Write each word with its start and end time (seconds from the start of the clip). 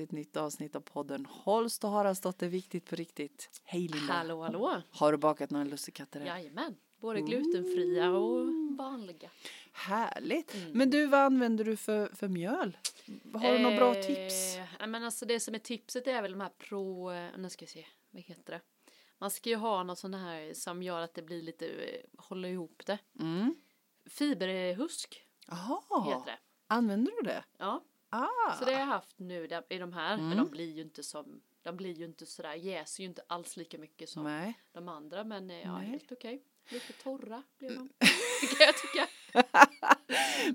till 0.00 0.04
ett 0.04 0.12
nytt 0.12 0.36
avsnitt 0.36 0.76
av 0.76 0.80
podden 0.80 1.26
Holst 1.26 1.84
och 1.84 1.90
Haraldsdotter 1.90 2.48
Viktigt 2.48 2.86
på 2.90 2.96
riktigt. 2.96 3.60
Hej 3.64 3.88
Linda! 3.88 4.12
Hallå 4.12 4.42
hallå! 4.42 4.82
Har 4.90 5.12
du 5.12 5.18
bakat 5.18 5.50
några 5.50 5.64
lussekatter? 5.64 6.20
Jajamän, 6.20 6.76
både 7.00 7.20
glutenfria 7.20 8.10
och 8.10 8.46
vanliga. 8.78 9.30
Härligt! 9.72 10.54
Mm. 10.54 10.70
Men 10.72 10.90
du, 10.90 11.06
vad 11.06 11.20
använder 11.20 11.64
du 11.64 11.76
för, 11.76 12.06
för 12.06 12.28
mjöl? 12.28 12.78
Har 13.34 13.52
du 13.52 13.58
några 13.58 13.76
bra 13.76 13.94
Eh, 13.96 14.02
tips? 14.06 14.56
men 14.88 15.04
alltså 15.04 15.26
det 15.26 15.40
som 15.40 15.54
är 15.54 15.58
tipset 15.58 16.06
är 16.06 16.22
väl 16.22 16.30
de 16.32 16.40
här 16.40 16.50
pro, 16.58 17.10
eh, 17.12 17.28
nu 17.38 17.50
ska 17.50 17.62
jag 17.62 17.70
se, 17.70 17.86
vad 18.10 18.22
heter 18.22 18.52
det? 18.52 18.60
Man 19.18 19.30
ska 19.30 19.48
ju 19.50 19.56
ha 19.56 19.82
något 19.82 19.98
sånt 19.98 20.14
här 20.16 20.54
som 20.54 20.82
gör 20.82 21.00
att 21.00 21.14
det 21.14 21.22
blir 21.22 21.42
lite, 21.42 21.66
eh, 21.66 22.00
håller 22.18 22.48
ihop 22.48 22.82
det. 22.86 22.98
Mm. 23.20 23.54
Fiberhusk 24.10 25.22
Jaha, 25.46 26.04
heter 26.04 26.26
det. 26.32 26.38
använder 26.66 27.12
du 27.22 27.28
det? 27.28 27.44
Ja, 27.58 27.84
Ah. 28.10 28.54
så 28.58 28.64
det 28.64 28.72
har 28.72 28.80
jag 28.80 28.86
haft 28.86 29.18
nu 29.18 29.46
där- 29.46 29.64
i 29.68 29.78
de 29.78 29.92
här, 29.92 30.14
Mm. 30.14 30.28
men 30.28 30.38
de 30.38 30.50
blir 30.50 30.72
ju 30.76 30.82
inte 30.82 31.02
som, 31.02 31.40
de 31.62 31.76
blir 31.76 31.92
ju 31.92 32.04
inte 32.04 32.26
sådär, 32.26 32.54
jäser 32.54 33.02
ju 33.02 33.08
inte 33.08 33.22
alls 33.26 33.56
lika 33.56 33.78
mycket 33.78 34.08
som 34.08 34.24
Nej. 34.24 34.54
de 34.72 34.88
andra, 34.88 35.24
men 35.24 35.50
eh, 35.50 35.60
ja, 35.60 35.78
Nej. 35.78 35.86
helt 35.86 36.12
okej. 36.12 36.42
Lite 36.68 36.92
torra 36.92 37.42
blir 37.58 37.68
de, 37.68 37.88
kan 38.56 38.66
jag 38.66 38.74
tycka. 38.76 39.08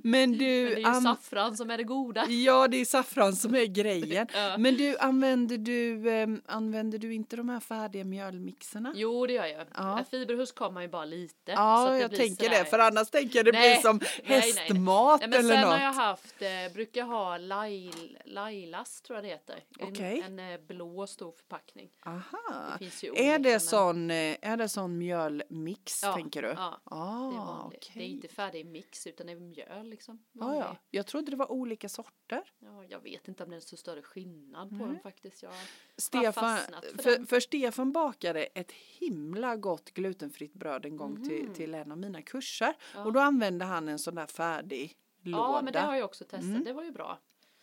Men 0.03 0.11
Men 0.11 0.31
du, 0.31 0.37
det 0.65 0.73
är 0.73 0.77
ju 0.77 0.85
an- 0.85 1.01
saffran 1.01 1.57
som 1.57 1.69
är 1.69 1.77
det 1.77 1.83
goda. 1.83 2.25
ja 2.29 2.67
det 2.67 2.77
är 2.77 2.85
saffran 2.85 3.35
som 3.35 3.55
är 3.55 3.65
grejen. 3.65 4.27
Ja. 4.33 4.57
Men 4.57 4.75
du, 4.77 4.97
använder 4.97 5.57
du, 5.57 6.09
ehm, 6.11 6.41
använder 6.45 6.97
du 6.97 7.13
inte 7.13 7.35
de 7.35 7.49
här 7.49 7.59
färdiga 7.59 8.03
mjölmixerna? 8.03 8.93
Jo, 8.95 9.25
det 9.27 9.33
gör 9.33 9.45
jag. 9.45 9.67
Ja. 9.75 10.03
Fiberhusk 10.11 10.57
har 10.57 10.71
man 10.71 10.83
ju 10.83 10.89
bara 10.89 11.05
lite. 11.05 11.51
Ja, 11.51 11.97
jag 11.97 12.15
tänker 12.15 12.43
sådär- 12.45 12.59
det, 12.59 12.65
för 12.69 12.79
annars 12.79 13.09
tänker 13.09 13.35
jag 13.39 13.45
det 13.45 13.51
Nej, 13.51 13.73
blir 13.75 13.81
som 13.81 13.97
nej, 14.01 14.09
nej, 14.27 14.41
nej. 14.55 14.63
hästmat 14.65 15.19
Nej, 15.19 15.29
men 15.29 15.39
eller 15.39 15.53
sen 15.53 15.61
något. 15.61 15.71
har 15.79 15.79
jag 15.85 15.93
haft, 15.93 16.41
eh, 16.41 16.73
brukar 16.73 17.03
ha 17.03 17.37
Lail, 17.37 18.17
Lailas 18.25 19.01
tror 19.01 19.17
jag 19.17 19.23
det 19.23 19.29
heter. 19.29 19.63
En, 19.79 19.87
Okej. 19.87 20.23
en 20.25 20.39
eh, 20.39 20.59
blå 20.67 21.07
stor 21.07 21.31
förpackning. 21.31 21.89
Aha. 22.05 22.77
Det 22.79 22.85
Är 23.29 23.39
det 23.39 23.49
men- 23.51 23.59
sån, 23.59 24.11
eh, 24.11 24.35
är 24.41 24.57
det 24.57 24.69
sån 24.69 24.97
mjölmix 24.97 26.03
Ja, 26.03 26.13
tänker 26.13 26.41
du? 26.41 26.47
Ja, 26.47 26.81
ah, 26.83 27.29
det 27.31 27.35
är 27.35 27.39
vanligt. 27.45 27.91
Det 27.93 27.99
är 27.99 28.07
inte 28.07 28.27
färdig 28.27 28.65
mix 28.65 29.07
utan 29.07 29.27
det 29.27 29.31
är 29.33 29.44
mjöl 29.45 29.87
liksom. 29.89 30.23
Ja, 30.31 30.55
ja. 30.55 30.77
Jag 30.91 31.07
trodde 31.07 31.31
det 31.31 31.37
var 31.37 31.51
olika 31.51 31.89
sorter. 31.89 32.41
ja, 32.59 32.83
jag 32.89 32.99
vet 32.99 33.27
inte 33.27 33.43
om 33.43 33.49
det 33.49 33.55
är 33.55 33.59
så 33.59 33.77
större 33.77 34.01
skillnad 34.01 34.69
på 34.69 34.75
Nej. 34.75 34.85
dem 34.87 34.99
faktiskt. 35.03 35.43
Jag, 35.43 35.53
Stefan, 35.97 36.57
för 36.57 37.03
för, 37.03 37.25
för 37.25 37.39
Stefan 37.39 37.91
bakade 37.91 38.43
ett 38.43 38.71
himla 38.71 39.55
gott 39.55 39.91
glutenfritt 39.91 40.53
bröd 40.53 40.85
en 40.85 40.97
gång 40.97 41.23
till, 41.23 41.43
Mhm. 41.45 41.53
till 41.53 41.73
en 41.73 41.91
av 41.91 41.97
mina 41.97 42.21
kurser. 42.21 42.73
Ja. 42.95 43.05
Och 43.05 43.13
då 43.13 43.19
använde 43.19 43.65
han 43.65 43.89
en 43.89 43.99
sån 43.99 44.15
där 44.15 44.27
färdig 44.27 44.97
låda. 45.21 45.37
ja, 45.43 45.61
men 45.63 45.73
det 45.73 45.79
har 45.79 45.95
jag 45.95 46.05
också 46.05 46.23
testat. 46.23 46.41
Mm. 46.43 46.63
Det 46.63 46.73
var 46.73 46.83
ju 46.83 46.91
bra. 46.91 47.19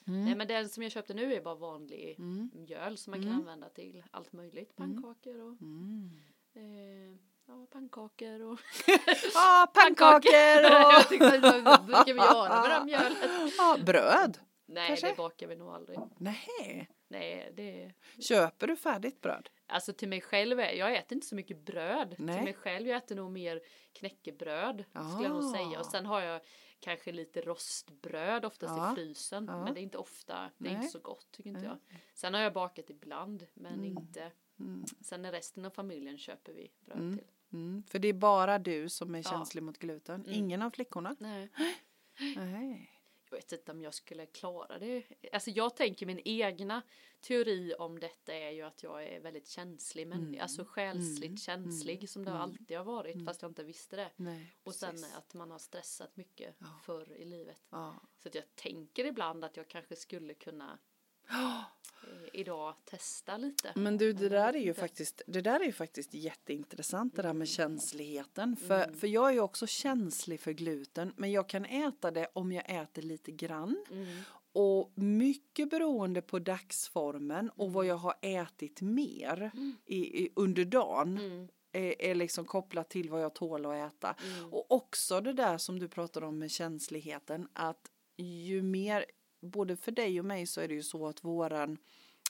Mm. 0.06 0.24
Nej, 0.24 0.34
men 0.36 0.48
den 0.48 0.68
som 0.68 0.82
jag 0.82 0.92
köpte 0.92 1.14
nu 1.14 1.34
är 1.34 1.40
bara 1.42 1.54
vanlig 1.54 2.14
Mm. 2.18 2.50
mjöl 2.54 2.96
som 2.98 3.10
man 3.10 3.20
kan 3.20 3.28
Mm. 3.28 3.38
använda 3.40 3.68
till 3.68 4.04
allt 4.10 4.32
möjligt. 4.32 4.76
Pannkakor 4.76 5.40
och 5.40 5.60
Mm. 5.62 6.10
eh, 6.54 7.18
ja, 7.46 7.66
pannkakor 7.70 8.40
och 8.42 8.58
Ja, 9.34 9.72
pannkakor 9.74 10.32
jag 10.32 10.98
och 11.00 11.08
tyckte 11.08 11.38
brukar 11.86 12.04
vi 12.04 12.20
göra 12.20 12.48
med 12.60 12.70
det 12.70 12.74
här 12.74 12.84
mjölet. 12.84 13.54
ja, 13.58 13.76
bröd. 13.86 14.38
Nej, 14.66 14.88
Kanske? 14.88 15.08
det 15.08 15.16
bakar 15.16 15.46
vi 15.46 15.56
nog 15.56 15.68
aldrig. 15.74 15.98
Nej. 16.18 16.88
Nej, 17.08 17.52
det 17.56 17.92
Köper 18.22 18.66
du 18.66 18.76
färdigt 18.76 19.20
bröd? 19.20 19.48
Alltså 19.66 19.92
till 19.92 20.08
mig 20.08 20.20
själv, 20.20 20.60
jag 20.60 20.94
äter 20.96 21.14
inte 21.16 21.26
så 21.26 21.34
mycket 21.34 21.58
bröd. 21.64 22.14
Nej. 22.18 22.34
Till 22.36 22.44
mig 22.44 22.54
själv, 22.54 22.86
jag 22.88 22.96
äter 22.96 23.16
nog 23.16 23.30
mer 23.30 23.60
knäckebröd. 23.92 24.84
Skulle 24.90 25.28
jag 25.28 25.42
nog 25.42 25.50
säga. 25.54 25.76
Ah. 25.76 25.80
Och 25.80 25.86
sen 25.86 26.06
har 26.06 26.20
jag 26.20 26.40
kanske 26.80 27.12
lite 27.12 27.40
rostbröd 27.40 28.44
oftast 28.44 28.74
Ja. 28.76 28.92
i 28.92 28.94
frysen. 28.94 29.44
Ja. 29.48 29.64
Men 29.64 29.74
det 29.74 29.80
är 29.80 29.82
inte 29.82 29.98
ofta, 29.98 30.50
det 30.58 30.68
är 30.68 30.72
Nej. 30.72 30.74
inte 30.74 30.88
så 30.88 30.98
gott 30.98 31.28
tycker 31.32 31.50
inte 31.50 31.64
jag. 31.64 31.78
Sen 32.14 32.34
har 32.34 32.40
jag 32.40 32.52
bakat 32.52 32.90
ibland, 32.90 33.46
men 33.54 33.72
Mm. 33.74 33.84
inte. 33.84 34.32
Mm. 34.60 34.84
Sen 35.00 35.24
är 35.24 35.32
resten 35.32 35.64
av 35.64 35.70
familjen 35.70 36.18
köper 36.18 36.52
vi 36.52 36.70
bröd 36.84 36.98
Mm. 36.98 37.18
till. 37.18 37.26
Mm. 37.52 37.82
För 37.88 37.98
det 37.98 38.08
är 38.08 38.12
bara 38.12 38.58
du 38.58 38.88
som 38.88 39.14
är 39.14 39.18
Ja. 39.18 39.30
känslig 39.30 39.62
mot 39.62 39.78
gluten. 39.78 40.20
Mm. 40.20 40.32
Ingen 40.34 40.62
av 40.62 40.70
flickorna? 40.70 41.16
Nej. 41.18 41.48
Nej. 42.36 42.88
Jag 43.30 43.36
vet 43.36 43.52
inte 43.52 43.72
om 43.72 43.82
jag 43.82 43.94
skulle 43.94 44.26
klara 44.26 44.78
det. 44.78 45.02
Alltså 45.32 45.50
jag 45.50 45.76
tänker 45.76 46.06
min 46.06 46.20
egna 46.24 46.82
teori 47.20 47.74
om 47.78 48.00
detta 48.00 48.34
är 48.34 48.50
ju 48.50 48.62
att 48.62 48.82
jag 48.82 49.04
är 49.06 49.20
väldigt 49.20 49.48
känslig 49.48 50.06
men 50.06 50.18
Mm. 50.18 50.40
alltså 50.40 50.64
själsligt 50.64 51.24
Mm. 51.28 51.36
känslig 51.36 52.10
som 52.10 52.24
det 52.24 52.30
Mm. 52.30 52.42
alltid 52.42 52.76
har 52.76 52.84
varit 52.84 53.14
Mm. 53.14 53.26
fast 53.26 53.42
jag 53.42 53.50
inte 53.50 53.64
visste 53.64 53.96
det. 53.96 54.10
Nej. 54.16 54.54
Och 54.62 54.74
sen 54.74 54.96
att 55.16 55.34
man 55.34 55.50
har 55.50 55.58
stressat 55.58 56.16
mycket 56.16 56.54
Ja. 56.58 56.66
förr 56.84 57.12
i 57.12 57.24
livet. 57.24 57.62
Ja. 57.70 57.94
Så 58.18 58.28
att 58.28 58.34
jag 58.34 58.54
tänker 58.54 59.04
ibland 59.04 59.44
att 59.44 59.56
jag 59.56 59.68
kanske 59.68 59.96
skulle 59.96 60.34
kunna 60.34 60.78
idag 62.32 62.74
testa 62.84 63.36
lite. 63.36 63.72
Men 63.74 63.96
du, 63.98 64.12
det 64.12 64.28
där 64.28 64.56
är 64.56 64.60
ju 64.60 64.74
faktiskt, 64.74 65.22
det 65.26 65.40
där 65.40 65.60
är 65.60 65.64
ju 65.64 65.72
faktiskt 65.72 66.14
jätteintressant 66.14 67.16
det 67.16 67.22
där 67.22 67.28
med 67.28 67.34
Mm. 67.34 67.46
känsligheten. 67.46 68.56
För, 68.56 68.84
Mm. 68.84 68.94
för 68.98 69.06
jag 69.06 69.28
är 69.28 69.32
ju 69.32 69.40
också 69.40 69.66
känslig 69.66 70.40
för 70.40 70.52
gluten, 70.52 71.12
men 71.16 71.32
jag 71.32 71.48
kan 71.48 71.64
äta 71.64 72.10
det 72.10 72.28
om 72.34 72.52
jag 72.52 72.70
äter 72.82 73.02
lite 73.02 73.30
grann. 73.32 73.84
Mm. 73.90 74.18
Och 74.54 74.92
mycket 74.98 75.70
beroende 75.70 76.22
på 76.22 76.38
dagsformen 76.38 77.50
och 77.50 77.72
vad 77.72 77.84
Mm. 77.84 77.88
jag 77.88 77.96
har 77.96 78.14
ätit 78.22 78.80
mer 78.80 79.50
Mm. 79.54 79.76
i, 79.86 80.24
i, 80.24 80.32
under 80.36 80.64
dagen 80.64 81.18
Mm. 81.18 81.48
är, 81.72 82.02
är 82.02 82.14
liksom 82.14 82.44
kopplat 82.44 82.90
till 82.90 83.10
vad 83.10 83.22
jag 83.22 83.34
tål 83.34 83.66
att 83.66 83.92
äta. 83.94 84.16
Och 84.50 84.70
också 84.72 85.20
det 85.20 85.32
där 85.32 85.58
som 85.58 85.78
du 85.78 85.88
pratar 85.88 86.22
om 86.24 86.38
med 86.38 86.50
känsligheten 86.50 87.48
att 87.52 87.90
ju 88.16 88.62
mer, 88.62 89.04
både 89.42 89.76
för 89.76 89.92
dig 89.92 90.20
och 90.20 90.26
mig 90.26 90.46
så 90.46 90.60
är 90.60 90.68
det 90.68 90.74
ju 90.74 90.82
så 90.82 91.06
att 91.06 91.24
våran 91.24 91.78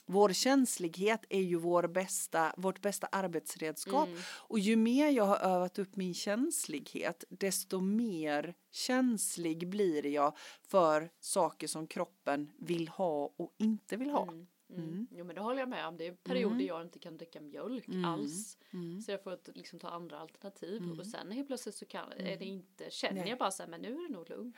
vår 0.05 0.33
känslighet 0.33 1.25
är 1.29 1.41
ju 1.41 1.55
vår 1.55 1.87
bästa, 1.87 2.53
vårt 2.57 2.81
bästa 2.81 3.07
arbetsredskap. 3.11 4.07
Mm. 4.07 4.21
Och 4.27 4.59
ju 4.59 4.75
mer 4.75 5.09
jag 5.09 5.23
har 5.23 5.37
övat 5.37 5.79
upp 5.79 5.95
min 5.95 6.13
känslighet, 6.13 7.23
desto 7.29 7.79
mer 7.79 8.53
känslig 8.71 9.69
blir 9.69 10.05
jag 10.05 10.37
för 10.67 11.09
saker 11.19 11.67
som 11.67 11.87
kroppen 11.87 12.51
vill 12.57 12.87
ha 12.87 13.33
och 13.37 13.53
inte 13.57 13.97
vill 13.97 14.09
ha. 14.09 14.23
Mm. 14.23 14.47
Mm. 14.73 14.89
Mm. 14.89 15.07
Jo 15.11 15.25
men 15.25 15.35
det 15.35 15.41
håller 15.41 15.59
jag 15.59 15.69
med 15.69 15.87
om. 15.87 15.97
Det 15.97 16.07
är 16.07 16.11
perioder 16.11 16.55
Mm. 16.55 16.67
jag 16.67 16.81
inte 16.81 16.99
kan 16.99 17.17
dricka 17.17 17.41
mjölk 17.41 17.87
Mm. 17.87 18.05
alls. 18.05 18.57
Mm. 18.73 19.01
Så 19.01 19.11
jag 19.11 19.23
får 19.23 19.31
att 19.31 19.49
liksom 19.55 19.79
ta 19.79 19.89
andra 19.89 20.19
alternativ. 20.19 20.81
Mm. 20.83 20.99
Och 20.99 21.05
sen 21.07 21.31
helt 21.31 21.47
plötsligt 21.47 21.75
så 21.75 21.85
kan, 21.85 22.11
är 22.11 22.37
det 22.37 22.45
inte, 22.45 22.89
känner 22.91 23.21
Nej. 23.21 23.29
jag 23.29 23.39
bara 23.39 23.51
så 23.51 23.63
här, 23.63 23.69
men 23.69 23.81
nu 23.81 23.93
är 23.97 24.07
det 24.07 24.13
nog 24.13 24.29
lugnt. 24.29 24.55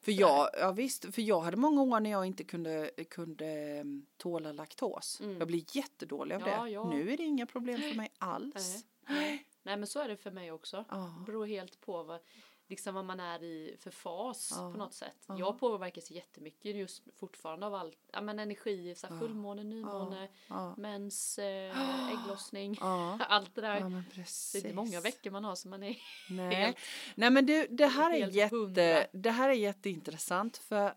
För 0.00 0.12
Så 0.12 0.20
jag, 0.20 0.48
ja 0.60 0.72
visst, 0.72 1.14
för 1.14 1.22
jag 1.22 1.40
hade 1.40 1.56
många 1.56 1.82
år 1.82 2.00
när 2.00 2.10
jag 2.10 2.26
inte 2.26 2.44
kunde, 2.44 2.90
kunde 3.10 3.84
tåla 4.16 4.52
laktos. 4.52 5.20
Mm. 5.20 5.38
Jag 5.38 5.46
blir 5.48 5.76
jättedålig 5.76 6.34
av 6.34 6.40
Ja, 6.40 6.64
det. 6.64 6.70
ja. 6.70 6.90
Nu 6.90 7.12
är 7.12 7.16
det 7.16 7.22
inga 7.22 7.46
problem 7.46 7.80
för 7.80 7.94
mig 7.96 8.12
alls. 8.18 8.84
Nej. 9.08 9.46
Nej 9.62 9.76
men 9.76 9.86
så 9.86 9.98
är 10.00 10.08
det 10.08 10.16
för 10.16 10.30
mig 10.30 10.52
också. 10.52 10.84
Ja. 10.88 11.14
Det 11.18 11.24
beror 11.26 11.46
helt 11.46 11.80
på 11.80 12.02
vad, 12.02 12.20
liksom 12.66 12.94
vad 12.94 13.04
man 13.04 13.20
är 13.20 13.42
i 13.42 13.76
för 13.80 13.90
fas 13.90 14.52
Ja. 14.56 14.70
på 14.72 14.78
något 14.78 14.94
sätt. 14.94 15.16
Ja. 15.28 15.36
Jag 15.38 15.58
påverkas 15.58 16.10
jättemycket 16.10 16.76
just 16.76 17.02
fortfarande 17.16 17.66
av 17.66 17.74
allt, 17.74 17.98
ja 18.12 18.20
men 18.20 18.38
energi, 18.38 18.94
så 18.94 19.06
här 19.06 19.18
fullmåne, 19.18 19.64
nymåne, 19.64 20.28
Ja. 20.48 20.74
mens, 20.78 21.38
eh, 21.38 22.10
ägglossning, 22.12 22.76
allt 22.80 23.54
det 23.54 23.60
där. 23.60 23.80
det 23.80 24.20
är 24.20 24.56
inte 24.56 24.74
många 24.74 25.00
veckor 25.00 25.30
man 25.30 25.44
har 25.44 25.54
som 25.54 25.70
man 25.70 25.82
är 25.82 25.96
Nej. 26.30 26.54
helt 26.54 26.76
Nej 27.14 27.30
men 27.30 27.46
du, 27.46 27.66
det 27.70 27.86
här 27.86 28.10
är 28.14 28.26
jätte, 28.30 28.56
hundra. 28.56 29.06
det 29.12 29.30
här 29.30 29.48
är 29.48 29.52
jätteintressant 29.54 30.56
för 30.56 30.94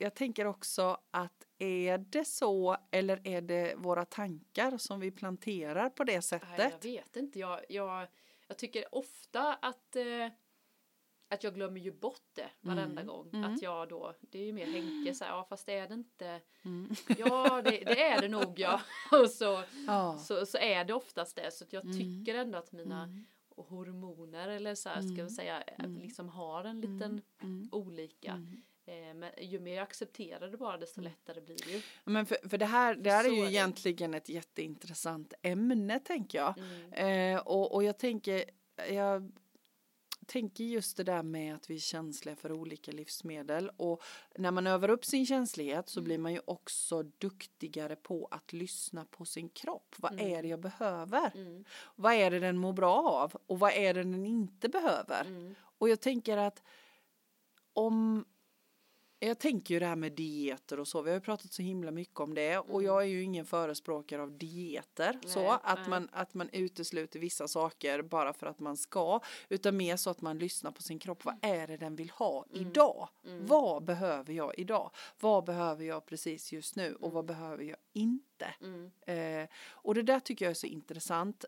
jag 0.00 0.14
tänker 0.14 0.44
också 0.44 0.98
att 1.10 1.44
är 1.58 1.98
det 1.98 2.24
så 2.24 2.76
eller 2.90 3.20
är 3.24 3.40
det 3.40 3.74
våra 3.76 4.04
tankar 4.04 4.78
som 4.78 5.00
vi 5.00 5.10
planterar 5.10 5.90
på 5.90 6.04
det 6.04 6.12
Nej, 6.12 6.14
jag 6.14 6.24
sättet? 6.24 6.84
vet 6.84 7.16
inte. 7.16 7.38
Jag, 7.38 7.60
jag, 7.68 8.08
jag 8.48 8.58
tycker 8.58 8.94
ofta 8.94 9.54
att, 9.54 9.96
eh, 9.96 10.04
att 11.28 11.44
jag 11.44 11.54
glömmer 11.54 11.80
ju 11.80 11.92
bort 11.92 12.26
det 12.34 12.50
varenda 12.60 13.02
Mm, 13.02 13.06
gång. 13.06 13.30
mm. 13.32 13.54
Att 13.54 13.62
jag 13.62 13.88
då, 13.88 14.14
det 14.20 14.38
är 14.38 14.44
ju 14.46 14.52
mer 14.52 14.66
Henke 14.66 15.14
så 15.14 15.24
här, 15.24 15.30
ja 15.32 15.46
fast 15.48 15.68
är 15.68 15.88
det 15.88 15.94
inte. 15.94 16.40
Mm. 16.64 16.94
Ja 17.18 17.62
det, 17.64 17.70
det 17.70 18.02
är 18.02 18.20
det 18.20 18.28
nog 18.28 18.58
ja. 18.58 18.80
Och 19.22 19.30
så, 19.30 19.62
Ja. 19.86 20.18
så, 20.18 20.46
så 20.46 20.58
är 20.58 20.84
det 20.84 20.94
oftast 20.94 21.36
det. 21.36 21.50
Så 21.50 21.64
jag 21.70 21.84
Mm. 21.84 21.98
tycker 21.98 22.34
ändå 22.38 22.58
att 22.58 22.72
mina 22.72 23.02
Mm. 23.02 23.24
hormoner 23.56 24.48
eller 24.48 24.74
så 24.74 24.88
här, 24.88 25.00
ska 25.00 25.12
Mm. 25.12 25.26
vi 25.26 25.30
säga, 25.30 25.62
Mm. 25.62 25.96
liksom 25.98 26.28
har 26.28 26.64
en 26.64 26.80
liten 26.80 27.22
olika. 27.72 28.42
Eh, 28.86 29.14
men 29.14 29.30
ju 29.40 29.60
mer 29.60 29.74
jag 29.74 29.82
accepterar 29.82 30.48
det 30.48 30.56
bara 30.56 30.76
desto 30.76 31.00
lättare 31.00 31.40
blir 31.40 31.56
det 31.66 31.70
ju. 31.72 31.82
Men 32.04 32.26
för, 32.26 32.48
för 32.48 32.58
det 32.58 32.66
här, 32.66 32.94
det 32.94 33.10
här 33.10 33.24
är 33.24 33.28
ju 33.28 33.42
är 33.42 33.48
egentligen 33.48 34.14
ett 34.14 34.28
jätteintressant 34.28 35.34
ämne 35.42 35.98
tänker 35.98 36.38
jag. 36.38 36.54
Eh, 36.92 37.38
och, 37.40 37.74
och 37.74 37.84
jag 37.84 37.98
tänker, 37.98 38.44
jag 38.90 39.32
tänker 40.28 40.64
just 40.64 40.96
det 40.96 41.04
där 41.04 41.22
med 41.22 41.54
att 41.54 41.70
vi 41.70 41.74
är 41.74 41.78
känsliga 41.80 42.36
för 42.36 42.52
olika 42.52 42.92
livsmedel 42.92 43.70
och 43.76 44.02
när 44.36 44.50
man 44.50 44.66
övar 44.66 44.90
upp 44.90 45.04
sin 45.04 45.26
känslighet 45.26 45.88
så 45.88 46.00
Mm. 46.00 46.04
blir 46.04 46.18
man 46.18 46.32
ju 46.32 46.40
också 46.44 47.02
duktigare 47.02 47.96
på 47.96 48.28
att 48.30 48.52
lyssna 48.52 49.04
på 49.04 49.24
sin 49.24 49.48
kropp. 49.48 49.94
Vad 49.98 50.12
Mm. 50.12 50.32
är 50.34 50.42
det 50.42 50.48
jag 50.48 50.60
behöver? 50.60 51.30
Mm. 51.34 51.64
Vad 51.96 52.12
är 52.12 52.30
det 52.30 52.38
den 52.38 52.58
mår 52.58 52.72
bra 52.72 52.94
av? 53.08 53.32
Och 53.46 53.58
vad 53.58 53.72
är 53.72 53.94
det 53.94 54.02
den 54.02 54.26
inte 54.26 54.68
behöver? 54.68 55.24
Mm. 55.24 55.54
Och 55.60 55.88
jag 55.88 56.00
tänker 56.00 56.36
att 56.36 56.62
om 57.72 58.24
jag 59.20 59.38
tänker 59.38 59.74
ju 59.74 59.80
det 59.80 59.86
här 59.86 59.96
med 59.96 60.12
dieter 60.12 60.80
och 60.80 60.88
så. 60.88 61.02
Vi 61.02 61.10
har 61.10 61.14
ju 61.16 61.20
pratat 61.20 61.52
så 61.52 61.62
himla 61.62 61.90
mycket 61.90 62.20
om 62.20 62.34
det 62.34 62.58
och 62.58 62.68
Mm. 62.70 62.84
jag 62.86 63.02
är 63.02 63.06
ju 63.06 63.22
ingen 63.22 63.46
förespråkare 63.46 64.22
av 64.22 64.38
dieter 64.38 65.18
så 65.26 65.42
Nej, 65.42 65.58
att 65.62 65.78
nej. 65.78 65.88
man 65.88 66.08
att 66.12 66.34
man 66.34 66.48
utesluter 66.52 67.18
vissa 67.20 67.48
saker 67.48 68.02
bara 68.02 68.32
för 68.32 68.46
att 68.46 68.58
man 68.60 68.76
ska 68.76 69.20
utan 69.48 69.76
mer 69.76 69.96
så 69.96 70.10
att 70.10 70.20
man 70.20 70.38
lyssnar 70.38 70.70
på 70.70 70.82
sin 70.82 70.98
kropp. 70.98 71.24
Vad 71.24 71.34
är 71.42 71.66
det 71.66 71.76
den 71.76 71.96
vill 71.96 72.10
ha 72.10 72.44
idag? 72.50 73.08
Vad 73.22 73.84
behöver 73.84 74.32
jag 74.32 74.58
idag? 74.58 74.90
Vad 75.20 75.44
behöver 75.44 75.84
jag 75.84 76.06
precis 76.06 76.52
just 76.52 76.76
nu 76.76 76.94
och 76.94 77.12
vad 77.12 77.24
behöver 77.24 77.64
jag 77.64 77.76
inte? 77.92 78.54
Mm. 78.60 78.90
Eh, 79.06 79.48
och 79.68 79.94
det 79.94 80.02
där 80.02 80.20
tycker 80.20 80.44
jag 80.44 80.50
är 80.50 80.54
så 80.54 80.66
intressant. 80.66 81.44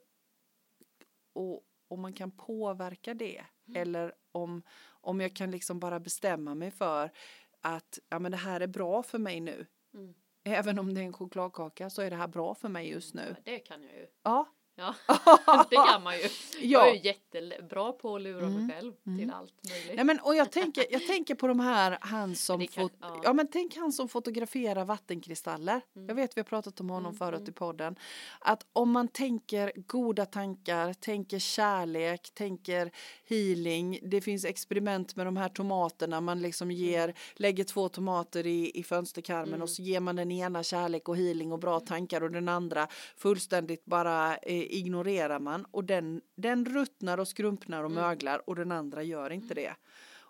Och 1.32 1.62
om 1.88 2.00
man 2.00 2.12
kan 2.12 2.30
påverka 2.30 3.14
det 3.14 3.42
eller 3.74 4.14
om, 4.32 4.62
om 4.88 5.20
jag 5.20 5.36
kan 5.36 5.50
liksom 5.50 5.80
bara 5.80 6.00
bestämma 6.00 6.54
mig 6.54 6.70
för 6.70 7.10
att 7.60 7.98
ja, 8.08 8.18
men 8.18 8.30
det 8.32 8.38
här 8.38 8.60
är 8.60 8.66
bra 8.66 9.02
för 9.02 9.18
mig 9.18 9.40
nu. 9.40 9.66
Mm. 9.94 10.14
Även 10.44 10.78
om 10.78 10.94
det 10.94 11.00
är 11.00 11.04
en 11.04 11.12
chokladkaka 11.12 11.90
så 11.90 12.02
är 12.02 12.10
det 12.10 12.16
här 12.16 12.28
bra 12.28 12.54
för 12.54 12.68
mig 12.68 12.88
just 12.90 13.14
nu. 13.14 13.36
Ja, 13.44 13.52
det 13.52 13.58
kan 13.58 13.82
jag 13.82 13.92
ju. 13.92 14.06
Ja, 14.22 14.48
Ja, 14.74 14.94
det 15.70 15.76
kan 15.76 16.02
man 16.02 16.14
ju. 16.18 16.28
Jag 16.60 16.88
är 16.90 17.04
jättebra 17.06 17.92
på 17.92 18.16
att 18.16 18.22
lura 18.22 18.48
mig 18.48 18.70
själv 18.70 18.92
till 19.18 19.30
allt 19.30 19.54
möjligt. 19.70 19.96
Nej, 19.96 20.04
men, 20.04 20.20
och 20.20 20.34
jag 20.34 20.52
tänker, 20.52 20.84
jag 20.90 21.06
tänker 21.06 21.34
på 21.34 21.46
de 21.46 21.60
här, 21.60 21.98
han 22.00 22.34
som, 22.36 22.66
kan- 22.66 22.84
fot- 22.84 22.92
ja. 23.00 23.20
ja. 23.24 23.32
men 23.32 23.48
tänk 23.48 23.76
han 23.76 23.92
som 23.92 24.08
fotograferar 24.08 24.84
vattenkristaller. 24.84 25.80
Mm. 25.96 26.08
Jag 26.08 26.14
vet 26.14 26.36
vi 26.36 26.40
har 26.40 26.44
pratat 26.44 26.80
om 26.80 26.90
honom 26.90 27.14
förut 27.14 27.48
i 27.48 27.52
podden. 27.52 27.96
Att 28.40 28.66
om 28.72 28.90
man 28.90 29.08
tänker 29.08 29.72
goda 29.76 30.26
tankar, 30.26 30.92
tänker 30.92 31.38
kärlek, 31.38 32.30
tänker 32.34 32.90
healing. 33.30 33.98
Det 34.02 34.20
finns 34.20 34.44
experiment 34.44 35.16
med 35.16 35.26
de 35.26 35.36
här 35.36 35.48
tomaterna. 35.48 36.20
Man 36.20 36.40
liksom 36.42 36.70
Mm. 36.70 36.82
ger, 36.82 37.14
lägger 37.34 37.64
två 37.64 37.88
tomater 37.88 38.46
i, 38.46 38.70
i 38.74 38.82
fönsterkarmen 38.82 39.62
och 39.62 39.70
så 39.70 39.82
ger 39.82 40.00
man 40.00 40.16
den 40.16 40.30
ena 40.32 40.62
kärlek 40.62 41.08
och 41.08 41.16
healing 41.16 41.52
och 41.52 41.58
bra 41.58 41.80
tankar 41.80 42.22
och 42.22 42.30
den 42.30 42.48
andra 42.48 42.88
fullständigt 43.16 43.84
bara 43.84 44.36
eh, 44.36 44.62
ignorerar 44.62 45.38
man. 45.38 45.64
Och 45.70 45.84
den, 45.84 46.20
den 46.36 46.64
ruttnar 46.64 47.18
och 47.18 47.28
skrumpnar 47.28 47.84
och 47.84 47.90
möglar 47.90 48.42
och 48.46 48.56
den 48.56 48.72
andra 48.72 49.02
gör 49.02 49.30
inte 49.32 49.54
det. 49.54 49.74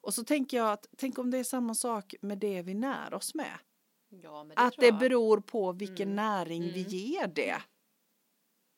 Och 0.02 0.14
så 0.14 0.24
tänker 0.24 0.56
jag 0.56 0.72
att, 0.72 0.86
tänk 0.96 1.18
om 1.18 1.30
det 1.30 1.38
är 1.38 1.44
samma 1.44 1.74
sak 1.74 2.14
med 2.22 2.38
det 2.38 2.62
vi 2.62 2.74
när 2.74 3.14
oss 3.14 3.34
med. 3.34 3.58
Ja, 4.22 4.44
det 4.48 4.52
Att 4.56 4.74
det 4.78 4.92
beror 4.92 5.40
på 5.40 5.72
vilken 5.72 6.08
Mm. 6.12 6.16
näring 6.16 6.62
vi 6.62 6.80
Mm. 6.80 6.88
ger 6.88 7.26
det. 7.26 7.56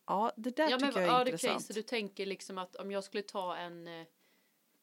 Ja, 0.06 0.32
det 0.36 0.56
där 0.56 0.70
Ja, 0.70 0.78
men, 0.80 0.88
tycker 0.88 1.00
jag 1.00 1.08
är 1.08 1.12
ja, 1.12 1.20
intressant. 1.26 1.52
okej, 1.54 1.66
så 1.66 1.72
du 1.72 1.82
tänker 1.82 2.26
liksom 2.26 2.58
att 2.58 2.76
om 2.76 2.90
jag 2.90 3.04
skulle 3.04 3.22
ta 3.22 3.56
en... 3.56 3.86
eh, 3.88 4.06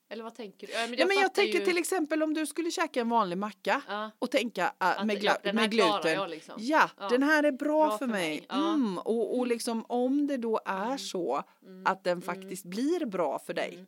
Eller 0.09 0.23
vad 0.23 0.35
tänker 0.35 0.67
du? 0.67 0.73
Ja, 0.73 0.87
men 0.87 0.99
ja, 0.99 1.05
men 1.05 1.17
jag 1.17 1.33
tänker 1.33 1.59
ju- 1.59 1.65
till 1.65 1.77
exempel 1.77 2.23
om 2.23 2.33
du 2.33 2.45
skulle 2.45 2.71
käka 2.71 3.01
en 3.01 3.09
vanlig 3.09 3.37
macka 3.37 3.81
Ja, 3.87 4.11
och 4.19 4.31
tänka 4.31 4.63
äh, 4.65 4.71
att 4.79 5.05
med, 5.07 5.23
jag- 5.23 5.35
gla- 5.35 5.39
den 5.43 5.57
här 5.57 5.63
med 5.63 5.71
gluten. 5.71 6.13
jag 6.13 6.29
liksom. 6.29 6.55
Ja, 6.57 6.89
Ja. 6.99 7.09
den 7.09 7.23
här 7.23 7.43
är 7.43 7.51
bra, 7.51 7.87
Bra 7.87 7.91
för 7.91 7.97
för 7.97 8.05
mig. 8.07 8.29
mig. 8.29 8.45
Ja. 8.49 8.73
Mm, 8.73 8.97
och, 8.97 9.37
och 9.39 9.47
liksom 9.47 9.85
om 9.89 10.27
det 10.27 10.37
då 10.37 10.59
är 10.65 10.85
Mm. 10.85 10.97
så 10.97 11.43
Mm, 11.61 11.83
att 11.85 12.03
den 12.03 12.11
mm, 12.11 12.21
faktiskt 12.21 12.65
blir 12.65 13.05
bra 13.05 13.39
för 13.39 13.53
dig. 13.53 13.73
mm, 13.73 13.87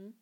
mm. 0.00 0.12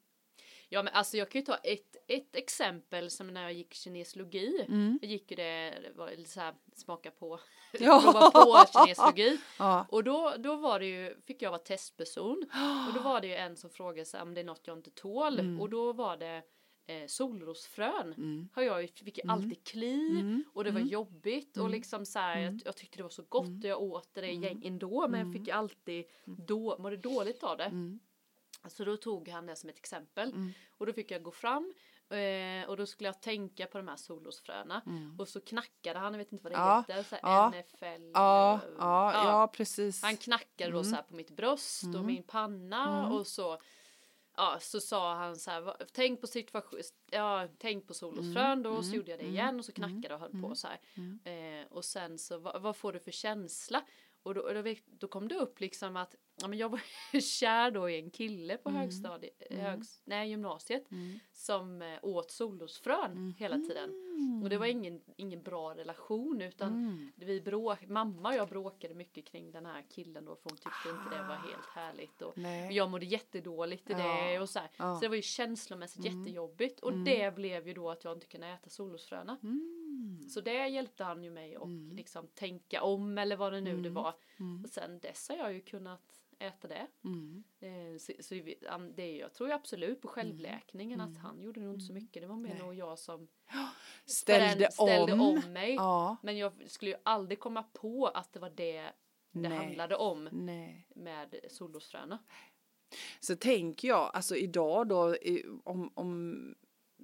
Ja 0.68 0.82
men 0.82 0.94
alltså 0.94 1.16
jag 1.16 1.30
kan 1.30 1.40
ju 1.40 1.44
ta 1.46 1.54
ett, 1.56 1.93
ett 2.06 2.36
exempel 2.36 3.10
som 3.10 3.26
när 3.34 3.42
jag 3.42 3.52
gick 3.52 3.74
kinesologi. 3.74 4.64
Mm. 4.68 4.98
Jag 5.02 5.10
gick 5.10 5.30
ju 5.30 5.36
det, 5.36 5.78
det 5.82 5.92
var 5.94 6.10
lite 6.10 6.30
så 6.30 6.40
här 6.40 6.54
smaka 6.74 7.10
på, 7.10 7.40
Ja. 7.72 8.00
prova 8.04 8.30
på 8.30 8.64
kinesologi. 8.78 9.38
Ja. 9.58 9.86
Och 9.88 10.04
då, 10.04 10.34
då 10.38 10.56
var 10.56 10.80
det 10.80 10.86
ju, 10.86 11.16
fick 11.26 11.42
jag 11.42 11.50
vara 11.50 11.58
testperson. 11.58 12.44
Och 12.88 12.94
då 12.94 13.00
var 13.00 13.20
det 13.20 13.26
ju 13.26 13.34
en 13.34 13.56
som 13.56 13.70
frågade 13.70 14.04
sig 14.06 14.22
om 14.22 14.34
det 14.34 14.40
är 14.40 14.44
något 14.44 14.66
jag 14.66 14.78
inte 14.78 14.90
tål. 14.90 15.38
Mm. 15.40 15.60
Och 15.60 15.70
då 15.70 15.92
var 15.92 16.16
det 16.16 16.42
eh, 16.86 17.06
solrosfrön. 17.06 18.12
Mm. 18.16 18.48
Har 18.54 18.62
jag 18.62 18.82
ju, 18.82 18.88
fick 18.88 19.18
ju 19.18 19.22
Mm. 19.24 19.34
alltid 19.34 19.64
kli. 19.66 20.10
Mm. 20.20 20.44
Och 20.52 20.64
det 20.64 20.70
var 20.70 20.80
Mm. 20.80 20.92
jobbigt 20.92 21.56
och 21.56 21.60
Mm. 21.62 21.72
liksom 21.72 22.06
så 22.06 22.18
här, 22.18 22.38
jag, 22.40 22.60
jag 22.64 22.76
tyckte 22.76 22.96
det 22.96 23.02
var 23.02 23.10
så 23.10 23.24
gott 23.28 23.64
och 23.64 23.70
jag 23.70 23.82
åt 23.82 24.14
det 24.14 24.20
Mm. 24.20 24.42
gäng 24.42 24.64
ändå 24.66 25.08
men 25.08 25.20
jag 25.20 25.32
fick 25.40 25.48
alltid 25.48 26.04
då, 26.24 26.76
mådde 26.78 26.96
dåligt 26.96 27.42
av 27.42 27.56
det. 27.58 27.98
Så 28.68 28.84
då 28.84 28.96
tog 28.96 29.28
han 29.28 29.46
det 29.46 29.56
som 29.56 29.68
ett 29.70 29.78
exempel. 29.78 30.28
Mm. 30.32 30.52
Och 30.70 30.86
då 30.86 30.92
fick 30.92 31.10
jag 31.10 31.22
gå 31.22 31.30
fram 31.30 31.74
eh, 32.10 32.68
och 32.68 32.76
då 32.76 32.86
skulle 32.86 33.08
jag 33.08 33.20
tänka 33.22 33.66
på 33.66 33.78
de 33.78 33.88
här 33.88 33.96
solrosfröna. 33.96 34.82
Mm. 34.86 35.16
Och 35.20 35.28
så 35.28 35.40
knackade 35.40 35.98
han, 35.98 36.12
jag 36.12 36.18
vet 36.18 36.32
inte 36.32 36.42
vad 36.44 36.52
det 36.52 36.56
Ja, 36.58 36.84
heter, 36.88 37.02
så 37.02 37.16
ja, 37.22 37.48
NFL. 37.50 38.10
Ja, 38.14 38.60
eller- 38.66 38.76
ja, 38.78 39.12
ja, 39.24 39.46
precis. 39.48 40.02
Han 40.02 40.16
knackade 40.16 40.70
då 40.70 40.78
Mm. 40.78 40.90
så 40.90 40.96
här 40.96 41.02
på 41.02 41.14
mitt 41.14 41.30
bröst 41.30 41.82
och 41.84 41.88
Mm. 41.94 42.06
min 42.06 42.22
panna 42.22 42.98
Mm. 43.00 43.12
och 43.12 43.26
så 43.26 43.58
Ja, 44.36 44.56
så 44.60 44.80
sa 44.80 45.14
han 45.14 45.36
så 45.36 45.50
här, 45.50 45.60
"Va- 45.60 45.76
tänk 45.92 46.20
på 46.20 46.26
situation, 46.26 46.80
ja, 47.10 47.48
tänk 47.58 47.86
på 47.86 47.94
solrosfrön 47.94 48.62
då, 48.62 48.74
så 48.82 48.82
Mm. 48.88 48.96
gjorde 48.96 49.10
jag 49.10 49.18
det 49.20 49.24
Mm. 49.24 49.34
igen 49.34 49.58
och 49.58 49.64
så 49.64 49.72
Mm. 49.76 49.90
knackade 49.90 50.14
och 50.14 50.20
höll 50.20 50.30
på 50.30 50.36
Mm. 50.36 50.54
så 50.56 50.68
här. 50.68 50.80
Mm. 50.94 51.20
Eh, 51.60 51.66
och 51.72 51.84
sen 51.84 52.18
så, 52.18 52.38
vad, 52.38 52.62
vad 52.62 52.76
får 52.76 52.92
du 52.92 53.00
för 53.00 53.10
känsla? 53.10 53.82
Och 54.24 54.34
då, 54.34 54.40
och 54.40 54.54
då, 54.54 54.74
då 54.86 55.08
kom 55.08 55.28
det 55.28 55.34
upp 55.34 55.60
liksom 55.60 55.96
att, 55.96 56.14
ja 56.40 56.48
men 56.48 56.58
jag 56.58 56.68
var 56.68 56.80
kär 57.20 57.70
då 57.70 57.88
i 57.90 57.98
en 57.98 58.10
kille 58.10 58.56
på 58.56 58.68
Mm. 58.68 58.80
högstadiet, 58.80 59.42
Mm. 59.50 59.64
högs, 59.64 60.00
nej 60.04 60.28
gymnasiet, 60.30 60.90
Mm. 60.90 61.18
som 61.32 61.82
eh, 61.82 61.98
åt 62.02 62.30
solrosfrön 62.30 63.34
hela 63.38 63.58
tiden. 63.58 63.90
Och 64.42 64.50
det 64.50 64.58
var 64.58 64.66
ingen, 64.66 65.00
ingen 65.16 65.42
bra 65.42 65.74
relation 65.74 66.40
utan 66.42 66.68
Mm. 66.72 67.12
vi 67.16 67.40
bråk, 67.40 67.86
mamma 67.88 68.28
och 68.28 68.34
jag 68.34 68.48
bråkade 68.48 68.94
mycket 68.94 69.24
kring 69.26 69.52
den 69.52 69.66
här 69.66 69.84
killen 69.90 70.24
då 70.24 70.36
för 70.36 70.50
hon 70.50 70.56
tyckte 70.56 70.88
inte 70.88 71.16
det 71.16 71.22
var 71.28 71.34
helt 71.36 71.66
härligt. 71.74 72.22
Och 72.22 72.38
Nej. 72.38 72.76
jag 72.76 72.90
mådde 72.90 73.06
jättedåligt 73.06 73.90
i 73.90 73.92
Ja. 73.92 73.98
det 73.98 74.40
och 74.40 74.48
så 74.48 74.58
här. 74.58 74.70
Ja. 74.76 74.94
Så 74.94 75.00
det 75.00 75.08
var 75.08 75.16
ju 75.16 75.22
känslomässigt 75.22 76.06
Mm. 76.06 76.18
jättejobbigt 76.20 76.80
och 76.80 76.92
Mm. 76.92 77.04
det 77.04 77.34
blev 77.34 77.68
ju 77.68 77.74
då 77.74 77.90
att 77.90 78.04
jag 78.04 78.12
inte 78.16 78.26
kunde 78.26 78.46
äta 78.48 78.70
solrosfröna. 78.70 79.36
Mm. 79.94 80.28
Så 80.28 80.40
det 80.40 80.68
hjälpte 80.68 81.04
han 81.04 81.24
ju 81.24 81.30
mig 81.30 81.56
att 81.56 81.64
Mm. 81.64 81.96
liksom 81.96 82.26
tänka 82.34 82.82
om 82.82 83.18
eller 83.18 83.36
vad 83.36 83.52
det 83.52 83.60
nu 83.60 83.70
det 83.72 83.78
Mm. 83.78 83.94
var. 83.94 84.14
Mm. 84.40 84.64
Och 84.64 84.70
sen 84.70 84.98
dess 84.98 85.28
har 85.28 85.36
jag 85.36 85.52
ju 85.52 85.60
kunnat 85.60 86.20
äta 86.38 86.68
det. 86.68 86.86
Mm. 87.04 87.44
Eh, 87.60 87.98
Så, 87.98 88.12
så 88.20 88.34
det 88.94 89.02
är, 89.02 89.18
jag 89.20 89.32
tror 89.34 89.48
ju 89.48 89.54
absolut 89.54 90.00
på 90.00 90.08
självläkningen 90.08 91.00
att 91.00 91.18
han 91.18 91.40
gjorde 91.42 91.60
nog 91.60 91.74
inte 91.74 91.84
så 91.86 91.92
mycket. 91.92 92.22
Det 92.22 92.26
var 92.28 92.36
mer 92.36 92.58
nog 92.58 92.74
jag 92.74 92.98
som 92.98 93.28
Ställde, 94.06 94.70
ställde 94.72 95.12
om. 95.12 95.20
om 95.20 95.52
mig. 95.52 95.74
Ja. 95.74 96.16
Men 96.22 96.36
jag 96.38 96.52
skulle 96.66 96.90
ju 96.90 96.96
aldrig 97.02 97.38
komma 97.40 97.62
på 97.62 98.06
att 98.06 98.32
det 98.32 98.38
var 98.40 98.50
det 98.50 98.90
det 99.30 99.48
Nej. 99.48 99.58
handlade 99.58 99.96
om 99.96 100.28
Nej. 100.32 100.86
med 100.94 101.34
solrosfröna. 101.50 102.18
Så 103.20 103.36
tänker 103.36 103.88
jag, 103.88 104.10
alltså 104.14 104.36
idag 104.36 104.88
då, 104.88 105.16
om, 105.64 105.90
om, 105.94 106.54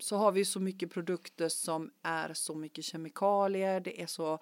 så 0.01 0.17
har 0.17 0.33
vi 0.33 0.45
så 0.45 0.61
mycket 0.61 0.91
produkter 0.91 1.49
som 1.49 1.91
är 2.03 2.35
så 2.35 2.55
mycket 2.55 2.85
kemikalier, 2.85 3.81
det 3.81 4.03
är 4.03 4.07
så 4.07 4.39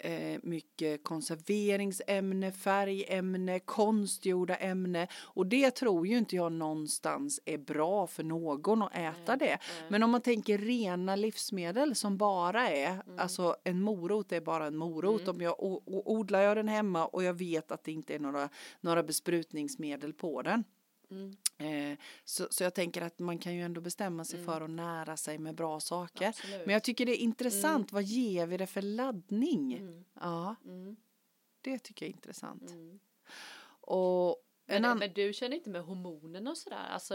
eh, 0.00 0.38
mycket 0.42 1.04
konserveringsämne, 1.04 2.52
färgämne, 2.52 3.58
konstgjorda 3.60 4.56
ämne 4.56 5.08
och 5.14 5.46
det 5.46 5.70
tror 5.70 6.06
ju 6.06 6.18
inte 6.18 6.36
jag 6.36 6.52
någonstans 6.52 7.40
är 7.44 7.58
bra 7.58 8.06
för 8.06 8.22
någon 8.24 8.82
att 8.82 8.94
äta 8.96 9.36
Nej, 9.36 9.38
det. 9.38 9.58
Men 9.88 10.02
om 10.02 10.10
man 10.10 10.20
tänker 10.20 10.58
rena 10.58 11.16
livsmedel 11.16 11.94
som 11.94 12.16
bara 12.16 12.68
är, 12.70 12.88
Mm. 12.88 13.18
alltså 13.18 13.56
en 13.64 13.80
morot 13.82 14.32
är 14.32 14.40
bara 14.40 14.66
en 14.66 14.76
morot. 14.76 15.22
Mm. 15.22 15.34
Om 15.36 15.40
jag 15.40 15.54
o- 15.62 15.82
odlar 15.86 16.40
jag 16.40 16.56
den 16.56 16.68
hemma 16.68 17.06
och 17.06 17.22
jag 17.24 17.34
vet 17.34 17.72
att 17.72 17.84
det 17.84 17.92
inte 17.92 18.14
är 18.14 18.18
några, 18.18 18.48
några 18.80 19.02
besprutningsmedel 19.02 20.12
på 20.12 20.42
den. 20.42 20.64
Mm. 21.10 21.36
Eh, 21.58 21.98
så, 22.24 22.46
så 22.50 22.64
jag 22.64 22.74
tänker 22.74 23.02
att 23.02 23.18
man 23.18 23.38
kan 23.38 23.54
ju 23.54 23.62
ändå 23.62 23.80
bestämma 23.80 24.24
sig 24.24 24.40
Mm. 24.40 24.46
för 24.52 24.60
att 24.60 24.70
nära 24.70 25.16
sig 25.16 25.38
med 25.38 25.54
bra 25.54 25.80
saker. 25.80 26.28
Absolut. 26.28 26.66
Men 26.66 26.72
jag 26.72 26.84
tycker 26.84 27.06
det 27.06 27.12
är 27.12 27.22
intressant, 27.22 27.92
vad 27.92 28.02
ger 28.02 28.46
vi 28.46 28.56
det 28.56 28.66
för 28.66 28.82
laddning? 28.82 29.72
Mm. 29.74 30.04
Ja, 30.20 30.54
Mm. 30.64 30.96
det 31.60 31.78
tycker 31.78 32.06
jag 32.06 32.10
är 32.10 32.14
intressant. 32.16 32.70
Mm. 32.70 32.98
Och 33.80 34.28
en 34.66 34.74
Men, 34.74 34.84
annan, 34.84 34.98
men 34.98 35.12
du 35.12 35.32
känner 35.32 35.56
inte 35.56 35.70
med 35.70 35.82
hormonerna 35.82 36.50
och 36.50 36.58
sådär? 36.58 36.88
Alltså, 36.90 37.14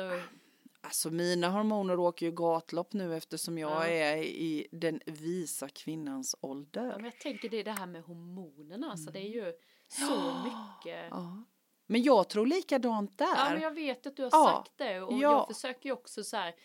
alltså 0.81 1.09
mina 1.11 1.49
hormoner 1.49 1.99
åker 1.99 2.25
ju 2.25 2.31
gatlopp 2.31 2.93
nu 2.93 3.15
eftersom 3.15 3.57
jag 3.57 3.71
Ja. 3.71 3.87
är 3.87 4.17
i 4.17 4.67
den 4.71 4.99
visa 5.05 5.69
kvinnans 5.69 6.35
ja, 6.41 6.47
ålder. 6.49 6.93
men 6.95 7.05
jag 7.05 7.19
tänker 7.19 7.49
det 7.49 7.57
är 7.59 7.63
det 7.63 7.71
här 7.71 7.85
med 7.85 8.01
hormonerna. 8.03 8.91
Alltså, 8.91 9.11
det 9.11 9.19
är 9.19 9.29
ju 9.29 9.53
så 9.87 10.01
Ja. 10.13 10.43
mycket. 10.43 11.07
Ja. 11.09 11.43
Men 11.85 12.03
jag 12.03 12.29
tror 12.29 12.45
likadant 12.45 13.17
där. 13.17 13.35
Ja, 13.35 13.49
men 13.49 13.61
jag 13.61 13.71
vet 13.71 14.07
att 14.07 14.15
du 14.15 14.23
har 14.23 14.29
Ja. 14.33 14.45
sagt 14.65 14.77
det 14.77 15.01
och 15.01 15.13
Ja. 15.13 15.19
jag 15.21 15.47
försöker 15.47 15.89
ju 15.89 15.93
också 15.93 16.23
så 16.23 16.37
här. 16.37 16.55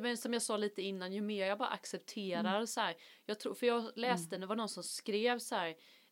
Men, 0.00 0.16
som 0.16 0.32
jag 0.32 0.42
sa 0.42 0.56
lite 0.56 0.82
innan, 0.82 1.12
ju 1.12 1.20
mer 1.20 1.46
jag 1.46 1.58
bara 1.58 1.68
accepterar 1.68 2.54
Mm. 2.54 2.66
så 2.66 2.80
här. 2.80 2.94
Jag 3.26 3.40
tror, 3.40 3.54
för 3.54 3.66
jag 3.66 3.90
läste, 3.96 4.36
det 4.36 4.46
var 4.46 4.56
någon 4.56 4.68
som 4.68 4.82
skrev 4.82 5.38
så 5.38 5.54
här. 5.54 5.68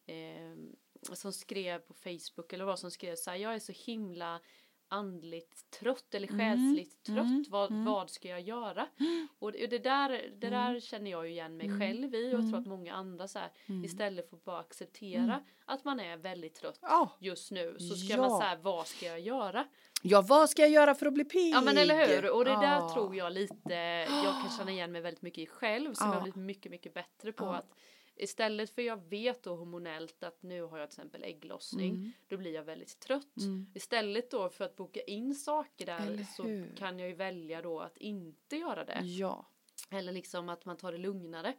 Eh, 0.07 1.15
som 1.15 1.33
skrev 1.33 1.79
på 1.79 1.95
Facebook 1.95 2.53
eller 2.53 2.65
vad 2.65 2.79
som 2.79 2.91
skrev 2.91 3.17
så 3.17 3.31
här. 3.31 3.37
Jag 3.37 3.55
är 3.55 3.59
så 3.59 3.73
himla 3.73 4.41
andligt 4.93 5.71
trött 5.71 6.15
eller 6.15 6.29
Mm, 6.29 6.39
själsligt 6.41 7.03
trött. 7.03 7.19
mm, 7.19 7.45
vad, 7.49 7.71
mm. 7.71 7.85
vad 7.85 8.11
ska 8.11 8.29
jag 8.29 8.41
göra? 8.41 8.87
Och 9.39 9.53
det, 9.53 9.79
där, 9.79 10.31
det 10.39 10.51
där 10.51 10.81
känner 10.81 11.11
jag 11.11 11.27
ju 11.27 11.33
igen 11.33 11.57
mig 11.57 11.79
själv 11.79 12.15
i 12.15 12.35
och 12.35 12.39
jag 12.41 12.49
tror 12.51 12.59
att 12.61 12.67
många 12.67 12.95
andra 12.95 13.29
så 13.29 13.39
här, 13.39 13.51
istället 13.85 14.31
för 14.31 14.37
att 14.37 14.45
bara 14.45 14.59
acceptera 14.61 15.43
att 15.65 15.85
man 15.85 16.01
är 16.01 16.17
väldigt 16.17 16.55
trött 16.55 16.79
Ja. 16.83 17.17
just 17.21 17.51
nu 17.51 17.77
så 17.79 17.95
ska 17.97 18.15
Ja. 18.15 18.29
man 18.29 18.39
säga 18.41 18.57
vad 18.63 18.87
ska 18.87 19.07
jag 19.07 19.21
göra? 19.21 19.65
ja, 20.03 20.23
vad 20.23 20.51
ska 20.51 20.63
jag 20.63 20.71
göra 20.71 20.95
för 20.95 21.07
att 21.07 21.15
bli 21.15 21.25
pigg? 21.25 21.55
Ja 21.55 21.61
men 21.61 21.79
eller 21.79 22.07
hur 22.09 22.31
och 22.31 22.45
det 22.45 22.51
där 22.51 22.63
Ja. 22.81 22.91
tror 22.95 23.17
jag 23.17 23.33
lite 23.33 23.75
jag 24.25 24.41
kan 24.43 24.51
känna 24.59 24.71
igen 24.71 24.93
mig 24.93 25.01
väldigt 25.01 25.23
mycket 25.23 25.39
i 25.43 25.47
själv 25.47 25.95
som 25.95 26.07
Ja. 26.07 26.13
jag 26.13 26.21
har 26.21 26.23
blivit 26.23 26.37
mycket 26.47 26.71
mycket 26.71 26.95
bättre 26.95 27.33
på 27.33 27.45
att 27.47 27.75
istället 28.17 28.71
för 28.71 28.83
jag 28.83 29.09
vet 29.09 29.43
då 29.43 29.57
hormonellt 29.57 30.23
att 30.23 30.43
nu 30.43 30.63
har 30.63 30.79
jag 30.79 30.91
till 30.91 31.01
exempel 31.01 31.25
ägglossning 31.25 31.91
Mm. 31.91 32.13
då 32.29 32.37
blir 32.37 32.55
jag 32.55 32.63
väldigt 32.65 33.01
trött. 33.01 33.29
Istället 33.75 34.31
då 34.31 34.49
för 34.49 34.65
att 34.65 34.77
boka 34.77 35.01
in 35.01 35.35
saker 35.35 35.87
där 35.87 36.27
så 36.37 36.65
kan 36.79 36.99
jag 36.99 37.09
ju 37.09 37.15
välja 37.15 37.63
då 37.63 37.81
att 37.81 37.97
inte 37.97 38.57
göra 38.57 38.85
det. 38.85 39.01
Ja. 39.05 39.47
Eller 39.91 40.13
liksom 40.13 40.49
att 40.49 40.65
man 40.65 40.77
tar 40.77 40.93
det 40.93 40.99
lugnare. 40.99 41.55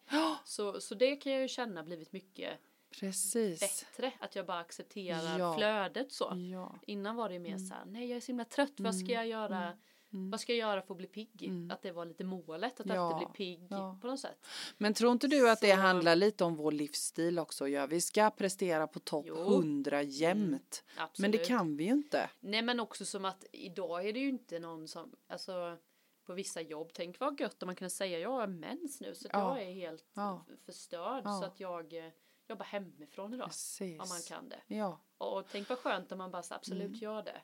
Så, 0.45 0.81
så 0.81 0.95
det 0.95 1.15
kan 1.15 1.31
jag 1.31 1.41
ju 1.41 1.47
känna 1.47 1.83
blivit 1.83 2.11
mycket 2.11 2.59
Precis. 2.99 3.59
bättre. 3.59 4.11
Att 4.19 4.35
jag 4.35 4.45
bara 4.45 4.59
accepterar 4.59 5.39
Ja. 5.39 5.55
flödet 5.57 6.11
så. 6.11 6.33
Ja. 6.51 6.75
Innan 6.87 7.15
var 7.15 7.29
det 7.29 7.33
ju 7.33 7.39
mer 7.39 7.57
så 7.57 7.73
här, 7.73 7.85
nej 7.85 8.07
jag 8.09 8.17
är 8.17 8.21
så 8.21 8.27
himla 8.27 8.45
trött, 8.45 8.73
vad 8.77 8.95
ska 8.95 9.07
jag 9.11 9.27
göra? 9.27 9.77
Vad 10.15 10.39
ska 10.39 10.51
jag 10.53 10.59
göra 10.69 10.81
för 10.81 10.93
att 10.93 10.97
bli 10.97 11.07
pigg? 11.07 11.51
Att 11.71 11.81
det 11.81 11.91
var 11.91 12.05
lite 12.05 12.23
målet, 12.23 12.79
att 12.79 12.85
Ja. 12.85 12.93
alltid 13.13 13.27
bli 13.27 13.35
pigg 13.37 13.67
Ja. 13.69 13.97
på 14.01 14.07
något 14.07 14.19
sätt. 14.19 14.45
Men 14.77 14.93
tror 14.93 15.11
inte 15.11 15.27
du 15.27 15.49
att 15.49 15.61
det 15.61 15.75
Så- 15.75 15.81
handlar 15.81 16.15
lite 16.15 16.43
om 16.43 16.55
vår 16.55 16.71
livsstil 16.71 17.39
också? 17.39 17.67
Ja, 17.67 17.85
vi 17.85 18.01
ska 18.01 18.29
prestera 18.29 18.87
på 18.87 18.99
topp 18.99 19.25
Jo. 19.27 19.35
100 19.35 20.01
jämt. 20.01 20.83
Absolut. 20.97 21.19
Men 21.19 21.31
det 21.31 21.47
kan 21.47 21.77
vi 21.77 21.83
ju 21.83 21.91
inte. 21.91 22.29
Nej 22.39 22.61
men 22.61 22.79
också 22.79 23.05
som 23.05 23.25
att 23.25 23.45
idag 23.51 24.07
är 24.07 24.13
det 24.13 24.19
ju 24.19 24.29
inte 24.29 24.59
någon 24.59 24.87
som, 24.87 25.15
alltså 25.29 25.77
på 26.25 26.33
vissa 26.33 26.61
jobb, 26.61 26.89
tänk 26.93 27.19
vad 27.19 27.39
gött 27.39 27.63
om 27.63 27.67
man 27.67 27.75
kunde 27.75 27.89
säga 27.89 28.19
jag 28.19 28.29
har 28.29 28.47
mens 28.47 29.01
nu 29.01 29.15
så 29.15 29.27
att 29.27 29.33
Ja. 29.33 29.57
jag 29.59 29.67
är 29.67 29.73
helt 29.73 30.05
Ja. 30.13 30.45
förstörd 30.65 31.23
så 31.23 31.43
att 31.43 31.59
jag 31.59 31.93
eh, 31.93 32.11
jobbar 32.49 32.65
hemifrån 32.65 33.33
idag. 33.33 33.47
Precis. 33.47 34.01
Om 34.01 34.09
man 34.09 34.21
kan 34.27 34.49
det. 34.49 34.75
Ja. 34.75 34.99
Och 35.17 35.43
tänk 35.51 35.69
vad 35.69 35.77
skönt 35.77 36.11
om 36.11 36.17
man 36.17 36.31
bara 36.31 36.43
så 36.43 36.53
absolut 36.53 36.81
Mm. 36.87 36.99
gör 36.99 37.23
det. 37.23 37.41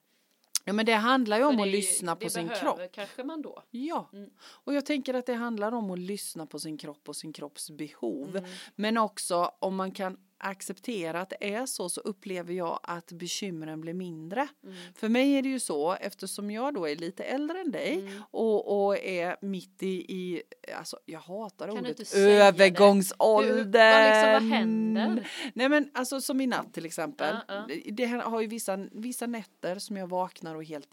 Ja, 0.65 0.73
men 0.73 0.85
det 0.85 0.93
handlar 0.93 1.37
ju 1.37 1.43
om 1.43 1.57
det 1.57 1.63
att 1.63 1.69
lyssna 1.69 2.15
på 2.15 2.29
sin 2.29 2.49
kropp. 2.49 2.79
kanske 2.91 3.23
man 3.23 3.41
då. 3.41 3.63
Ja, 3.71 4.09
Mm. 4.13 4.29
och 4.39 4.73
jag 4.73 4.85
tänker 4.85 5.13
att 5.13 5.25
det 5.25 5.33
handlar 5.33 5.71
om 5.71 5.91
att 5.91 5.99
lyssna 5.99 6.45
på 6.45 6.59
sin 6.59 6.77
kropp 6.77 7.09
och 7.09 7.15
sin 7.15 7.33
kropps 7.33 7.69
behov. 7.69 8.37
Mm. 8.37 8.49
Men 8.75 8.97
också 8.97 9.51
om 9.59 9.75
man 9.75 9.91
kan 9.91 10.17
acceptera 10.39 11.21
att 11.21 11.29
det 11.29 11.53
är 11.53 11.65
så 11.65 11.89
så 11.89 12.01
upplever 12.01 12.53
jag 12.53 12.79
att 12.83 13.11
bekymren 13.11 13.81
blir 13.81 13.93
mindre. 13.93 14.47
Mm. 14.63 14.75
För 14.95 15.09
mig 15.09 15.33
är 15.33 15.41
det 15.41 15.49
ju 15.49 15.59
så 15.59 15.93
eftersom 15.93 16.51
jag 16.51 16.73
då 16.73 16.85
är 16.87 16.95
lite 16.95 17.23
äldre 17.23 17.59
än 17.61 17.71
dig 17.71 17.93
Mm. 17.99 18.23
och, 18.31 18.85
och 18.87 18.97
är 18.97 19.37
mitt 19.41 19.83
i, 19.83 19.87
i 19.87 20.41
alltså 20.77 20.99
jag 21.05 21.19
hatar 21.19 21.67
Kan 21.67 21.77
ordet 21.77 21.97
det? 21.97 22.19
övergångsåldern. 22.19 23.57
Hur- 23.57 23.63
vad 23.63 24.05
liksom, 24.35 24.49
vad 24.49 24.57
händer? 24.59 25.31
Nej 25.53 25.69
men 25.69 25.91
alltså 25.93 26.21
som 26.21 26.41
i 26.41 26.47
natt 26.47 26.73
till 26.73 26.85
exempel. 26.85 27.35
Ja, 27.47 27.65
ja. 27.69 27.75
Det 27.91 28.05
har 28.05 28.41
ju 28.41 28.47
vissa, 28.47 28.77
vissa 28.91 29.27
nätter 29.27 29.79
som 29.79 29.97
jag 29.97 30.07
vaknar 30.07 30.55
och 30.55 30.63
helt 30.63 30.87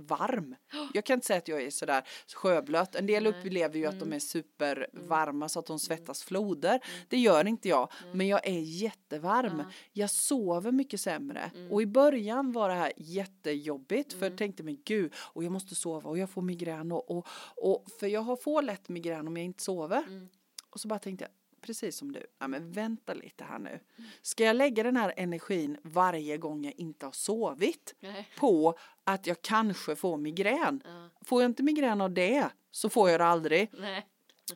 varm. 0.00 0.56
Jag 0.92 1.04
kan 1.04 1.14
inte 1.14 1.26
säga 1.26 1.38
att 1.38 1.48
jag 1.48 1.62
är 1.62 1.70
sådär 1.70 2.02
sjöblöt. 2.34 2.94
En 2.94 3.06
del. 3.06 3.26
Mm. 3.26 3.40
upplever 3.40 3.78
ju 3.78 3.86
att 3.86 4.00
de 4.00 4.12
är 4.12 4.18
supervarma 4.18 5.48
så 5.48 5.58
att 5.58 5.66
de 5.66 5.78
svettas 5.78 6.22
floder. 6.22 6.80
Det 7.08 7.18
gör 7.18 7.46
inte 7.46 7.68
jag. 7.68 7.92
Men 8.12 8.28
jag 8.28 8.46
är 8.46 8.60
jättevarm. 8.60 9.58
Ja. 9.58 9.64
Jag 9.92 10.10
sover 10.10 10.72
mycket 10.72 11.00
sämre. 11.00 11.50
Mm. 11.54 11.72
Och 11.72 11.82
i 11.82 11.86
början 11.86 12.52
var 12.52 12.68
det 12.68 12.74
här 12.74 12.92
jättejobbigt. 12.96 14.12
För 14.12 14.26
jag 14.26 14.38
tänkte 14.38 14.62
men 14.62 14.78
gud, 14.84 15.12
och 15.16 15.44
jag 15.44 15.52
måste 15.52 15.74
sova 15.74 16.10
och 16.10 16.18
jag 16.18 16.30
får 16.30 16.42
migrän. 16.42 16.92
Och, 16.92 17.10
och, 17.10 17.26
och, 17.56 17.86
för 18.00 18.06
jag 18.06 18.20
har 18.20 18.36
får 18.36 18.62
lätt 18.62 18.88
migrän 18.88 19.28
om 19.28 19.36
jag 19.36 19.44
inte 19.44 19.62
sover. 19.62 20.04
Mm. 20.08 20.28
Och 20.70 20.80
så 20.80 20.88
bara 20.88 20.98
tänkte 20.98 21.24
jag, 21.24 21.30
precis 21.60 21.96
som 21.96 22.12
du, 22.12 22.26
ja 22.38 22.48
men 22.48 22.72
vänta 22.72 23.14
lite 23.14 23.44
här 23.44 23.58
nu. 23.58 23.80
Ska 24.22 24.44
jag 24.44 24.56
lägga 24.56 24.82
den 24.82 24.96
här 24.96 25.14
energin 25.16 25.76
varje 25.82 26.36
gång 26.38 26.64
jag 26.64 26.74
inte 26.76 27.06
har 27.06 27.12
sovit 27.12 27.94
Nej. 28.00 28.28
på 28.36 28.78
att 29.04 29.26
jag 29.26 29.42
kanske 29.42 29.96
får 29.96 30.16
migrän? 30.16 30.82
Ja. 30.84 31.08
Får 31.24 31.42
jag 31.42 31.48
inte 31.50 31.62
migrän 31.62 32.00
av 32.00 32.10
det 32.10 32.48
så 32.70 32.88
får 32.88 33.10
jag 33.10 33.20
det 33.20 33.26
aldrig. 33.26 33.70
Nej. 33.78 34.06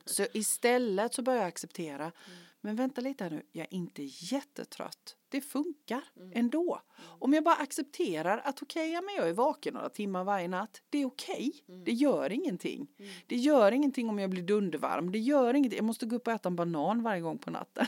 Så 0.05 0.27
istället 0.33 1.15
så 1.15 1.23
börjar 1.23 1.41
jag 1.41 1.49
acceptera, 1.49 2.13
men 2.61 2.77
vänta 2.77 3.01
lite 3.01 3.25
här 3.25 3.31
nu, 3.31 3.43
jag 3.53 3.65
är 3.65 3.75
inte 3.75 4.03
jättetrött. 4.03 5.17
Det 5.35 5.41
funkar 5.41 6.03
ändå. 6.35 6.81
Om 6.99 7.33
jag 7.33 7.45
bara 7.45 7.55
accepterar 7.55 8.39
att 8.45 8.63
okej, 8.63 8.93
men 8.93 9.15
jag 9.17 9.29
är 9.29 9.33
vaken 9.33 9.75
några 9.75 9.89
timmar 9.89 10.25
varje 10.25 10.49
natt. 10.49 10.83
Det 10.91 10.99
är 10.99 11.07
okej. 11.07 11.53
Det 11.85 11.93
gör 11.93 12.33
ingenting. 12.33 12.89
Det 13.27 13.37
gör 13.37 13.73
ingenting 13.73 14.09
om 14.09 14.19
jag 14.19 14.31
blir 14.31 14.43
dundervarm. 14.43 15.13
Det 15.13 15.19
gör 15.19 15.55
ingenting. 15.55 15.77
Jag 15.77 15.85
måste 15.85 16.07
gå 16.07 16.17
upp 16.17 16.27
och 16.27 16.33
äta 16.33 16.49
en 16.49 16.57
banan 16.57 17.03
varje 17.03 17.21
gång 17.21 17.39
på 17.39 17.51
natten. 17.51 17.87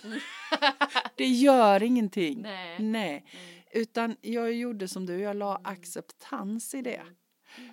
det 1.16 1.26
gör 1.26 1.82
ingenting. 1.82 2.42
Nej. 2.42 2.78
Nej. 2.78 3.26
Utan 3.72 4.16
jag 4.20 4.52
gjorde 4.52 4.88
som 4.88 5.06
du, 5.06 5.20
jag 5.20 5.36
la 5.36 5.60
acceptans 5.64 6.74
i 6.74 6.82
det. 6.82 7.02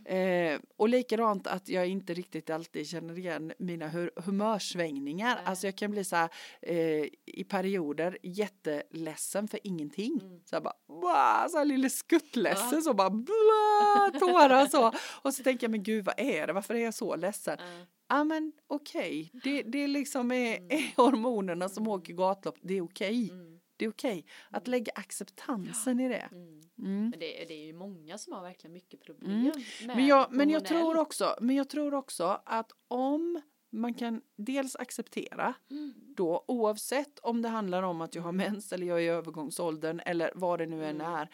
Eh, 0.06 0.60
och 0.78 0.90
likadant 0.90 1.48
att 1.48 1.70
jag 1.70 1.88
inte 1.88 2.14
riktigt 2.14 2.50
alltid 2.50 2.88
känner 2.88 3.18
igen 3.18 3.54
mina 3.60 3.88
hu- 3.88 4.22
humörsvängningar. 4.26 5.36
Nej. 5.36 5.44
Alltså 5.46 5.68
jag 5.68 5.76
kan 5.78 5.92
bli 5.92 6.04
så 6.04 6.16
här 6.16 6.30
eh, 6.62 7.06
i 7.26 7.46
perioder 7.50 8.18
jätteledsen 8.24 9.48
för 9.48 9.60
ingenting. 9.64 10.20
Så 10.46 10.56
jag 10.56 10.64
bara, 10.64 10.74
"Wah", 10.88 11.48
så 11.50 11.58
här 11.58 11.66
lille 11.66 11.90
skuttledsen 11.90 12.68
Ja. 12.72 12.82
så 12.82 12.94
bara 12.94 13.10
blah, 13.10 14.20
tårar 14.20 14.66
så. 14.66 14.92
Och 15.22 15.34
så 15.34 15.44
tänker 15.44 15.64
jag, 15.64 15.72
men 15.72 15.84
gud 15.84 16.06
vad 16.06 16.16
är 16.20 16.48
det, 16.48 16.54
varför 16.54 16.76
är 16.76 16.80
jag 16.84 16.94
så 16.94 17.16
ledsen? 17.16 17.58
Ja. 17.60 17.86
Ja 18.08 18.24
men 18.24 18.52
okej, 18.68 19.32
det, 19.44 19.62
det 19.62 19.88
liksom 19.88 20.32
är, 20.32 20.74
är 20.74 20.96
hormonerna 20.98 21.70
som 21.70 21.88
åker 21.88 22.14
gatlopp, 22.14 22.58
det 22.62 22.74
är 22.78 22.82
okej. 22.82 23.30
Mm. 23.32 23.53
Det 23.84 23.88
är 23.88 23.92
okej 23.92 24.26
att 24.50 24.68
lägga 24.68 24.92
acceptansen 24.96 26.00
i 26.00 26.10
det. 26.10 26.30
Mm. 26.32 26.62
Mm. 26.78 27.10
Men 27.10 27.20
det, 27.20 27.46
det 27.48 27.54
är 27.54 27.66
ju 27.66 27.74
många 27.74 28.18
som 28.18 28.34
har 28.34 28.42
verkligen 28.42 28.74
mycket 28.74 29.02
problem 29.02 29.32
Mm. 29.32 29.52
med 29.88 29.96
Men 29.98 30.08
jag, 30.08 30.32
men 30.32 30.50
jag 30.50 30.66
tror 30.66 30.98
också, 30.98 31.36
men 31.42 31.56
jag 31.56 31.70
tror 31.70 31.94
också 31.94 32.42
att 32.46 32.72
om 32.88 33.42
man 33.70 33.94
kan 33.94 34.22
dels 34.36 34.76
acceptera 34.76 35.54
Mm. 35.72 35.94
då 36.16 36.44
oavsett 36.48 37.20
om 37.20 37.42
det 37.42 37.50
handlar 37.50 37.84
om 37.84 38.02
att 38.02 38.16
jag 38.16 38.24
har 38.24 38.32
mens 38.32 38.74
eller 38.74 38.88
jag 38.88 38.98
är 38.98 39.04
i 39.04 39.08
övergångsåldern 39.08 40.00
eller 40.06 40.32
vad 40.36 40.60
det 40.60 40.66
nu 40.66 40.86
än 40.86 41.02
Mm. 41.02 41.28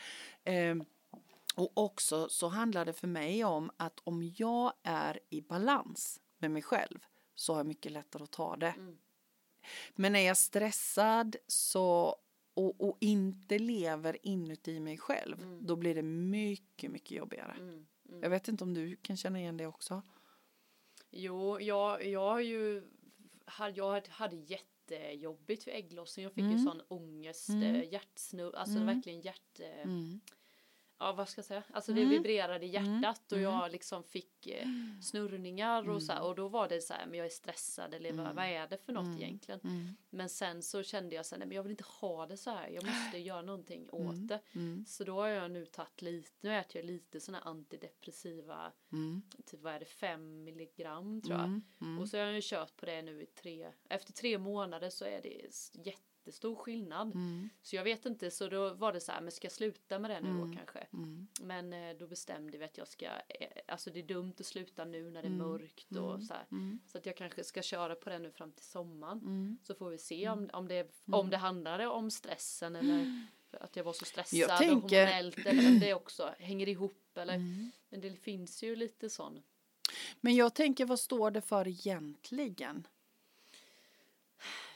är. 0.43 0.71
Eh, 0.71 0.83
och 1.55 1.71
också 1.77 2.29
så 2.29 2.47
handlar 2.47 2.85
det 2.85 2.93
för 2.93 3.07
mig 3.07 3.45
om 3.45 3.71
att 3.77 3.99
om 4.03 4.33
jag 4.37 4.73
är 4.83 5.19
i 5.29 5.41
balans 5.41 6.21
med 6.37 6.51
mig 6.51 6.61
själv 6.61 6.99
så 7.35 7.53
har 7.53 7.59
jag 7.59 7.67
mycket 7.67 7.91
lättare 7.91 8.23
att 8.23 8.31
ta 8.31 8.55
det. 8.55 8.73
Mm. 8.77 8.97
Men 9.95 10.15
är 10.15 10.27
jag 10.27 10.37
stressad 10.37 11.35
så 11.47 12.15
och, 12.59 12.81
och 12.89 12.97
inte 12.99 13.59
lever 13.59 14.17
inuti 14.23 14.79
mig 14.79 14.97
själv 14.97 15.41
Mm. 15.43 15.65
då 15.65 15.75
blir 15.75 15.95
det 15.95 16.01
mycket, 16.03 16.91
mycket 16.91 17.11
jobbigare. 17.11 17.55
Mm. 17.59 17.85
Mm. 18.09 18.21
Jag 18.23 18.29
vet 18.29 18.47
inte 18.47 18.63
om 18.63 18.73
du 18.73 18.95
kan 18.95 19.17
känna 19.17 19.39
igen 19.39 19.57
det 19.57 19.67
också. 19.67 20.01
Jo, 21.11 21.59
jag, 21.59 22.05
jag 22.05 22.29
har 22.29 22.39
ju 22.39 22.83
jag 23.75 24.07
hade 24.09 24.35
jättejobbigt 24.35 25.63
för 25.63 25.71
ägglossning. 25.71 26.23
Jag 26.23 26.33
fick 26.33 26.43
ju 26.43 26.49
Mm. 26.51 26.63
sån 26.65 26.81
ångest, 26.87 27.49
Mm. 27.49 27.63
mm. 27.63 27.89
hjärtsnurr, 27.89 28.55
alltså 28.55 28.75
Mm. 28.77 28.95
verkligen 28.95 29.21
hjärt... 29.21 29.59
Mm. 31.01 31.07
Ja, 31.07 31.13
vad 31.13 31.29
ska 31.29 31.39
jag 31.39 31.45
säga? 31.45 31.63
Alltså 31.73 31.93
det 31.93 32.01
Mm. 32.01 32.11
vibrerade 32.13 32.65
i 32.65 32.69
hjärtat 32.69 33.31
och 33.31 33.37
Mm. 33.37 33.51
jag 33.51 33.71
liksom 33.71 34.03
fick 34.03 34.47
eh, 34.47 34.67
snurrningar 35.01 35.89
och 35.89 36.03
så 36.03 36.11
här, 36.13 36.23
och 36.23 36.35
då 36.35 36.47
var 36.47 36.69
det 36.69 36.81
så 36.81 36.93
här, 36.93 37.05
men 37.05 37.17
jag 37.17 37.25
är 37.25 37.29
stressad 37.29 37.93
eller 37.93 38.11
vad, 38.11 38.19
Mm. 38.25 38.35
vad 38.35 38.45
är 38.45 38.67
det 38.67 38.77
för 38.77 38.93
något 38.93 39.05
Mm. 39.05 39.21
egentligen? 39.21 39.59
Mm. 39.63 39.95
Men 40.09 40.29
sen 40.29 40.61
så 40.63 40.83
kände 40.83 41.15
jag 41.15 41.25
så 41.25 41.35
här, 41.35 41.39
nej 41.39 41.47
men 41.47 41.55
jag 41.55 41.63
vill 41.63 41.71
inte 41.71 41.83
ha 42.01 42.25
det 42.27 42.37
så 42.37 42.49
här, 42.51 42.67
jag 42.69 42.83
måste 42.85 43.17
göra 43.17 43.41
någonting 43.41 43.89
åt 43.89 44.13
Mm. 44.13 44.27
det. 44.27 44.39
Mm. 44.55 44.85
Så 44.87 45.03
då 45.03 45.13
har 45.15 45.27
jag 45.27 45.51
nu 45.51 45.65
tagit 45.65 46.01
lite, 46.01 46.31
nu 46.41 46.55
äter 46.55 46.77
jag 46.81 46.85
lite 46.85 47.19
såna 47.19 47.39
antidepressiva, 47.39 48.71
Mm. 48.91 49.21
typ 49.45 49.61
vad 49.61 49.73
är 49.73 49.79
det, 49.79 49.85
5 49.85 50.43
milligram 50.43 51.21
tror 51.21 51.35
jag. 51.37 51.45
Mm. 51.45 51.61
Mm. 51.81 51.99
Och 51.99 52.09
så 52.09 52.17
har 52.17 52.23
jag 52.25 52.33
ju 52.33 52.41
kört 52.43 52.75
på 52.75 52.85
det 52.85 53.01
nu 53.01 53.21
i 53.21 53.25
tre, 53.25 53.71
efter 53.89 54.13
tre 54.13 54.37
månader 54.37 54.89
så 54.89 55.05
är 55.05 55.21
det 55.21 55.45
s- 55.47 55.71
jättestor 56.29 56.55
skillnad. 56.55 57.15
Mm. 57.15 57.49
Så 57.61 57.75
jag 57.75 57.83
vet 57.83 58.05
inte, 58.05 58.31
så 58.31 58.47
då 58.49 58.73
var 58.73 58.93
det 58.93 58.99
så 59.01 59.11
här, 59.11 59.21
men 59.21 59.31
ska 59.31 59.45
jag 59.45 59.51
sluta 59.51 59.99
med 59.99 60.11
det 60.11 60.19
nu 60.21 60.29
Mm. 60.29 60.51
då 60.51 60.57
kanske? 60.57 60.79
Mm. 60.93 61.27
Men 61.41 61.73
eh, 61.73 61.97
då 61.97 62.07
bestämde 62.07 62.57
vi 62.57 62.65
att 62.65 62.77
jag 62.77 62.87
ska, 62.87 63.05
eh, 63.05 63.47
alltså 63.67 63.89
det 63.89 63.99
är 63.99 64.03
dumt 64.03 64.33
att 64.39 64.45
sluta 64.45 64.85
nu 64.85 65.03
när 65.11 65.21
det 65.21 65.27
är 65.27 65.33
Mm. 65.33 65.47
mörkt 65.47 65.95
och 65.95 66.13
Mm. 66.15 66.21
så 66.21 66.33
här. 66.33 66.45
Mm. 66.51 66.79
Så 66.87 66.97
att 66.97 67.05
jag 67.05 67.17
kanske 67.17 67.43
ska 67.43 67.61
köra 67.61 67.95
på 67.95 68.09
det 68.09 68.19
nu 68.19 68.31
fram 68.31 68.51
till 68.51 68.65
sommaren. 68.65 69.17
Mm. 69.17 69.57
Så 69.63 69.75
får 69.75 69.89
vi 69.89 69.97
se 69.97 70.29
om, 70.29 70.49
om, 70.53 70.67
det, 70.67 70.91
om 71.11 71.29
det 71.29 71.37
handlade 71.37 71.87
om 71.87 72.11
stressen 72.11 72.75
eller 72.75 73.25
att 73.51 73.75
jag 73.75 73.83
var 73.83 73.93
så 73.93 74.05
stressad 74.05 74.39
Jag 74.39 74.51
och 74.51 74.57
tänker- 74.57 75.05
hormonellt 75.05 75.37
eller 75.45 75.67
om 75.67 75.79
det 75.79 75.93
också 75.93 76.33
hänger 76.39 76.69
ihop 76.69 77.17
eller 77.17 77.37
men 77.89 78.01
det 78.01 78.15
finns 78.15 78.63
ju 78.63 78.75
lite 78.75 79.09
sån. 79.09 79.41
Men 80.21 80.35
jag 80.35 80.53
tänker 80.55 80.85
vad 80.85 80.99
står 80.99 81.31
det 81.31 81.41
för 81.41 81.67
egentligen? 81.67 82.87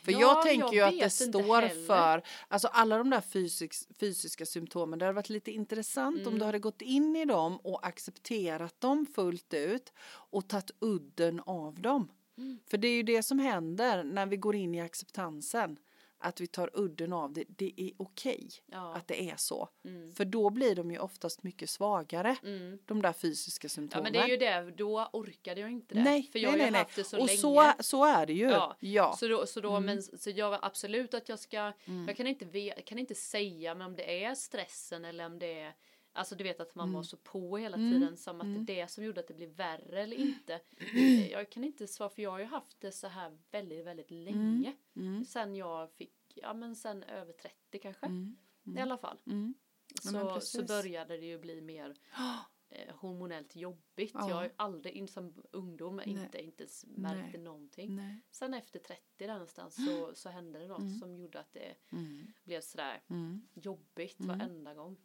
För 0.04 0.12
Ja, 0.12 0.20
jag 0.20 0.42
tänker 0.44 0.78
jag 0.78 0.94
ju 0.94 1.02
att 1.02 1.04
det 1.04 1.10
står 1.10 1.62
heller. 1.62 1.86
för, 1.86 2.24
alltså 2.48 2.68
alla 2.68 2.98
de 2.98 3.10
där 3.10 3.22
fysisk, 3.22 3.98
fysiska 4.00 4.46
symptomen, 4.46 5.00
det 5.00 5.06
hade 5.06 5.16
varit 5.16 5.30
lite 5.30 5.52
intressant 5.52 6.18
om 6.18 6.28
Mm. 6.28 6.40
du 6.40 6.46
hade 6.46 6.60
gått 6.60 6.82
in 6.82 7.16
i 7.16 7.26
dem 7.26 7.58
och 7.58 7.88
accepterat 7.88 8.82
dem 8.82 9.06
fullt 9.16 9.54
ut 9.54 9.94
och 10.10 10.48
tagit 10.48 10.72
udden 10.80 11.40
av 11.40 11.82
dem. 11.82 12.08
Mm. 12.38 12.60
För 12.70 12.78
det 12.78 12.88
är 12.88 12.96
ju 12.96 13.04
det 13.04 13.24
som 13.24 13.40
händer 13.40 14.04
när 14.04 14.26
vi 14.26 14.38
går 14.38 14.56
in 14.56 14.76
i 14.76 14.82
acceptansen. 14.82 15.78
Att 16.24 16.42
vi 16.42 16.48
tar 16.48 16.70
udden 16.74 17.14
av 17.14 17.34
det. 17.34 17.44
Det 17.48 17.74
är 17.78 17.92
okej 17.98 18.50
Ja. 18.72 18.94
att 18.96 19.08
det 19.08 19.30
är 19.30 19.36
så. 19.38 19.70
Mm. 19.86 20.14
För 20.14 20.26
då 20.26 20.50
blir 20.50 20.76
de 20.76 20.92
ju 20.92 21.00
oftast 21.00 21.44
mycket 21.44 21.70
svagare. 21.70 22.36
Mm. 22.44 22.80
De 22.86 23.02
där 23.02 23.14
fysiska 23.14 23.66
Ja 23.66 23.70
symptomen. 23.70 24.04
men 24.04 24.14
det 24.14 24.20
är 24.20 24.28
ju 24.28 24.38
det, 24.38 24.72
då 24.78 25.10
orkade 25.14 25.62
jag 25.62 25.72
inte 25.72 25.96
det. 25.96 26.04
nej, 26.04 26.24
för 26.32 26.40
jag 26.40 26.52
nej, 26.52 26.62
har 26.64 26.72
nej, 26.72 26.80
haft 26.82 26.96
det 26.96 27.02
nej. 27.02 27.06
så 27.10 27.20
Och 27.20 27.26
länge. 27.28 27.38
så, 27.38 27.84
så 27.84 28.06
är 28.06 28.26
det 28.26 28.34
ju. 28.34 28.50
Ja. 28.50 28.76
Ja. 28.80 29.16
Så 29.20 29.28
då, 29.28 29.46
så 29.46 29.62
då 29.62 29.70
Mm. 29.70 29.86
men 29.86 30.02
så 30.04 30.30
jag 30.30 30.60
absolut 30.62 31.14
att 31.14 31.30
jag 31.30 31.40
ska, 31.40 31.74
Mm. 31.86 32.08
jag 32.08 32.18
kan 32.18 32.28
inte, 32.28 32.46
ve, 32.46 32.74
kan 32.86 33.00
inte 33.00 33.16
säga 33.16 33.76
men 33.76 33.88
om 33.88 33.96
det 33.96 34.24
är 34.24 34.36
stressen 34.36 35.06
eller 35.06 35.26
om 35.26 35.40
det 35.40 35.60
är 35.60 35.74
Alltså 36.16 36.36
du 36.36 36.44
vet 36.44 36.60
att 36.60 36.76
man 36.76 36.84
Mm. 36.88 36.94
var 36.96 37.04
så 37.04 37.18
på 37.18 37.58
hela 37.58 37.78
Mm. 37.78 37.92
tiden 37.92 38.18
som 38.18 38.42
att 38.42 38.46
Mm. 38.48 38.66
det 38.66 38.74
är 38.80 38.82
det 38.84 38.88
som 38.88 39.04
gjorde 39.04 39.20
att 39.20 39.28
det 39.28 39.34
blev 39.34 39.50
värre 39.50 40.02
eller 40.04 40.16
inte. 40.18 40.60
Eh, 40.96 41.32
Jag 41.32 41.50
kan 41.52 41.64
inte 41.64 41.88
svara 41.88 42.10
för 42.10 42.22
jag 42.22 42.32
har 42.32 42.40
ju 42.40 42.46
haft 42.46 42.80
det 42.82 42.92
så 42.92 43.08
här 43.08 43.38
väldigt, 43.52 43.86
väldigt 43.86 44.12
länge. 44.12 44.76
Mm. 44.96 45.26
Sen 45.26 45.56
jag 45.56 45.92
fick, 45.92 46.16
ja 46.36 46.54
men 46.54 46.76
sen 46.76 47.04
över 47.04 47.34
30 47.34 47.80
kanske. 47.80 48.06
Mm. 48.06 48.38
I 48.78 48.80
alla 48.80 48.98
fall. 48.98 49.18
Mm. 49.26 49.54
Ja, 50.14 50.40
Så, 50.42 50.42
så 50.42 50.64
började 50.66 51.18
det 51.18 51.26
ju 51.26 51.38
bli 51.40 51.62
mer 51.62 51.96
eh, 52.70 52.96
hormonellt 52.96 53.56
jobbigt. 53.56 54.12
Ja. 54.14 54.30
Jag 54.30 54.36
har 54.36 54.44
ju 54.44 54.50
aldrig 54.56 54.96
in 54.96 55.08
som 55.08 55.44
ungdom 55.52 56.02
inte, 56.06 56.44
inte 56.44 56.64
s- 56.64 56.86
märkte 56.88 57.38
någonting. 57.38 57.96
Nej. 57.96 58.20
Sen 58.32 58.54
efter 58.54 58.80
30 58.80 59.02
där 59.18 59.34
någonstans 59.34 59.76
så, 59.86 60.12
så 60.16 60.30
hände 60.30 60.60
det 60.60 60.68
något 60.68 60.80
Mm. 60.80 61.00
som 61.00 61.16
gjorde 61.16 61.40
att 61.40 61.54
det 61.54 61.76
Mm. 61.92 62.34
blev 62.44 62.62
sådär 62.62 63.02
Mm. 63.10 63.48
jobbigt 63.54 64.20
Mm. 64.20 64.38
varenda 64.40 64.74
gång. 64.74 64.98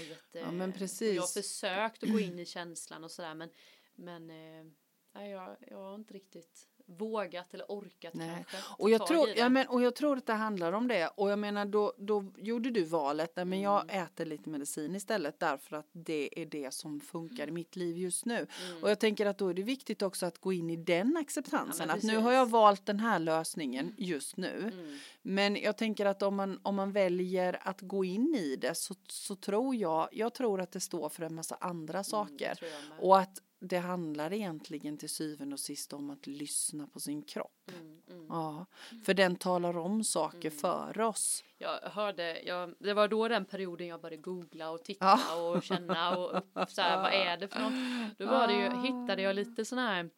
Är 0.00 0.04
jätte, 0.04 0.38
Ja, 0.38 0.50
men 0.52 0.70
och 0.70 0.76
precis. 0.78 1.14
Jag 1.14 1.22
har 1.22 1.42
försökt 1.42 2.02
att 2.02 2.12
gå 2.12 2.20
in 2.20 2.38
i 2.38 2.46
känslan 2.46 3.04
och 3.04 3.10
sådär 3.10 3.34
men, 3.34 3.50
men 3.94 4.30
eh, 4.30 4.72
nej, 5.14 5.30
jag, 5.30 5.56
jag 5.70 5.78
har 5.78 5.94
inte 5.94 6.14
riktigt 6.14 6.64
vågat 6.90 7.54
eller 7.54 7.64
orkat 7.68 8.14
Nej. 8.14 8.44
kanske. 8.50 8.56
Och 8.78 8.90
jag, 8.90 9.06
tror, 9.06 9.28
ja, 9.36 9.48
men, 9.48 9.66
och 9.68 9.82
jag 9.82 9.94
tror 9.96 10.16
att 10.18 10.26
det 10.26 10.32
handlar 10.32 10.72
om 10.72 10.88
det. 10.88 11.08
Och 11.16 11.30
jag 11.30 11.38
menar 11.38 11.66
då, 11.66 11.92
då 11.98 12.24
gjorde 12.36 12.70
du 12.70 12.84
valet, 12.84 13.32
nej 13.36 13.44
men 13.44 13.60
jag 13.60 13.82
Mm. 13.90 14.04
äter 14.04 14.24
lite 14.26 14.50
medicin 14.50 14.94
istället 14.94 15.40
därför 15.40 15.76
att 15.76 15.86
det 15.92 16.40
är 16.42 16.46
det 16.46 16.74
som 16.74 17.00
funkar 17.00 17.48
i 17.48 17.50
mitt 17.50 17.76
liv 17.76 17.96
just 17.98 18.24
nu. 18.24 18.46
Mm. 18.68 18.82
Och 18.82 18.90
jag 18.90 19.00
tänker 19.00 19.26
att 19.26 19.38
då 19.38 19.48
är 19.48 19.54
det 19.54 19.62
viktigt 19.62 20.02
också 20.02 20.26
att 20.26 20.38
gå 20.38 20.52
in 20.52 20.70
i 20.70 20.76
den 20.76 21.16
acceptansen. 21.16 21.88
Ja, 21.88 21.94
att 21.94 22.02
nu 22.02 22.16
har 22.16 22.32
jag 22.32 22.46
valt 22.50 22.86
den 22.86 23.00
här 23.00 23.18
lösningen 23.18 23.94
just 23.98 24.36
nu. 24.36 24.70
Mm. 24.72 24.98
Men 25.22 25.56
jag 25.56 25.76
tänker 25.78 26.06
att 26.06 26.22
om 26.22 26.34
man, 26.36 26.60
om 26.62 26.74
man 26.76 26.92
väljer 26.92 27.58
att 27.68 27.80
gå 27.80 28.04
in 28.04 28.34
i 28.34 28.56
det 28.56 28.74
så, 28.74 28.94
så 29.08 29.36
tror 29.36 29.74
jag, 29.76 30.08
jag 30.12 30.34
tror 30.34 30.60
att 30.60 30.72
det 30.72 30.80
står 30.80 31.08
för 31.08 31.22
en 31.22 31.34
massa 31.34 31.56
andra 31.60 31.98
Mm, 31.98 32.04
saker. 32.04 32.58
jag. 32.60 33.04
Och 33.04 33.18
att 33.18 33.42
det 33.60 33.78
handlar 33.78 34.32
egentligen 34.32 34.98
till 34.98 35.08
syvende 35.08 35.52
och 35.54 35.60
sist 35.60 35.92
om 35.92 36.10
att 36.10 36.26
lyssna 36.26 36.86
på 36.86 37.00
sin 37.00 37.22
kropp. 37.22 37.70
Mm, 37.80 38.00
mm. 38.10 38.26
Ja, 38.28 38.66
för 39.04 39.14
den 39.14 39.36
talar 39.36 39.76
om 39.78 40.04
saker 40.04 40.38
Mm. 40.50 40.58
för 40.58 41.00
oss. 41.00 41.44
Jag 41.58 41.78
hörde, 41.80 42.42
jag, 42.42 42.74
det 42.78 42.94
var 42.94 43.08
då 43.08 43.28
den 43.28 43.44
perioden 43.44 43.86
jag 43.86 44.00
började 44.00 44.22
googla 44.22 44.70
och 44.70 44.84
titta 44.84 45.04
Ja. 45.28 45.48
och 45.50 45.62
känna 45.62 46.16
och 46.18 46.42
så 46.68 46.80
här, 46.80 47.02
vad 47.02 47.12
är 47.12 47.36
det 47.36 47.48
för 47.48 47.60
något? 47.60 48.18
Då 48.18 48.26
var 48.26 48.46
det 48.46 48.54
ju, 48.54 48.80
hittade 48.82 49.22
jag 49.22 49.36
lite 49.36 49.64
sån 49.64 49.78
här, 49.78 50.10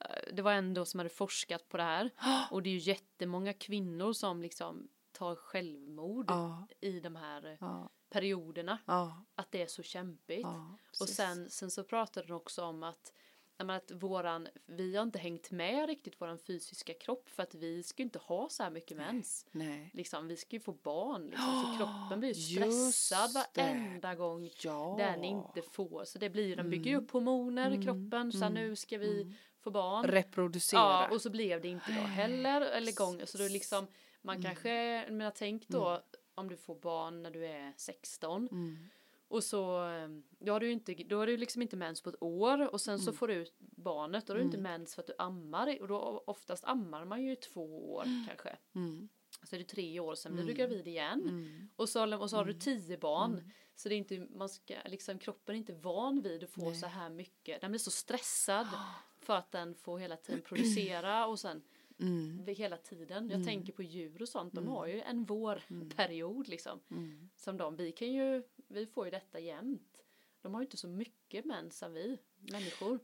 eh, 0.00 0.34
det 0.34 0.42
var 0.42 0.52
en 0.52 0.74
då 0.74 0.84
som 0.84 0.98
hade 1.00 1.10
forskat 1.10 1.68
på 1.68 1.76
det 1.76 1.82
här 1.82 2.10
och 2.50 2.62
det 2.62 2.68
är 2.68 2.72
ju 2.74 2.78
jättemånga 2.78 3.52
kvinnor 3.52 4.12
som 4.12 4.42
liksom 4.42 4.88
tar 5.12 5.34
självmord 5.36 6.24
Ja, 6.28 6.66
i 6.80 7.00
de 7.00 7.16
här 7.16 7.46
eh, 7.46 7.56
ja, 7.60 7.90
perioderna, 8.14 8.78
ja, 8.86 9.24
att 9.34 9.50
det 9.52 9.62
är 9.62 9.66
så 9.66 9.82
kämpigt. 9.82 10.40
ja. 10.42 10.78
och 11.00 11.08
sen, 11.08 11.50
sen 11.50 11.70
så 11.70 11.84
pratade 11.84 12.26
de 12.26 12.32
också 12.32 12.62
om 12.64 12.82
att 12.82 13.12
menar 13.58 13.74
att 13.76 13.90
våran, 13.90 14.48
vi 14.66 14.96
har 14.96 15.02
inte 15.02 15.18
hängt 15.18 15.50
med 15.50 15.86
riktigt 15.88 16.20
våran 16.20 16.38
fysiska 16.38 16.94
kropp 16.94 17.28
för 17.28 17.42
att 17.42 17.54
vi 17.54 17.82
ska 17.82 18.02
inte 18.02 18.18
ha 18.18 18.48
så 18.48 18.62
här 18.62 18.70
mycket 18.70 18.96
mens. 18.96 19.46
Nej. 19.50 19.90
Liksom, 19.94 20.28
vi 20.28 20.36
ska 20.36 20.56
ju 20.56 20.60
få 20.60 20.72
barn 20.72 21.26
liksom, 21.26 21.62
så 21.62 21.76
kroppen 21.84 22.20
blir 22.20 22.32
ju 22.32 22.34
stressad 22.72 23.30
varenda 23.34 24.14
gång 24.14 24.50
Ja. 24.64 24.94
den 24.98 25.24
inte 25.24 25.62
får. 25.62 26.04
Så 26.04 26.18
det 26.18 26.30
blir, 26.30 26.56
den 26.56 26.70
bygger 26.70 26.84
ju 26.90 26.92
Mm. 26.96 27.04
upp 27.04 27.10
hormoner 27.10 27.70
i 27.70 27.74
Mm. 27.74 27.84
kroppen 27.86 28.32
så 28.32 28.38
här, 28.38 28.46
Mm. 28.50 28.62
nu 28.68 28.76
ska 28.76 28.98
vi 28.98 29.20
Mm. 29.22 29.34
få 29.60 29.70
barn. 29.70 30.04
Reproducera. 30.04 30.80
Ja, 30.80 31.08
och 31.10 31.20
så 31.22 31.30
blev 31.30 31.60
det 31.60 31.68
inte 31.68 31.92
då 31.92 32.00
heller. 32.00 32.60
Eller 32.60 32.92
gånger. 32.96 33.26
Så 33.26 33.38
då 33.38 33.48
liksom, 33.48 33.86
man 34.22 34.36
Mm. 34.36 34.44
kanske, 34.44 35.04
men 35.08 35.20
jag 35.20 35.34
tänk 35.34 35.68
då 35.68 36.02
om 36.34 36.48
du 36.48 36.56
får 36.56 36.74
barn 36.74 37.22
när 37.22 37.30
du 37.30 37.46
är 37.46 37.72
16 37.76 38.48
Mm. 38.52 38.76
och 39.28 39.44
så 39.44 39.88
eh, 39.88 40.08
då 40.38 40.52
har 40.52 40.60
du 40.60 40.70
inte, 40.72 40.94
då 40.94 41.16
har 41.18 41.26
du 41.26 41.36
liksom 41.36 41.62
inte 41.62 41.76
mens 41.76 42.00
på 42.02 42.10
ett 42.10 42.22
år 42.22 42.72
och 42.74 42.80
sen 42.80 42.98
så 42.98 43.10
Mm. 43.10 43.18
får 43.18 43.28
du 43.28 43.34
ut 43.34 43.54
barnet 43.58 44.26
då 44.26 44.32
har 44.32 44.38
du 44.38 44.44
inte 44.44 44.56
Mm. 44.58 44.72
mens 44.72 44.94
för 44.94 45.02
att 45.02 45.06
du 45.06 45.14
ammar 45.18 45.80
och 45.82 45.88
då 45.88 46.24
oftast 46.26 46.64
ammar 46.64 47.04
man 47.04 47.22
ju 47.22 47.32
i 47.32 47.36
två 47.36 47.94
år 47.94 48.04
kanske. 48.26 48.56
Mm. 48.74 49.08
Så 49.42 49.54
är 49.56 49.58
det 49.60 49.64
tre 49.64 50.00
år 50.00 50.14
sen 50.14 50.32
blir 50.34 50.44
du 50.44 50.50
Mm. 50.52 50.58
gravid 50.58 50.86
igen. 50.88 51.20
Mm. 51.20 51.68
Och 51.76 51.88
så, 51.88 52.16
och 52.18 52.30
så 52.30 52.36
har 52.36 52.44
du 52.44 52.52
tio 52.54 52.98
barn. 52.98 53.32
Mm. 53.32 53.50
Så 53.76 53.88
det 53.88 53.94
är 53.94 53.96
inte, 53.96 54.26
man 54.30 54.48
ska, 54.48 54.74
liksom, 54.84 55.18
kroppen 55.18 55.54
är 55.54 55.58
inte 55.58 55.72
van 55.72 56.20
vid 56.22 56.44
att 56.44 56.50
få 56.50 56.60
Nej. 56.64 56.74
så 56.74 56.86
här 56.86 57.10
mycket. 57.10 57.60
Den 57.60 57.70
blir 57.70 57.78
så 57.78 57.90
stressad 57.90 58.66
för 59.20 59.36
att 59.36 59.52
den 59.52 59.74
får 59.74 59.98
hela 59.98 60.16
tiden 60.16 60.42
producera 60.42 61.26
och 61.26 61.38
sen 61.40 61.62
Mm. 62.06 62.46
hela 62.56 62.76
tiden. 62.76 63.24
Jag 63.28 63.34
Mm. 63.34 63.46
tänker 63.46 63.72
på 63.72 63.82
djur 63.82 64.22
och 64.22 64.28
sånt. 64.28 64.54
De 64.54 64.58
Mm. 64.60 64.70
har 64.72 64.86
ju 64.86 65.00
en 65.00 65.24
vårperiod 65.24 66.48
liksom. 66.48 66.80
Mm. 66.90 67.30
Som 67.36 67.56
de. 67.56 67.76
Vi 67.76 67.92
kan 67.92 68.12
ju, 68.12 68.42
vi 68.68 68.86
får 68.86 69.04
ju 69.04 69.10
detta 69.10 69.38
jämt. 69.40 70.04
De 70.42 70.54
har 70.54 70.60
ju 70.60 70.64
inte 70.66 70.76
så 70.76 70.88
mycket 70.88 71.44
mens 71.44 71.78
som 71.78 71.92
vi 71.92 72.18
människor. 72.38 72.98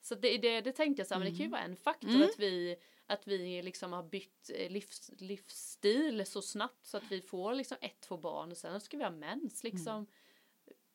Så 0.00 0.14
det, 0.14 0.38
det, 0.38 0.60
det 0.60 0.72
tänkte 0.72 1.00
jag 1.00 1.06
så 1.06 1.14
här, 1.14 1.18
men 1.20 1.32
det 1.32 1.36
kan 1.38 1.46
ju 1.46 1.50
vara 1.50 1.62
en 1.62 1.76
faktor 1.76 2.08
Mm. 2.08 2.22
att 2.22 2.38
vi 2.38 2.76
att 3.06 3.28
vi 3.28 3.62
liksom 3.62 3.92
har 3.92 4.02
bytt 4.02 4.50
eh, 4.54 4.70
livs, 4.70 5.10
livsstil 5.18 6.26
så 6.26 6.42
snabbt 6.42 6.86
så 6.86 6.96
att 6.96 7.12
vi 7.12 7.20
får 7.20 7.54
liksom 7.54 7.76
ett, 7.80 8.00
två 8.00 8.16
barn 8.16 8.50
och 8.50 8.56
sen 8.56 8.80
ska 8.80 8.96
vi 8.96 9.02
ha 9.04 9.10
mens 9.10 9.64
liksom 9.64 10.06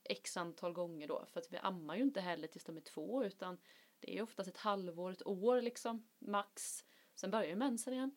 x 0.04 0.38
antal 0.38 0.74
gånger 0.74 1.08
då 1.08 1.26
för 1.32 1.39
att 1.39 1.54
vi 1.54 1.58
ammar 1.58 1.96
ju 1.96 2.04
inte 2.04 2.22
heller 2.22 2.48
tills 2.48 2.63
de 2.63 2.78
är 2.78 2.82
två 2.82 3.24
utan 3.24 3.58
det 4.00 4.12
är 4.12 4.15
ju 4.15 4.22
oftast 4.22 4.50
ett 4.50 4.58
halvår, 4.58 5.12
ett 5.12 5.28
år 5.28 5.62
liksom 5.62 6.08
max. 6.20 6.86
Sen 7.15 7.32
börjar 7.32 7.47
ju 7.47 7.56
mensen 7.56 7.93
igen. 7.93 8.12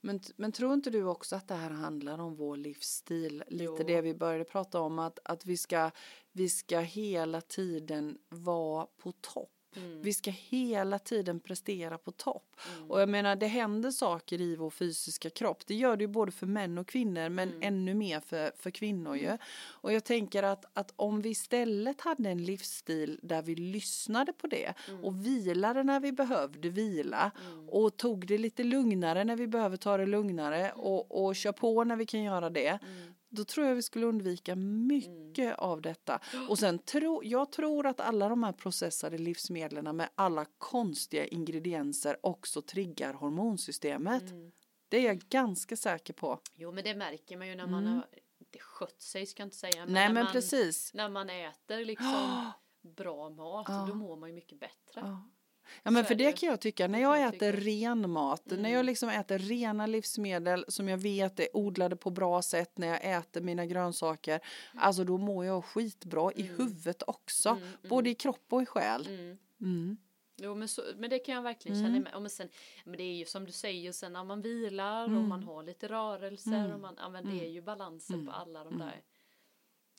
Men, 0.00 0.20
men 0.36 0.52
tror 0.52 0.74
inte 0.74 0.90
du 0.90 1.04
också 1.04 1.36
att 1.36 1.48
det 1.48 1.54
här 1.54 1.70
handlar 1.70 2.18
om 2.18 2.36
vår 2.36 2.56
livsstil? 2.56 3.44
Lite 3.48 3.64
Jo. 3.64 3.84
det 3.86 4.00
vi 4.00 4.14
började 4.14 4.44
prata 4.44 4.80
om 4.80 4.98
att, 4.98 5.18
att 5.24 5.46
vi, 5.46 5.56
ska, 5.56 5.90
vi 6.32 6.48
ska 6.48 6.80
hela 6.80 7.40
tiden 7.40 8.18
vara 8.28 8.86
på 8.86 9.12
topp. 9.12 9.53
Mm. 9.76 10.02
Vi 10.02 10.14
ska 10.14 10.30
hela 10.30 10.98
tiden 10.98 11.40
prestera 11.40 11.98
på 11.98 12.10
topp. 12.10 12.56
Mm. 12.76 12.90
Och 12.90 13.00
jag 13.00 13.08
menar 13.08 13.36
det 13.36 13.46
händer 13.46 13.90
saker 13.90 14.40
i 14.40 14.56
vår 14.56 14.70
fysiska 14.70 15.30
kropp. 15.30 15.66
Det 15.66 15.74
gör 15.74 15.96
det 15.96 16.04
ju 16.04 16.08
både 16.08 16.32
för 16.32 16.46
män 16.46 16.78
och 16.78 16.86
kvinnor 16.88 17.28
men 17.28 17.48
Mm. 17.48 17.62
ännu 17.62 17.94
mer 17.94 18.20
för, 18.20 18.52
för 18.58 18.70
kvinnor 18.70 19.16
ju. 19.16 19.38
Och 19.66 19.92
jag 19.92 20.04
tänker 20.04 20.42
att, 20.42 20.64
att 20.72 20.92
om 20.96 21.20
vi 21.20 21.28
istället 21.30 22.00
hade 22.00 22.30
en 22.30 22.44
livsstil 22.44 23.18
där 23.22 23.42
vi 23.42 23.54
lyssnade 23.54 24.32
på 24.32 24.46
det 24.46 24.74
Mm. 24.88 25.04
och 25.04 25.26
vilade 25.26 25.82
när 25.82 26.00
vi 26.00 26.12
behövde 26.12 26.68
vila 26.68 27.30
Mm. 27.52 27.68
och 27.68 27.96
tog 27.96 28.26
det 28.26 28.38
lite 28.38 28.62
lugnare 28.64 29.24
när 29.24 29.36
vi 29.36 29.46
behöver 29.46 29.76
ta 29.76 29.96
det 29.96 30.06
lugnare 30.06 30.72
och, 30.76 31.24
och 31.24 31.36
kör 31.36 31.52
på 31.52 31.84
när 31.84 31.96
vi 31.96 32.06
kan 32.06 32.22
göra 32.22 32.50
det. 32.50 32.78
Mm. 33.34 33.40
Då 33.40 33.44
tror 33.44 33.66
jag 33.66 33.74
vi 33.74 33.82
skulle 33.82 34.06
undvika 34.06 34.56
mycket 34.56 35.58
av 35.58 35.80
detta. 35.82 36.20
Och 36.48 36.58
sen 36.58 36.78
tror 36.78 37.24
jag 37.24 37.52
tror 37.52 37.86
att 37.86 38.00
alla 38.00 38.28
de 38.28 38.42
här 38.42 38.52
processade 38.52 39.18
livsmedlen 39.18 39.96
med 39.96 40.08
alla 40.14 40.46
konstiga 40.58 41.26
ingredienser 41.26 42.16
också 42.22 42.62
triggar 42.62 43.14
hormonsystemet. 43.14 44.22
Mm. 44.30 44.52
Det 44.88 44.96
är 44.98 45.02
jag 45.06 45.18
ganska 45.18 45.76
säker 45.76 46.12
på. 46.14 46.38
Jo 46.54 46.72
men 46.72 46.84
det 46.84 46.94
märker 46.94 47.36
man 47.36 47.48
ju 47.48 47.54
när 47.54 47.66
man 47.66 47.82
Mm. 47.86 47.94
har 47.94 48.06
inte 48.38 48.58
skött 48.58 49.02
sig 49.02 49.26
ska 49.26 49.40
jag 49.42 49.46
inte 49.46 49.56
säga. 49.56 49.84
Nej 49.84 49.94
när 49.94 50.12
men 50.14 50.24
man, 50.24 50.32
precis. 50.32 50.94
När 50.94 51.08
man 51.08 51.30
äter 51.30 51.84
liksom 51.84 52.50
bra 52.96 53.30
mat 53.30 53.66
Ja. 53.68 53.84
då 53.88 53.94
mår 53.94 54.16
man 54.16 54.28
ju 54.28 54.34
mycket 54.34 54.60
bättre. 54.60 55.00
Ja. 55.00 55.28
Ja 55.82 55.90
men 55.90 56.04
för 56.04 56.14
det 56.14 56.32
kan 56.32 56.48
jag 56.48 56.60
tycka, 56.60 56.88
när 56.88 56.98
jag 57.00 57.22
äter 57.34 57.52
ren 57.52 58.10
mat, 58.10 58.42
när 58.46 58.58
Mm. 58.58 58.72
jag 58.72 58.86
liksom 58.86 59.08
äter 59.08 59.38
rena 59.38 59.86
livsmedel 59.86 60.64
som 60.68 60.88
jag 60.88 60.98
vet 60.98 61.40
är 61.40 61.56
odlade 61.56 61.96
på 61.96 62.10
bra 62.10 62.42
sätt, 62.42 62.78
när 62.78 62.88
jag 62.88 63.04
äter 63.18 63.40
mina 63.40 63.66
grönsaker, 63.66 64.40
alltså 64.74 65.04
då 65.04 65.18
mår 65.18 65.44
jag 65.44 65.64
skitbra 65.64 66.32
i 66.32 66.42
Mm. 66.42 66.56
huvudet 66.56 67.02
också, 67.06 67.48
Mm, 67.48 67.62
mm. 67.62 67.76
både 67.88 68.10
i 68.10 68.14
kropp 68.14 68.46
och 68.52 68.62
i 68.62 68.66
själ. 68.66 69.06
Mm. 69.06 69.38
Mm. 69.60 69.96
Jo 70.36 70.54
men, 70.54 70.68
så, 70.68 70.82
men 70.96 71.10
det 71.10 71.18
kan 71.18 71.34
jag 71.34 71.42
verkligen 71.42 71.78
Mm. 71.78 71.86
känna 71.92 72.04
med. 72.04 72.14
Och 72.14 72.22
men, 72.22 72.30
sen, 72.30 72.48
men 72.84 72.96
det 72.96 73.02
är 73.02 73.14
ju 73.14 73.24
som 73.24 73.44
du 73.44 73.52
säger, 73.52 73.92
sen 73.92 74.12
när 74.12 74.24
man 74.24 74.42
vilar 74.42 75.02
och 75.04 75.08
Mm. 75.10 75.28
man 75.28 75.42
har 75.42 75.62
lite 75.62 75.88
rörelser 75.88 76.52
Mm. 76.58 76.72
och 76.72 76.80
man, 76.80 76.94
ja, 76.98 77.08
men 77.08 77.24
det 77.24 77.44
är 77.46 77.50
ju 77.50 77.62
balansen 77.62 78.14
Mm. 78.14 78.26
på 78.26 78.32
alla 78.32 78.64
de 78.64 78.74
Mm. 78.74 78.86
där 78.86 79.02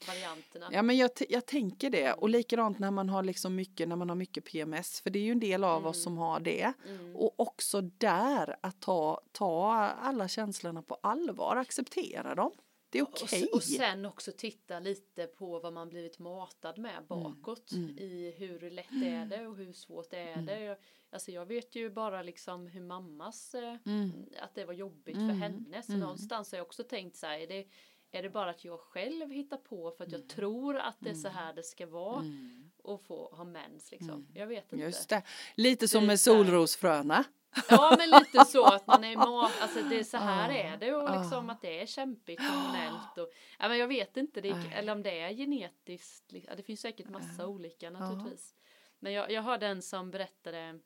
varianterna. 0.08 0.70
Ja 0.72 0.82
men 0.82 0.98
jag, 0.98 1.12
jag 1.30 1.46
tänker 1.46 1.90
det 1.90 2.14
och 2.14 2.30
likadant 2.30 2.80
när 2.80 2.92
man 2.92 3.10
har 3.10 3.24
liksom 3.24 3.56
mycket, 3.56 3.88
när 3.88 3.96
man 3.96 4.10
har 4.10 4.16
mycket 4.16 4.46
PMS 4.46 5.02
för 5.02 5.10
det 5.10 5.20
är 5.20 5.24
ju 5.24 5.32
en 5.32 5.40
del 5.40 5.64
av 5.64 5.88
oss 5.88 6.04
som 6.04 6.18
har 6.18 6.40
det 6.40 6.74
Mm. 6.90 7.16
och 7.16 7.40
också 7.40 7.82
där 7.82 8.56
att 8.62 8.82
ta, 8.82 9.22
ta 9.32 9.74
alla 10.02 10.28
känslorna 10.28 10.82
på 10.82 10.96
allvar, 11.02 11.56
acceptera 11.56 12.36
dem. 12.36 12.52
Det 12.90 13.00
är 13.00 13.04
Och, 13.04 13.10
okej. 13.24 13.44
s- 13.44 13.50
och 13.54 13.64
sen 13.64 14.06
också 14.06 14.32
titta 14.38 14.80
lite 14.80 15.28
på 15.28 15.60
vad 15.60 15.74
man 15.74 15.90
blivit 15.90 16.20
matad 16.20 16.78
med 16.78 17.06
bakåt 17.08 17.72
mm. 17.72 17.98
i 17.98 18.36
hur 18.38 18.70
lätt 18.72 18.92
är 18.92 19.26
det 19.26 19.48
och 19.48 19.56
hur 19.58 19.74
svårt 19.74 20.14
är 20.14 20.36
det. 20.42 20.60
Jag, 20.60 20.78
alltså 21.10 21.32
jag 21.32 21.46
vet 21.46 21.76
ju 21.76 21.90
bara 21.90 22.22
liksom 22.22 22.68
hur 22.68 22.82
mammas, 22.82 23.56
eh, 23.56 23.78
Mm. 23.86 24.12
att 24.42 24.56
det 24.56 24.66
var 24.66 24.74
jobbigt 24.74 25.16
för 25.16 25.22
Mm. 25.24 25.42
henne. 25.42 25.84
Så 25.84 25.92
Mm. 25.92 26.00
någonstans 26.02 26.52
har 26.52 26.58
jag 26.58 26.66
också 26.68 26.84
tänkt 26.84 27.18
så 27.18 27.26
här, 27.26 27.40
är 27.40 27.48
det, 27.48 27.66
är 28.15 28.23
det 28.23 28.30
bara 28.30 28.49
att 28.49 28.65
jag 28.65 28.80
själv 28.80 29.32
hittar 29.32 29.58
på 29.58 29.91
för 29.91 30.04
att 30.04 30.12
jag 30.12 30.30
tror 30.30 30.78
att 30.78 30.95
det 30.99 31.10
är 31.10 31.13
så 31.13 31.28
här 31.28 31.54
det 31.54 31.63
ska 31.63 31.86
vara 31.88 32.19
Mm. 32.19 32.71
och 32.84 33.01
få 33.01 33.30
ha 33.36 33.43
mens 33.43 33.91
liksom. 33.91 34.28
Jag 34.34 34.47
vet 34.47 34.73
inte. 34.73 34.86
Just 34.86 35.10
det. 35.10 35.21
Lite 35.56 35.88
som 35.88 36.06
med 36.06 36.19
solrosfröna. 36.19 37.23
Ja 37.69 37.95
men 37.97 38.10
lite 38.10 38.45
så 38.45 38.65
att 38.65 38.88
man 38.88 39.04
är 39.04 39.15
mat, 39.17 39.51
alltså 39.62 39.82
det 39.82 39.99
är 39.99 40.04
så 40.04 40.17
här 40.17 40.49
Ja, 40.49 40.56
är 40.58 40.78
det 40.78 40.93
och 40.93 41.19
liksom 41.21 41.49
att 41.49 41.62
det 41.62 41.82
är 41.82 41.86
kämpigt 41.86 42.41
hormonellt 42.41 43.17
och 43.17 43.32
ja 43.60 43.67
men 43.69 43.78
jag 43.78 43.88
vet 43.88 44.17
inte 44.17 44.41
det, 44.41 44.56
eller 44.73 44.91
om 44.93 45.04
det 45.04 45.19
är 45.19 45.34
genetiskt, 45.34 46.23
det 46.58 46.63
finns 46.63 46.82
säkert 46.82 47.10
massa 47.10 47.47
olika 47.47 47.89
naturligtvis. 47.89 48.56
Men 48.99 49.13
jag, 49.13 49.32
jag 49.32 49.41
hörde 49.41 49.67
en 49.67 49.82
som 49.82 50.12
berättade 50.12 50.80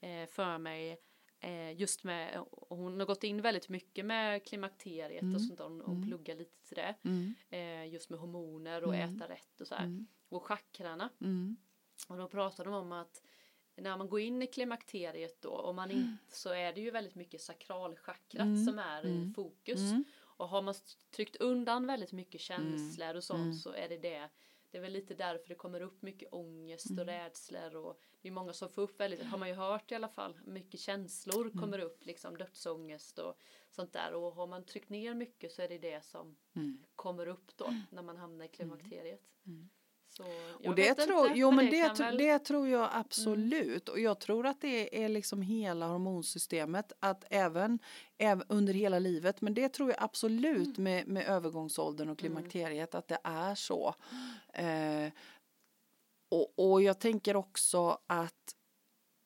eh, 0.00 0.26
för 0.30 0.58
mig 0.58 0.98
just 1.76 2.04
med, 2.04 2.44
hon 2.50 3.00
har 3.00 3.06
gått 3.06 3.24
in 3.24 3.42
väldigt 3.42 3.68
mycket 3.68 4.04
med 4.06 4.44
klimakteriet 4.46 5.22
och 5.34 5.40
sånt 5.40 5.58
där, 5.58 5.64
hon, 5.64 5.80
hon 5.80 6.06
pluggar 6.06 6.34
lite 6.36 6.62
till 6.68 6.76
det. 6.76 6.94
Mm. 7.04 7.34
Eh, 7.50 7.92
just 7.92 8.10
med 8.10 8.18
hormoner 8.18 8.84
och 8.84 8.94
äta 8.94 9.28
rätt 9.28 9.60
och 9.60 9.66
så 9.66 9.74
här. 9.74 9.84
Mm. 9.84 10.06
Och 10.28 10.42
chakrarna. 10.44 11.08
Mm. 11.20 11.56
Och 12.08 12.16
då 12.16 12.28
pratar 12.28 12.64
de 12.64 12.74
om 12.74 12.92
att 12.92 13.22
när 13.76 13.96
man 13.96 14.08
går 14.08 14.20
in 14.20 14.42
i 14.42 14.46
klimakteriet 14.46 15.42
då, 15.42 15.50
och 15.50 15.74
man 15.74 15.90
inte, 15.90 16.36
så 16.36 16.50
är 16.50 16.72
det 16.72 16.80
ju 16.80 16.90
väldigt 16.90 17.14
mycket 17.14 17.40
sakralchakrat 17.40 18.42
Mm. 18.46 18.64
som 18.64 18.78
är 18.78 19.06
i 19.06 19.32
fokus. 19.36 19.80
Mm. 19.80 20.04
Och 20.20 20.48
har 20.48 20.62
man 20.62 20.74
tryckt 21.10 21.36
undan 21.36 21.86
väldigt 21.86 22.12
mycket 22.12 22.40
känslor 22.40 23.14
och 23.14 23.24
sånt 23.24 23.40
Mm. 23.42 23.54
så 23.54 23.72
är 23.72 23.88
det 23.88 23.98
det. 23.98 24.28
Det 24.70 24.78
är 24.78 24.82
väl 24.82 24.92
lite 24.92 25.14
därför 25.14 25.48
det 25.48 25.54
kommer 25.54 25.80
upp 25.80 26.02
mycket 26.02 26.32
ångest 26.32 26.90
Mm. 26.90 27.00
och 27.00 27.06
rädslor 27.06 27.76
och 27.76 28.00
det 28.20 28.28
är 28.28 28.32
många 28.32 28.52
som 28.52 28.68
får 28.68 28.82
upp 28.82 29.00
väldigt, 29.00 29.22
har 29.22 29.38
man 29.38 29.48
ju 29.48 29.54
hört 29.54 29.92
i 29.92 29.94
alla 29.94 30.08
fall, 30.08 30.38
mycket 30.44 30.80
känslor 30.80 31.46
Mm. 31.46 31.58
kommer 31.58 31.78
upp 31.78 32.06
liksom 32.06 32.36
dödsångest 32.36 33.18
och 33.18 33.38
sånt 33.70 33.92
där 33.92 34.14
och 34.14 34.32
har 34.32 34.46
man 34.46 34.64
tryckt 34.64 34.88
ner 34.88 35.14
mycket 35.14 35.52
så 35.52 35.62
är 35.62 35.68
det 35.68 35.78
det 35.78 36.04
som 36.04 36.36
Mm. 36.56 36.84
kommer 36.94 37.26
upp 37.26 37.56
då 37.56 37.74
när 37.90 38.02
man 38.02 38.16
hamnar 38.16 38.44
i 38.44 38.48
klimakteriet. 38.48 39.22
Så 40.18 40.68
Och 40.68 40.74
det 40.74 40.94
tror, 40.94 41.26
inte, 41.26 41.38
jo, 41.38 41.50
men 41.50 41.70
det, 41.70 41.88
tro- 41.88 42.04
väl- 42.04 42.18
det 42.18 42.38
tror 42.38 42.68
jag 42.68 42.90
absolut. 42.92 43.88
Och 43.88 44.00
jag 44.00 44.20
tror 44.20 44.46
att 44.46 44.60
det 44.60 45.04
är 45.04 45.08
liksom 45.08 45.42
hela 45.42 45.86
hormonsystemet. 45.86 46.92
Att 47.00 47.24
även, 47.30 47.78
även 48.18 48.46
under 48.48 48.72
hela 48.74 48.98
livet. 48.98 49.40
Men 49.40 49.54
det 49.54 49.68
tror 49.68 49.90
jag 49.90 50.02
absolut 50.02 50.78
med, 50.78 51.08
med 51.08 51.26
övergångsåldern 51.26 52.08
och 52.08 52.18
klimakteriet. 52.18 52.94
Att 52.94 53.08
det 53.08 53.18
är 53.24 53.54
så. 53.54 53.94
Eh, 54.52 55.12
och, 56.30 56.72
och 56.72 56.82
jag 56.82 57.00
tänker 57.00 57.36
också 57.36 57.98
att 58.06 58.54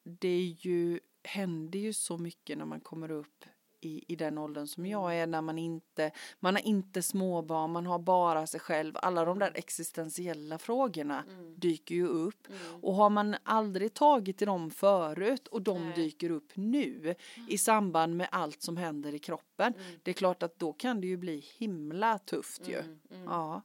det 0.04 0.28
är 0.28 0.66
ju, 0.66 1.00
händer 1.24 1.78
ju 1.78 1.92
så 1.92 2.18
mycket 2.18 2.58
när 2.58 2.64
man 2.64 2.80
kommer 2.80 3.10
upp 3.10 3.44
i, 3.84 4.04
i 4.08 4.16
den 4.16 4.38
åldern 4.38 4.66
som 4.66 4.86
jag 4.86 5.16
är 5.16 5.26
när 5.26 5.40
man 5.40 5.58
inte, 5.58 6.10
man 6.40 6.54
har 6.54 6.62
inte 6.62 7.02
småbarn, 7.02 7.70
man 7.70 7.86
har 7.86 7.98
bara 7.98 8.46
sig 8.46 8.60
själv. 8.60 8.96
Alla 9.02 9.24
de 9.24 9.38
där 9.38 9.52
existentiella 9.54 10.58
frågorna 10.58 11.24
dyker 11.56 11.94
ju 11.94 12.06
upp. 12.06 12.48
Och 12.82 12.94
har 12.94 13.10
man 13.10 13.36
aldrig 13.42 13.94
tagit 13.94 14.42
i 14.42 14.44
dem 14.44 14.70
förut 14.70 15.48
och 15.48 15.62
de 15.62 15.84
Nej. 15.84 15.94
dyker 15.94 16.30
upp 16.30 16.52
nu 16.54 17.14
i 17.48 17.58
samband 17.58 18.16
med 18.16 18.28
allt 18.30 18.62
som 18.62 18.76
händer 18.76 19.14
i 19.14 19.18
kroppen. 19.18 19.74
Det 20.02 20.10
är 20.10 20.14
klart 20.14 20.42
att 20.42 20.58
då 20.58 20.72
kan 20.72 21.00
det 21.00 21.06
ju 21.06 21.16
bli 21.16 21.44
himla 21.58 22.18
tufft 22.18 22.68
ju. 22.68 22.78
Mm, 22.78 22.98
mm. 23.10 23.24
Ja. 23.24 23.62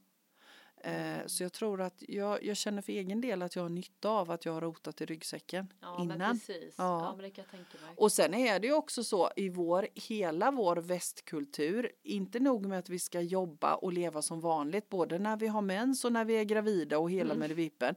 Eh, 0.84 1.18
så 1.26 1.44
jag 1.44 1.54
tror 1.54 1.82
att 1.82 2.04
jag, 2.08 2.44
jag 2.44 2.58
känner 2.58 2.82
för 2.82 2.92
egen 2.94 3.22
del 3.22 3.42
att 3.42 3.56
jag 3.56 3.63
har 3.63 3.70
nytta 3.70 4.10
av 4.10 4.32
att 4.32 4.46
jag 4.46 4.54
har 4.54 4.62
rotat 4.62 5.02
i 5.02 5.06
ryggsäcken 5.06 5.74
Ja, 5.82 5.96
men 6.04 6.16
innan. 6.16 6.40
precis. 6.40 6.76
Ja. 6.78 7.02
Ja. 7.02 7.13
men 7.16 7.24
det 7.24 7.30
kan 7.30 7.46
jag 7.52 7.52
tänka 7.52 7.86
mig. 7.86 7.94
Och 7.98 8.12
sen 8.12 8.34
är 8.34 8.60
det 8.60 8.68
ju 8.68 8.74
också 8.74 9.04
så 9.04 9.32
i 9.36 9.50
vår, 9.50 9.88
hela 9.94 10.52
vår 10.52 10.76
västkultur, 10.76 11.92
inte 12.04 12.40
nog 12.40 12.66
med 12.66 12.80
att 12.80 12.90
vi 12.90 13.00
ska 13.00 13.22
jobba 13.22 13.76
och 13.76 13.94
leva 13.94 14.22
som 14.22 14.40
vanligt, 14.42 14.90
både 14.90 15.20
när 15.20 15.38
vi 15.38 15.48
har 15.48 15.62
mens 15.62 16.06
och 16.06 16.12
när 16.13 16.26
vi 16.26 16.34
är 16.34 16.44
gravida 16.44 16.98
och 17.00 17.12
hela 17.12 17.34
med 17.36 17.50
vippen. 17.52 17.96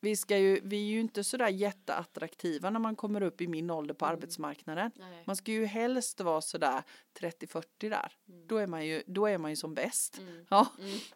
Vi, 0.00 0.16
ska 0.16 0.38
ju, 0.38 0.60
vi 0.62 0.76
är 0.76 0.90
ju 0.90 1.00
inte 1.00 1.24
sådär 1.24 1.48
jätteattraktiva 1.48 2.70
när 2.70 2.80
man 2.80 2.96
kommer 2.96 3.22
upp 3.22 3.40
i 3.40 3.48
min 3.48 3.70
ålder 3.70 3.94
på 3.94 4.06
arbetsmarknaden. 4.06 4.90
Nej. 4.96 5.22
Man 5.26 5.36
ska 5.36 5.52
ju 5.52 5.64
helst 5.64 6.20
vara 6.20 6.40
sådär 6.40 6.82
30-40 7.20 7.64
där. 7.80 8.12
Då, 8.46 8.56
är 8.56 8.66
man 8.66 8.86
ju, 8.86 9.02
då 9.06 9.26
är 9.26 9.38
man 9.38 9.50
ju 9.50 9.56
som 9.56 9.74
bäst. 9.74 10.18
Mm. 10.18 10.46
Ja, 10.50 10.66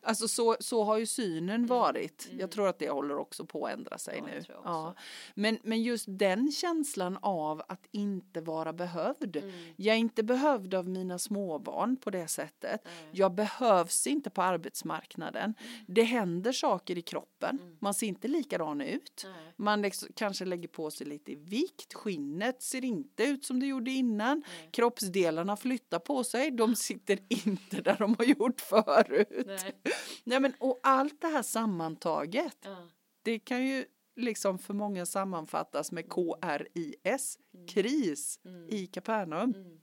alltså 0.01 0.29
så, 0.29 0.57
så 0.61 0.85
har 0.85 0.99
ju 0.99 1.07
synen 1.07 1.67
varit. 1.67 2.27
Mm. 2.27 2.41
Jag 2.41 2.51
tror 2.51 2.69
att 2.69 2.79
det 2.79 2.91
håller 2.91 3.17
också 3.17 3.47
på 3.47 3.67
att 3.67 3.73
ändra 3.73 3.99
sig 3.99 4.19
Ja, 4.19 4.27
nu. 4.27 4.43
Ja. 4.65 4.95
Men, 5.35 5.59
men 5.63 5.83
just 5.83 6.05
den 6.09 6.53
känslan 6.53 7.19
av 7.23 7.63
att 7.69 7.87
inte 7.91 8.41
vara 8.41 8.73
behövd. 8.73 9.37
Mm. 9.37 9.75
Jag 9.77 9.95
är 9.95 10.01
inte 10.01 10.23
behövd 10.23 10.75
av 10.75 10.89
mina 10.89 11.19
småbarn 11.19 11.97
på 11.97 12.11
det 12.11 12.29
sättet. 12.29 12.89
Jag 13.11 13.35
behövs 13.35 14.07
inte 14.07 14.31
på 14.31 14.43
arbetsmarknaden. 14.43 15.55
Det 15.87 16.03
händer 16.03 16.53
saker 16.53 16.99
i 16.99 17.03
kroppen. 17.03 17.77
Man 17.81 17.95
ser 17.95 18.07
inte 18.07 18.29
likadan 18.29 18.74
ut. 18.81 19.23
Nej. 19.25 19.53
Man 19.57 19.83
liksom, 19.83 20.09
kanske 20.15 20.45
lägger 20.45 20.69
på 20.69 20.91
sig 20.91 21.07
lite 21.07 21.33
i 21.33 21.35
vikt. 21.35 21.95
Skinnet 21.95 22.63
ser 22.63 22.85
inte 22.85 23.25
ut 23.25 23.45
som 23.45 23.61
det 23.61 23.67
gjorde 23.67 23.91
innan. 23.91 24.45
Nej. 24.47 24.69
Kroppsdelarna 24.73 25.57
flyttar 25.57 25.99
på 25.99 26.25
sig. 26.25 26.51
De 26.51 26.77
sitter 26.77 27.19
inte 27.47 27.81
där 27.81 27.97
de 27.99 28.15
har 28.19 28.25
gjort 28.25 28.61
förut. 28.61 29.29
Nej. 29.47 29.73
Nej, 30.25 30.41
men, 30.41 30.55
och 30.59 30.81
allt 30.83 31.21
det 31.21 31.29
här 31.29 31.43
sammantaget. 31.43 32.59
Ja. 32.63 32.89
Det 33.23 33.39
kan 33.39 33.67
ju 33.67 33.85
liksom 34.17 34.59
för 34.59 34.75
många 34.75 35.07
sammanfattas 35.07 35.93
med 35.93 36.05
KRIS, 36.13 37.39
kris 37.69 38.41
i 38.69 38.87
Kapernaum. 38.87 39.55
Mm. 39.55 39.81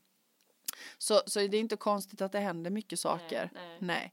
Så, 0.97 1.21
så 1.25 1.39
det 1.39 1.57
är 1.57 1.61
inte 1.61 1.75
konstigt 1.75 2.21
att 2.21 2.31
det 2.31 2.39
händer 2.39 2.71
mycket 2.71 2.99
saker. 2.99 3.51
nej. 3.53 3.77
Nej. 3.79 4.11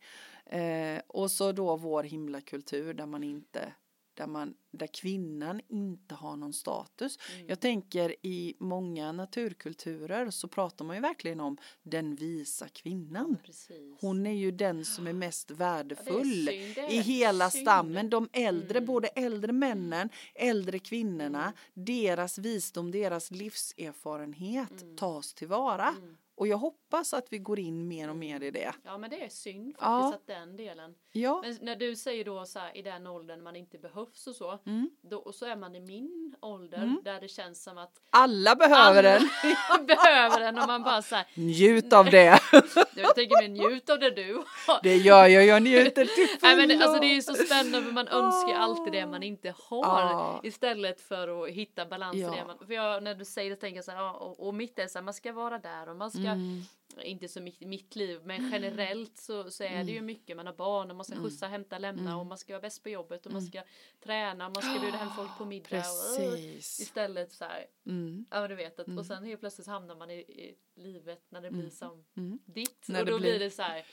Eh, 0.50 1.00
och 1.06 1.30
så 1.30 1.52
då 1.52 1.76
vår 1.76 2.02
himlakultur 2.02 2.94
där 2.94 3.06
man 3.06 3.24
inte 3.24 3.72
där, 4.18 4.26
man, 4.26 4.54
där 4.70 4.86
kvinnan 4.86 5.60
inte 5.68 6.14
har 6.14 6.36
någon 6.36 6.52
status. 6.52 7.18
Mm. 7.34 7.48
Jag 7.48 7.60
tänker 7.60 8.14
i 8.26 8.54
många 8.60 9.12
naturkulturer 9.12 10.30
så 10.30 10.48
pratar 10.48 10.84
man 10.84 10.96
ju 10.96 11.02
verkligen 11.02 11.40
om 11.40 11.56
den 11.82 12.14
visa 12.14 12.68
kvinnan. 12.68 13.36
Precis. 13.44 13.96
Hon 14.00 14.26
är 14.26 14.32
ju 14.32 14.50
den 14.50 14.84
som 14.84 15.06
är 15.06 15.12
mest 15.12 15.50
värdefull 15.50 16.44
det 16.44 16.78
är 16.80 16.92
i 16.92 16.96
hela 17.00 17.50
synd. 17.50 17.62
stammen. 17.62 18.10
De 18.10 18.28
äldre, 18.32 18.78
Mm. 18.78 18.86
både 18.86 19.08
äldre 19.08 19.52
männen, 19.52 20.08
äldre 20.34 20.78
kvinnorna, 20.78 21.52
deras 21.74 22.38
visdom, 22.38 22.90
deras 22.90 23.30
livserfarenhet 23.30 24.82
Mm. 24.82 24.96
tas 24.96 25.34
tillvara. 25.34 25.94
Och 26.38 26.46
jag 26.48 26.56
hoppas 26.58 27.14
att 27.14 27.26
vi 27.30 27.38
går 27.38 27.58
in 27.58 27.88
mer 27.88 28.10
och 28.10 28.16
mer 28.16 28.42
i 28.42 28.50
det. 28.50 28.72
Ja 28.84 28.98
men 28.98 29.10
det 29.10 29.24
är 29.24 29.28
synd 29.28 29.66
faktiskt 29.66 29.80
Ja. 29.82 30.14
att 30.14 30.26
den 30.26 30.56
delen. 30.56 30.94
Ja, 31.12 31.42
Men 31.44 31.58
när 31.60 31.76
du 31.76 31.96
säger 31.96 32.24
då 32.24 32.44
så 32.44 32.58
här 32.58 32.76
i 32.76 32.82
den 32.82 33.06
åldern 33.06 33.42
man 33.42 33.56
inte 33.56 33.78
behövs 33.78 34.26
och 34.26 34.34
så. 34.36 34.58
Mm. 34.66 34.90
Då, 35.02 35.18
och 35.18 35.34
så 35.34 35.46
är 35.46 35.56
man 35.56 35.74
i 35.76 35.80
min 35.80 36.34
ålder 36.40 36.96
där 37.04 37.20
det 37.20 37.28
känns 37.28 37.62
som 37.62 37.78
att 37.78 37.92
alla 38.10 38.54
behöver 38.56 38.78
alla 38.78 39.02
den. 39.02 39.22
behöver 39.86 40.40
den 40.40 40.58
och 40.58 40.66
man 40.66 40.82
bara 40.82 41.02
så 41.02 41.14
här. 41.14 41.26
Njut 41.34 41.92
av 41.92 42.04
det. 42.04 42.40
Jag 42.96 43.14
tänker 43.14 43.36
mig 43.40 43.48
njut 43.48 43.90
av 43.90 43.98
det 43.98 44.10
du 44.10 44.34
har. 44.66 44.82
Det 44.82 44.96
gör 44.96 45.26
jag, 45.26 45.44
jag 45.46 45.62
njuter 45.62 46.04
till 46.04 46.26
Nej, 46.42 46.56
men 46.56 46.68
fullo. 46.68 46.82
alltså 46.84 47.00
det 47.00 47.06
är 47.06 47.14
ju 47.14 47.22
så 47.22 47.34
spännande 47.34 47.82
för 47.82 47.92
man 47.92 48.08
önskar 48.08 48.54
alltid 48.54 48.92
det 48.92 49.06
man 49.06 49.22
inte 49.22 49.54
har 49.68 49.78
Ja. 50.00 50.40
istället 50.42 51.00
för 51.00 51.44
att 51.44 51.50
hitta 51.50 51.86
balans 51.86 52.16
i 52.16 52.20
Ja. 52.20 52.30
det 52.30 52.44
man, 52.46 52.58
för 52.66 52.74
jag, 52.74 53.02
när 53.02 53.14
du 53.14 53.24
säger 53.24 53.50
det 53.50 53.56
tänker 53.56 53.76
jag 53.76 53.84
så 53.84 53.90
här, 53.90 54.22
och, 54.22 54.46
och 54.48 54.54
mitt 54.54 54.78
är 54.78 54.86
så 54.86 54.98
här, 54.98 55.04
man 55.04 55.14
ska 55.14 55.32
vara 55.32 55.58
där 55.58 55.88
och 55.88 55.96
man 55.96 56.10
ska 56.10 56.27
Mm. 56.32 56.62
inte 57.02 57.28
så 57.28 57.40
mitt, 57.40 57.60
mitt 57.60 57.96
liv 57.96 58.20
men 58.24 58.50
generellt 58.52 59.16
så, 59.18 59.50
så 59.50 59.64
är 59.64 59.68
Mm. 59.70 59.86
det 59.86 59.92
ju 59.92 60.00
mycket 60.00 60.36
man 60.36 60.46
har 60.46 60.54
barn 60.54 60.90
och 60.90 60.96
man 60.96 61.04
ska 61.04 61.16
skjutsa, 61.16 61.46
hämta, 61.46 61.78
lämna 61.78 62.18
och 62.18 62.26
man 62.26 62.38
ska 62.38 62.52
vara 62.52 62.60
bäst 62.60 62.82
på 62.82 62.88
jobbet 62.88 63.26
och 63.26 63.32
man 63.32 63.42
ska 63.42 63.62
träna 64.00 64.46
och 64.46 64.52
man 64.56 64.62
ska 64.62 64.80
bjuda 64.80 64.96
hem 64.96 65.10
folk 65.16 65.38
på 65.38 65.44
middag 65.54 65.78
och, 65.78 66.18
Mm. 66.20 66.30
Precis. 66.30 66.80
istället 66.80 67.32
så 67.32 67.44
här 67.44 67.66
Mm. 67.86 68.26
Ja 68.30 68.48
du 68.48 68.54
vet 68.54 68.78
att, 68.80 68.88
och 68.98 69.06
sen 69.06 69.24
helt 69.24 69.40
plötsligt 69.40 69.66
hamnar 69.66 69.96
man 69.96 70.10
i, 70.10 70.14
i 70.18 70.54
livet 70.74 71.22
när 71.28 71.40
det 71.40 71.50
blir 71.50 71.70
som 71.70 72.04
Mm. 72.16 72.38
ditt 72.46 72.88
När 72.88 73.00
och 73.00 73.06
då 73.06 73.18
blir- 73.18 73.38
det 73.38 73.50
så 73.50 73.62
här 73.62 73.86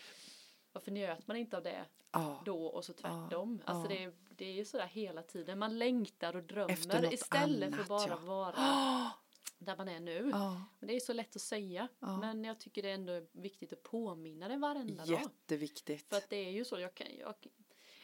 varför 0.72 0.92
njöt 0.92 1.28
man 1.28 1.38
inte 1.38 1.58
av 1.58 1.64
det 1.64 1.86
Ja. 2.12 2.42
då 2.46 2.66
och 2.66 2.86
så 2.86 2.94
tvärtom. 2.94 3.62
Ja, 3.66 3.72
Alltså 3.74 3.88
det, 3.90 4.04
är- 4.04 4.14
det 4.30 4.46
är 4.46 4.54
ju 4.54 4.66
sådär 4.66 4.88
hela 4.88 5.22
tiden. 5.22 5.60
Man 5.60 5.78
längtar 5.80 6.36
och 6.36 6.44
drömmer 6.44 6.74
istället 7.14 7.20
för 7.26 7.38
annat, 7.38 7.88
bara 7.88 8.08
ja. 8.08 8.16
vara 8.18 9.12
där 9.58 9.78
man 9.78 9.88
är 9.88 10.00
nu. 10.00 10.30
Ja. 10.32 10.62
Men 10.80 10.88
det 10.88 10.96
är 10.96 11.00
så 11.00 11.14
lätt 11.14 11.36
att 11.36 11.42
säga. 11.42 11.88
Ja. 12.00 12.18
Men 12.18 12.44
jag 12.44 12.60
tycker 12.60 12.82
det 12.82 12.90
är 12.90 12.94
ändå 12.94 13.28
viktigt 13.32 13.74
att 13.74 13.84
påminna 13.84 14.48
det 14.48 14.58
varenda 14.58 15.06
dag. 15.06 15.22
Jätteviktigt. 15.22 16.10
För 16.10 16.18
att 16.18 16.30
det 16.30 16.36
är 16.36 16.52
ju 16.52 16.66
så, 16.66 16.80
jag 16.80 16.96
kan, 16.96 17.08
jag, 17.20 17.36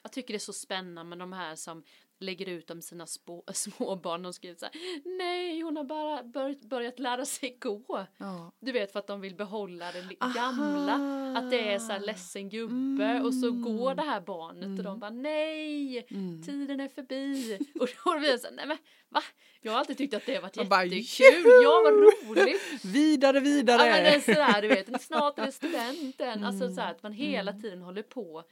jag 0.04 0.12
tycker 0.12 0.34
det 0.34 0.38
är 0.38 0.40
så 0.40 0.54
spännande 0.54 1.04
med 1.10 1.18
de 1.20 1.34
här 1.34 1.56
som 1.56 1.84
lägger 2.20 2.50
ut 2.50 2.72
om 2.72 2.82
sina 2.82 3.08
spå, 3.08 3.44
småbarn. 3.54 4.24
De 4.24 4.34
skriver 4.34 4.56
så 4.56 4.66
här, 4.66 4.74
nej 5.18 5.62
hon 5.62 5.78
har 5.78 5.84
bara 5.84 6.24
bör, 6.24 6.68
börjat 6.68 7.00
lära 7.00 7.26
sig 7.26 7.58
gå. 7.62 8.06
Ja. 8.18 8.52
Du 8.60 8.72
vet 8.72 8.92
för 8.92 9.00
att 9.00 9.08
de 9.08 9.22
vill 9.22 9.36
behålla 9.36 9.92
det 9.92 10.16
Aha. 10.20 10.34
gamla. 10.34 10.94
Att 11.40 11.52
det 11.52 11.74
är 11.74 11.80
så 11.80 11.92
här 11.92 12.00
ledsen 12.00 12.50
gubbe 12.50 13.22
och 13.22 13.34
så 13.34 13.48
Mm. 13.48 13.62
går 13.78 13.96
det 13.96 14.02
här 14.02 14.22
barnet 14.22 14.80
och 14.80 14.84
de 14.86 15.00
bara 15.00 15.10
nej, 15.12 16.06
Mm. 16.10 16.44
tiden 16.44 16.80
är 16.80 16.88
förbi. 16.88 17.60
Och 17.80 17.88
då 18.06 18.20
blir 18.20 18.30
jag 18.30 18.40
så 18.40 18.48
här, 18.48 18.56
nej 18.56 18.68
men 18.68 18.78
va? 19.10 19.22
Jag 19.62 19.72
har 19.72 19.80
alltid 19.80 19.98
tyckt 19.98 20.14
att 20.14 20.26
det 20.26 20.36
har 20.36 20.42
varit 20.42 20.58
Och 20.58 20.66
bara, 20.68 20.86
jättekul. 20.86 21.44
Ja 21.64 21.82
vad 21.84 21.94
roligt. 21.94 22.86
Vidare, 22.86 23.40
vidare! 23.50 23.88
Ja 23.88 23.94
men 23.94 24.04
det 24.04 24.10
är 24.16 24.20
sådär 24.20 24.62
du 24.62 24.68
vet, 24.68 25.02
snart 25.02 25.40
är 25.40 25.46
det 25.46 25.52
studenten. 25.52 26.44
Alltså 26.44 26.64
Mm. 26.64 26.76
så 26.76 26.82
här, 26.82 26.92
att 26.92 27.04
man 27.04 27.14
hela 27.14 27.54
tiden 27.54 27.82
håller 27.82 28.04
på. 28.04 28.44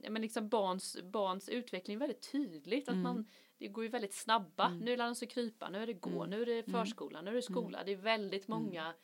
Mm. 0.00 0.12
Men 0.12 0.22
liksom 0.22 0.48
barns, 0.48 0.96
barns 1.02 1.48
utveckling 1.48 1.98
väldigt 1.98 2.32
tydligt. 2.32 2.88
Att 2.88 2.92
Mm. 2.92 3.02
man, 3.02 3.28
det 3.58 3.68
går 3.68 3.84
ju 3.84 3.90
väldigt 3.90 4.14
snabba. 4.14 4.68
Nu 4.68 4.96
lär 4.96 5.04
de 5.04 5.14
sig 5.14 5.28
krypa, 5.28 5.70
nu 5.70 5.82
är 5.82 5.86
det 5.86 5.92
gå, 5.92 6.10
Mm. 6.24 6.30
nu 6.30 6.42
är 6.42 6.46
det 6.46 6.62
förskola, 6.62 7.22
nu 7.22 7.30
är 7.30 7.34
det 7.34 7.42
skola. 7.42 7.84
Det 7.84 7.92
är 7.92 7.96
väldigt 7.96 8.48
många 8.48 8.94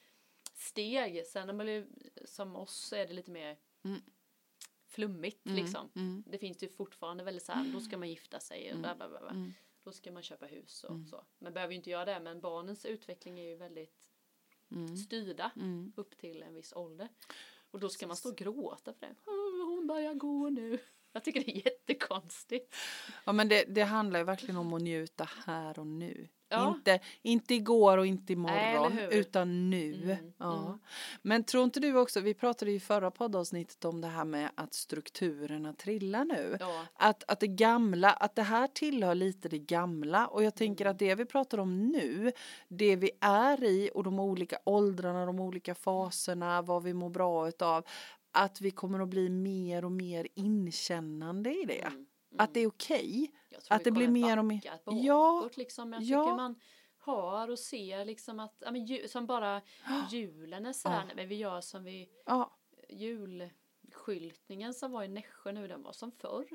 steg. 0.55 1.27
Sen 1.27 1.47
när 1.47 1.55
man 1.55 1.87
som 2.25 2.57
oss 2.57 2.93
är 2.93 3.07
det 3.07 3.13
lite 3.15 3.31
mer 3.31 3.57
Mm. 3.85 4.01
flummigt 4.87 5.47
Mm. 5.47 5.57
liksom. 5.57 5.91
Mm. 5.95 6.25
Det 6.27 6.39
finns 6.39 6.63
ju 6.63 6.69
fortfarande 6.69 7.25
väldigt 7.25 7.45
så 7.45 7.53
här, 7.53 7.73
då 7.73 7.81
ska 7.81 7.99
man 7.99 8.09
gifta 8.09 8.41
sig 8.41 8.73
och 8.73 8.79
bla 8.79 8.95
bla 8.95 9.09
bla. 9.09 9.31
Mm. 9.31 9.53
Då 9.85 9.93
ska 9.93 10.13
man 10.13 10.23
köpa 10.23 10.47
hus 10.47 10.85
och 10.85 11.07
så. 11.11 11.25
Men 11.39 11.53
behöver 11.53 11.73
ju 11.73 11.77
inte 11.77 11.91
göra 11.91 12.05
det. 12.05 12.21
Men 12.21 12.41
barnens 12.41 12.85
utveckling 12.85 13.39
är 13.41 13.49
ju 13.49 13.57
väldigt 13.57 14.11
Mm. 14.71 14.97
styrda 14.97 15.51
Mm. 15.57 15.93
upp 15.97 16.19
till 16.19 16.43
en 16.43 16.55
viss 16.55 16.73
ålder. 16.73 17.09
Och 17.71 17.81
då 17.81 17.89
ska 17.89 18.07
man 18.07 18.17
stå 18.17 18.29
och 18.29 18.37
gråta 18.37 18.93
för 18.93 19.07
det. 19.07 19.15
"Åh, 19.91 19.97
Hon 19.97 19.97
börjar 19.97 20.15
gå 20.15 20.49
nu. 20.51 20.79
Jag 21.13 21.25
tycker 21.25 21.41
det 21.45 21.51
är 21.51 21.65
jättekonstigt. 21.65 22.75
Ja 23.25 23.33
men 23.33 23.49
det, 23.49 23.65
det 23.69 23.83
handlar 23.83 24.19
ju 24.19 24.25
verkligen 24.25 24.57
om 24.57 24.73
att 24.75 24.83
njuta 24.83 25.29
här 25.47 25.79
och 25.79 25.87
nu. 25.87 26.29
Ja. 26.49 26.69
Inte, 26.77 27.01
inte 27.23 27.55
igår 27.55 27.99
och 27.99 28.07
inte 28.07 28.35
Nej, 28.35 28.75
imorgon 28.75 28.93
hur? 28.93 29.13
utan 29.13 29.71
nu. 29.71 29.95
Mm, 30.03 30.33
ja. 30.39 30.67
mm. 30.67 30.79
Men 31.23 31.45
tror 31.45 31.65
inte 31.65 31.81
du 31.81 31.97
också, 31.99 32.21
vi 32.21 32.35
pratade 32.35 32.71
ju 32.71 32.77
i 32.77 32.81
förra 32.81 33.11
poddavsnittet 33.11 33.85
om 33.85 34.01
det 34.01 34.09
här 34.09 34.25
med 34.25 34.51
att 34.55 34.75
strukturerna 34.75 35.73
trillar 35.73 36.25
nu. 36.25 36.57
Ja, 36.61 36.85
Att, 36.95 37.25
att 37.29 37.41
det 37.41 37.47
gamla, 37.47 38.11
att 38.11 38.35
det 38.35 38.43
här 38.43 38.67
tillhör 38.67 39.15
lite 39.15 39.49
det 39.49 39.59
gamla 39.59 40.27
och 40.27 40.43
jag 40.45 40.55
tänker 40.55 40.85
Mm. 40.85 40.93
att 40.93 40.99
det 40.99 41.15
vi 41.15 41.25
pratar 41.25 41.59
om 41.59 41.87
nu, 41.89 42.33
det 42.69 42.97
vi 42.97 43.11
är 43.21 43.65
i 43.65 43.91
och 43.95 44.05
de 44.05 44.21
olika 44.21 44.59
åldrarna, 44.65 45.27
de 45.27 45.41
olika 45.41 45.75
faserna, 45.75 46.63
vad 46.63 46.83
vi 46.83 46.95
mår 46.95 47.11
bra 47.11 47.49
utav, 47.49 47.85
att 48.37 48.61
vi 48.61 48.71
kommer 48.71 49.01
att 49.01 49.09
bli 49.09 49.29
mer 49.29 49.85
och 49.85 49.93
mer 49.93 50.29
inkännande 50.35 51.51
i 51.51 51.65
det. 51.65 51.81
mm, 51.83 52.07
Att 52.39 52.55
det 52.55 52.61
är 52.61 52.67
okej. 52.67 53.31
tror 53.51 53.77
att 53.77 53.85
det 53.85 53.91
blir 53.91 54.09
mer 54.09 54.39
och 54.39 54.45
mer- 54.45 54.61
bakåt, 54.85 55.05
Ja, 55.05 55.49
liksom. 55.57 55.93
Jag 55.93 56.03
ja. 56.03 56.25
tycker 56.25 56.37
man 56.37 56.55
hör 57.05 57.51
och 57.51 57.59
ser 57.59 58.05
liksom 58.05 58.41
att, 58.41 58.55
ja, 58.59 58.71
men, 58.71 58.87
ju- 58.87 59.09
som 59.09 59.27
bara 59.27 59.61
julen 60.11 60.67
är 60.67 60.73
sådär, 60.73 61.05
Ja. 61.09 61.15
men 61.17 61.29
vi 61.29 61.35
gör 61.35 61.61
som 61.61 61.85
vi, 61.85 62.09
Ja, 62.27 62.57
julskyltningen 62.89 64.75
som 64.75 64.93
var 64.93 65.03
i 65.05 65.09
Nässjö 65.09 65.53
nu, 65.53 65.69
den 65.69 65.83
var 65.83 65.93
som 65.93 66.13
förr. 66.13 66.47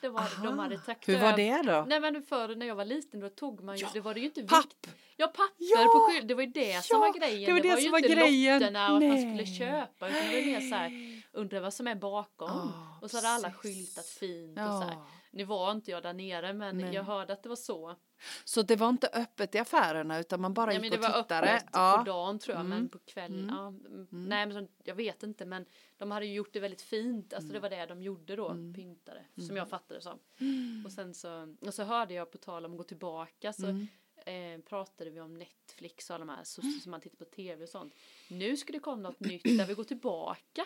Det 0.00 0.08
var, 0.08 0.42
de 0.44 0.58
hade 0.58 0.78
tagit 0.78 1.08
hur 1.08 1.18
var 1.20 1.36
det 1.36 1.62
då? 1.62 1.84
Nej 1.88 2.00
men 2.00 2.22
förr 2.22 2.54
när 2.54 2.66
jag 2.66 2.74
var 2.74 2.84
liten 2.84 3.20
då 3.20 3.28
tog 3.28 3.62
man 3.62 3.76
ju, 3.76 3.82
Ja, 3.82 3.90
det 3.92 4.00
var 4.00 4.14
det 4.14 4.20
ju 4.20 4.26
inte 4.26 4.42
papp! 4.42 4.64
vikt. 4.64 4.94
Ja 5.16 5.26
papper 5.26 5.54
Ja, 5.58 5.84
på 5.84 5.98
skylt, 6.12 6.28
det 6.28 6.34
var 6.34 6.42
ju 6.42 6.50
det 6.50 6.84
som 6.84 6.94
ja, 6.94 7.06
var 7.06 7.18
grejen. 7.18 7.46
det 7.46 7.52
var 7.52 7.60
det 7.60 7.68
ju 7.80 7.82
som 7.82 7.92
var 7.92 7.98
inte 7.98 8.14
grejen. 8.14 8.58
lotterna 8.60 8.90
och 8.90 8.96
att 8.96 9.02
man 9.02 9.18
skulle 9.20 9.46
köpa 9.46 10.08
utan 10.08 10.20
det 10.22 10.40
var 10.40 10.46
mer 10.46 10.60
så 10.60 10.74
här, 10.74 11.15
undra 11.36 11.60
vad 11.60 11.74
som 11.74 11.86
är 11.86 11.94
bakom. 11.94 12.48
Ja, 12.48 12.98
och 13.02 13.10
så 13.10 13.16
hade 13.16 13.28
alla 13.28 13.52
skyltat 13.52 14.06
fint 14.06 14.58
och 14.58 14.64
så 14.64 14.80
här. 14.80 14.96
Nu 15.30 15.44
var 15.44 15.72
inte 15.72 15.90
jag 15.90 16.02
där 16.02 16.12
nere 16.12 16.52
men 16.52 16.78
Nej. 16.78 16.94
jag 16.94 17.02
hörde 17.02 17.32
att 17.32 17.42
det 17.42 17.48
var 17.48 17.56
så. 17.56 17.96
Så 18.44 18.62
det 18.62 18.76
var 18.76 18.88
inte 18.88 19.08
öppet 19.12 19.54
i 19.54 19.58
affärerna 19.58 20.18
utan 20.18 20.40
man 20.40 20.54
bara 20.54 20.66
Nej, 20.66 20.74
men 20.74 20.84
gick 20.84 20.92
det 20.92 20.98
och 21.08 21.12
var 21.14 21.22
tittade? 21.22 21.52
öppet 21.56 21.68
Ja. 21.72 21.94
på 21.98 22.10
dagen 22.10 22.38
tror 22.38 22.56
jag 22.56 22.64
men 22.66 22.78
Mm. 22.78 22.88
på 22.88 22.98
kvällen. 22.98 23.50
Mm. 23.50 23.54
Ja, 23.56 23.66
mm. 23.68 24.06
Nej 24.10 24.46
men 24.46 24.52
så, 24.66 24.72
jag 24.84 24.94
vet 24.94 25.22
inte 25.22 25.44
men 25.46 25.66
de 25.96 26.10
hade 26.10 26.26
ju 26.26 26.34
gjort 26.34 26.52
det 26.52 26.60
väldigt 26.60 26.82
fint. 26.82 27.32
Alltså 27.34 27.50
Mm. 27.50 27.54
det 27.54 27.60
var 27.60 27.70
det 27.70 27.86
de 27.86 28.02
gjorde 28.02 28.36
då, 28.36 28.48
pyntade. 28.74 29.24
Som 29.46 29.56
jag 29.56 29.68
fattade 29.68 29.98
det 29.98 30.02
som. 30.02 30.18
Mm. 30.40 30.82
Och 30.86 30.92
sen 30.92 31.14
så, 31.14 31.54
och 31.60 31.74
så 31.74 31.84
hörde 31.84 32.14
jag 32.14 32.30
på 32.30 32.38
tal 32.38 32.64
om 32.64 32.70
att 32.72 32.78
gå 32.78 32.84
tillbaka 32.84 33.52
så 33.52 33.66
Mm. 33.66 33.86
eh, 34.26 34.64
pratade 34.64 35.10
vi 35.10 35.20
om 35.20 35.34
Netflix 35.34 36.10
och 36.10 36.14
alla 36.16 36.24
de 36.24 36.32
här 36.32 36.44
så, 36.44 36.62
som 36.82 36.90
man 36.90 37.00
tittar 37.00 37.16
på 37.16 37.24
tv 37.24 37.62
och 37.62 37.68
sånt. 37.68 37.94
Nu 38.28 38.56
ska 38.56 38.72
det 38.72 38.78
komma 38.78 39.02
något 39.02 39.20
nytt 39.20 39.42
där 39.58 39.66
vi 39.66 39.74
går 39.74 39.84
tillbaka. 39.84 40.64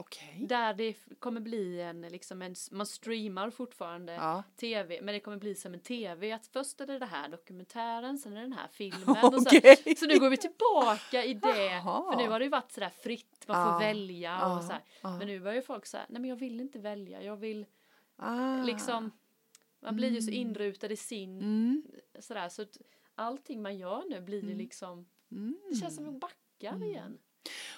Okej. 0.00 0.46
Där 0.48 0.74
det 0.74 0.94
kommer 1.18 1.40
bli 1.40 1.80
en, 1.80 2.00
liksom 2.02 2.42
en, 2.42 2.54
man 2.70 2.86
streamar 2.86 3.50
fortfarande 3.50 4.12
Ja. 4.14 4.42
tv, 4.56 5.00
men 5.02 5.14
det 5.14 5.20
kommer 5.20 5.36
bli 5.36 5.54
som 5.54 5.74
en 5.74 5.80
tv. 5.80 6.32
Att 6.32 6.46
först 6.46 6.80
är 6.80 6.86
det 6.86 6.98
det 6.98 7.06
här 7.06 7.28
dokumentären, 7.28 8.18
sen 8.18 8.32
är 8.32 8.36
det 8.36 8.42
den 8.42 8.52
här 8.52 8.68
filmen. 8.68 9.08
Och 9.24 9.42
så, 9.42 9.48
Okej. 9.58 9.96
så 9.96 10.06
nu 10.06 10.18
går 10.18 10.30
vi 10.30 10.36
tillbaka 10.36 11.24
i 11.24 11.34
det. 11.34 11.64
Jaha. 11.66 12.12
För 12.12 12.18
nu 12.22 12.28
har 12.28 12.38
det 12.38 12.44
ju 12.44 12.50
varit 12.50 12.72
sådär 12.72 12.90
fritt, 13.02 13.44
man 13.48 13.64
får 13.66 13.72
Ja. 13.72 13.78
välja 13.88 14.46
och 14.46 14.58
Ja. 14.58 14.62
så 14.62 14.72
här. 14.72 14.82
Ja. 15.02 15.18
Men 15.18 15.26
nu 15.26 15.40
börjar 15.40 15.54
ju 15.56 15.62
folk 15.62 15.86
säga, 15.86 16.06
nej 16.08 16.20
men 16.20 16.28
jag 16.30 16.36
vill 16.36 16.60
inte 16.60 16.78
välja, 16.78 17.22
jag 17.22 17.36
vill 17.36 17.66
Ah. 18.16 18.62
liksom, 18.62 19.10
man 19.82 19.96
blir 19.96 20.10
ju 20.10 20.22
så 20.22 20.30
inrutad 20.30 20.86
i 20.92 20.96
sin, 20.96 21.38
Mm. 21.40 21.82
sådär. 22.18 22.48
Så 22.48 22.62
att 22.62 22.76
allting 23.14 23.62
man 23.62 23.78
gör 23.78 24.04
nu 24.10 24.20
blir 24.20 24.44
ju 24.44 24.54
liksom, 24.54 25.06
Mm. 25.30 25.56
det 25.70 25.76
känns 25.76 25.96
som 25.96 26.08
att 26.08 26.20
backar 26.20 26.84
igen. 26.84 27.18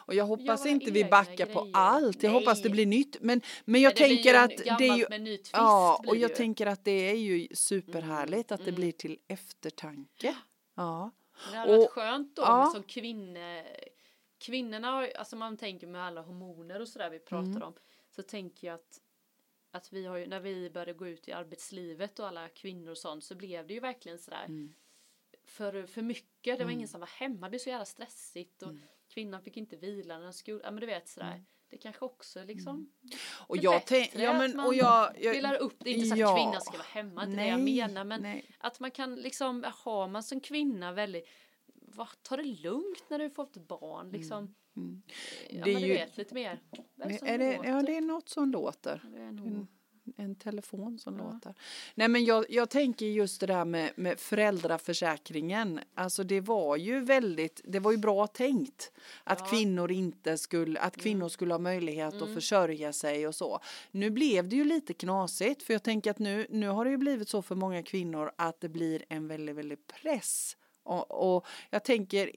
Och 0.07 0.15
jag 0.15 0.25
hoppas 0.27 0.67
inte 0.67 0.91
vi 0.91 1.05
backar 1.05 1.47
på 1.47 1.71
allt. 1.73 2.23
Jag 2.23 2.31
Nej. 2.33 2.41
hoppas 2.41 2.63
det 2.63 2.71
blir 2.71 2.87
nytt. 2.87 3.17
Men, 3.21 3.41
men 3.65 3.81
jag 3.81 3.91
Men 3.91 3.97
tänker 4.09 4.35
att 4.35 4.51
det 4.79 4.85
är 4.89 4.97
ju 4.97 5.37
twist 5.37 5.51
Ja, 5.53 6.03
och 6.07 6.17
jag 6.17 6.31
ju. 6.31 6.37
tänker 6.37 6.67
att 6.67 6.85
det 6.85 7.11
är 7.11 7.15
ju 7.15 7.49
superhärligt 7.55 8.53
att 8.53 8.61
det 8.61 8.71
Mm. 8.71 8.75
blir 8.81 8.93
till 8.93 9.19
eftertanke. 9.29 10.37
Ja. 10.75 11.11
Det 11.51 11.57
hade 11.57 11.73
varit 11.73 11.87
Och- 11.89 11.93
skönt 11.93 12.37
då 12.37 12.43
ja. 12.43 12.71
som 12.75 12.83
kvinna, 12.83 13.63
kvinnorna, 14.39 14.91
har 14.91 15.13
alltså 15.19 15.37
man 15.37 15.57
tänker 15.57 15.87
med 15.87 16.03
alla 16.03 16.21
hormoner 16.23 16.81
och 16.81 16.89
sådär 16.89 17.11
vi 17.11 17.19
pratar 17.19 17.47
Mm. 17.51 17.63
om. 17.63 17.75
Så 18.11 18.23
tänker 18.23 18.67
jag 18.67 18.75
att, 18.75 19.01
att 19.71 19.93
vi 19.93 20.07
har 20.07 20.17
ju, 20.17 20.27
när 20.27 20.41
vi 20.41 20.71
började 20.71 20.93
gå 20.93 21.09
ut 21.09 21.29
i 21.29 21.33
arbetslivet 21.33 22.19
och 22.19 22.29
alla 22.29 22.49
kvinnor 22.49 22.91
och 22.91 22.99
sånt 22.99 23.25
så 23.25 23.35
blev 23.35 23.67
det 23.67 23.75
ju 23.75 23.81
verkligen 23.81 24.19
sådär 24.19 24.45
Mm. 24.45 24.73
för, 25.45 25.87
för 25.87 26.03
mycket. 26.03 26.29
Det 26.43 26.53
var 26.53 26.61
Mm. 26.63 26.75
ingen 26.77 26.89
som 26.89 27.01
var 27.01 27.07
hemma, 27.09 27.47
det 27.47 27.51
blev 27.51 27.59
så 27.59 27.69
jävla 27.69 27.85
stressigt 27.85 28.63
och 28.63 28.69
Mm. 28.69 28.83
Kvinnan 29.15 29.43
fick 29.43 29.57
inte 29.57 29.77
vila 29.77 30.17
när 30.19 30.25
den 30.25 30.33
skulle, 30.33 30.61
ja 30.65 30.71
men 30.71 30.81
du 30.81 30.87
vet 30.87 31.09
sådär. 31.09 31.45
Det 31.71 31.79
kanske 31.79 32.05
också 32.05 32.45
liksom 32.45 32.93
Och 33.47 33.57
Det 33.57 33.61
är 33.61 33.65
jag 33.73 33.83
bättre 33.89 34.23
ja 34.23 34.31
att 34.31 34.39
men 34.39 34.57
man 34.57 34.67
och 34.67 34.75
jag, 34.75 35.13
jag 35.21 35.35
delar 35.35 35.55
upp 35.57 35.77
det, 35.79 35.91
inte 35.91 36.07
så 36.07 36.13
att 36.15 36.19
ja. 36.19 36.37
kvinnan 36.37 36.61
ska 36.61 36.73
vara 36.73 36.83
hemma, 36.83 37.25
inte 37.25 37.37
det 37.37 37.47
jag 37.47 37.61
menar 37.61 38.05
men 38.05 38.23
nej. 38.23 38.55
att 38.59 38.81
man 38.81 38.91
kan 38.91 39.15
liksom, 39.15 39.65
har 39.85 40.09
man 40.09 40.23
som 40.23 40.41
kvinna 40.41 40.93
väldigt, 40.93 41.29
va, 41.75 42.09
ta 42.23 42.37
det 42.37 42.43
lugnt 42.43 43.05
när 43.11 43.19
du 43.19 43.31
får 43.31 43.43
ett 43.45 43.69
barn 43.69 44.11
liksom. 44.11 44.55
Mm. 44.77 45.03
Ja 45.51 45.65
Det 45.65 45.71
är 45.71 45.75
men 45.75 45.83
du 45.83 45.89
ju- 45.89 45.95
vet 45.95 46.17
lite 46.17 46.35
mer. 46.35 46.61
Är 47.23 47.39
det 47.39 47.61
ja, 47.65 47.83
det 47.83 47.97
är 47.97 48.01
något 48.01 48.29
som 48.29 48.51
låter. 48.51 49.03
Det 49.15 49.21
är 49.23 49.33
nog- 49.33 49.67
En, 50.17 50.35
telefon 50.35 50.99
som 50.99 51.19
Ja. 51.19 51.25
låter. 51.33 51.55
Nej 51.95 52.09
men 52.09 52.25
jag, 52.25 52.45
jag 52.49 52.71
tänker 52.71 53.07
just 53.07 53.41
det 53.41 53.47
där 53.47 53.65
med, 53.65 53.93
med 53.97 54.21
föräldraförsäkringen. 54.21 55.81
Alltså 55.95 56.25
det 56.25 56.41
var 56.41 56.77
ju 56.77 57.01
väldigt, 57.01 57.61
det 57.65 57.79
var 57.81 57.93
ju 57.93 57.99
bra 57.99 58.27
tänkt. 58.27 58.93
Att 59.25 59.41
Ja. 59.41 59.47
kvinnor 59.47 59.93
inte 59.93 60.39
skulle, 60.39 60.81
att 60.81 60.97
kvinnor 60.97 61.29
skulle 61.29 61.55
ha 61.55 61.59
möjlighet 61.59 62.23
att 62.23 62.35
försörja 62.35 62.93
sig 62.93 63.27
och 63.27 63.35
så. 63.35 63.61
Nu 63.91 64.11
blev 64.11 64.49
det 64.49 64.57
ju 64.57 64.65
lite 64.65 64.95
knasigt 64.95 65.63
för 65.63 65.73
jag 65.75 65.83
tänker 65.83 66.11
att 66.11 66.19
nu, 66.19 66.47
nu 66.51 66.69
har 66.69 66.85
det 66.85 66.91
ju 66.91 66.97
blivit 66.97 67.29
så 67.29 67.43
för 67.43 67.55
många 67.55 67.83
kvinnor 67.83 68.33
att 68.37 68.61
det 68.61 68.69
blir 68.69 69.05
en 69.09 69.29
väldigt, 69.29 69.57
väldigt 69.57 69.87
press. 69.87 70.57
Och, 70.83 71.35
och 71.37 71.47
jag 71.71 71.85
tänker 71.85 72.31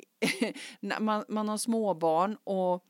man, 1.00 1.26
man 1.28 1.50
har 1.50 1.58
småbarn 1.58 2.38
och 2.44 2.86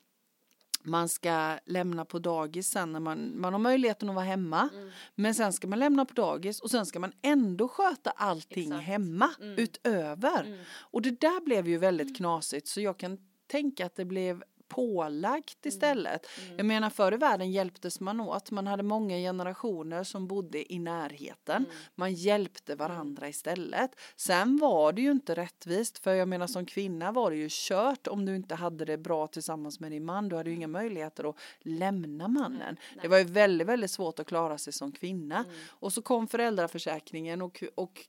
man 0.85 1.09
ska 1.09 1.57
lämna 1.65 2.05
på 2.05 2.19
dagis 2.19 2.67
sen 2.67 2.91
när 2.91 2.99
man, 2.99 3.39
man 3.41 3.53
har 3.53 3.59
möjligheten 3.59 4.09
att 4.09 4.15
vara 4.15 4.25
hemma. 4.25 4.69
Mm. 4.73 4.89
Men 5.15 5.35
sen 5.35 5.53
ska 5.53 5.67
man 5.67 5.79
lämna 5.79 6.05
på 6.05 6.13
dagis 6.13 6.59
och 6.59 6.71
sen 6.71 6.85
ska 6.85 6.99
man 6.99 7.11
ändå 7.21 7.67
sköta 7.67 8.09
allting 8.09 8.63
Exakt. 8.71 8.83
hemma 8.85 9.29
Mm. 9.41 9.59
utöver. 9.59 10.43
Mm. 10.43 10.59
Och 10.73 11.01
det 11.01 11.21
där 11.21 11.45
blev 11.45 11.67
ju 11.67 11.77
väldigt 11.77 12.17
knasigt 12.17 12.67
så 12.67 12.81
jag 12.81 12.97
kan 12.97 13.17
tänka 13.47 13.85
att 13.85 13.95
det 13.95 14.05
blev 14.05 14.43
pålagt 14.67 15.65
istället. 15.65 16.25
Mm. 16.43 16.57
Jag 16.57 16.65
menar 16.65 16.89
förr 16.89 17.13
i 17.13 17.17
världen 17.17 17.51
hjälptes 17.51 17.99
man 17.99 18.19
åt. 18.19 18.51
Man 18.51 18.67
hade 18.67 18.83
många 18.83 19.17
generationer 19.17 20.03
som 20.03 20.27
bodde 20.27 20.73
i 20.73 20.79
närheten. 20.79 21.55
Mm. 21.55 21.77
Man 21.95 22.13
hjälpte 22.13 22.75
varandra 22.75 23.29
istället. 23.29 23.91
Sen 24.15 24.57
var 24.57 24.93
det 24.93 25.01
ju 25.01 25.11
inte 25.11 25.35
rättvist 25.35 25.97
för 25.97 26.13
jag 26.13 26.27
menar 26.27 26.47
som 26.47 26.65
kvinna 26.65 27.11
var 27.11 27.31
det 27.31 27.37
ju 27.37 27.47
kört 27.51 28.07
om 28.07 28.25
du 28.25 28.35
inte 28.35 28.55
hade 28.55 28.85
det 28.85 28.97
bra 28.97 29.27
tillsammans 29.27 29.79
med 29.79 29.91
din 29.91 30.05
man. 30.05 30.29
Du 30.29 30.35
hade 30.35 30.49
ju 30.49 30.55
inga 30.55 30.67
möjligheter 30.67 31.29
att 31.29 31.35
lämna 31.59 32.27
mannen. 32.27 32.59
nej. 32.59 32.99
Det 33.01 33.07
var 33.07 33.17
ju 33.17 33.23
väldigt, 33.23 33.67
väldigt 33.67 33.91
svårt 33.91 34.19
att 34.19 34.27
klara 34.27 34.57
sig 34.57 34.73
som 34.73 34.91
kvinna. 34.91 35.35
Mm. 35.35 35.51
Och 35.69 35.93
så 35.93 36.01
kom 36.01 36.27
föräldraförsäkringen 36.27 37.41
och, 37.41 37.63
och 37.75 38.05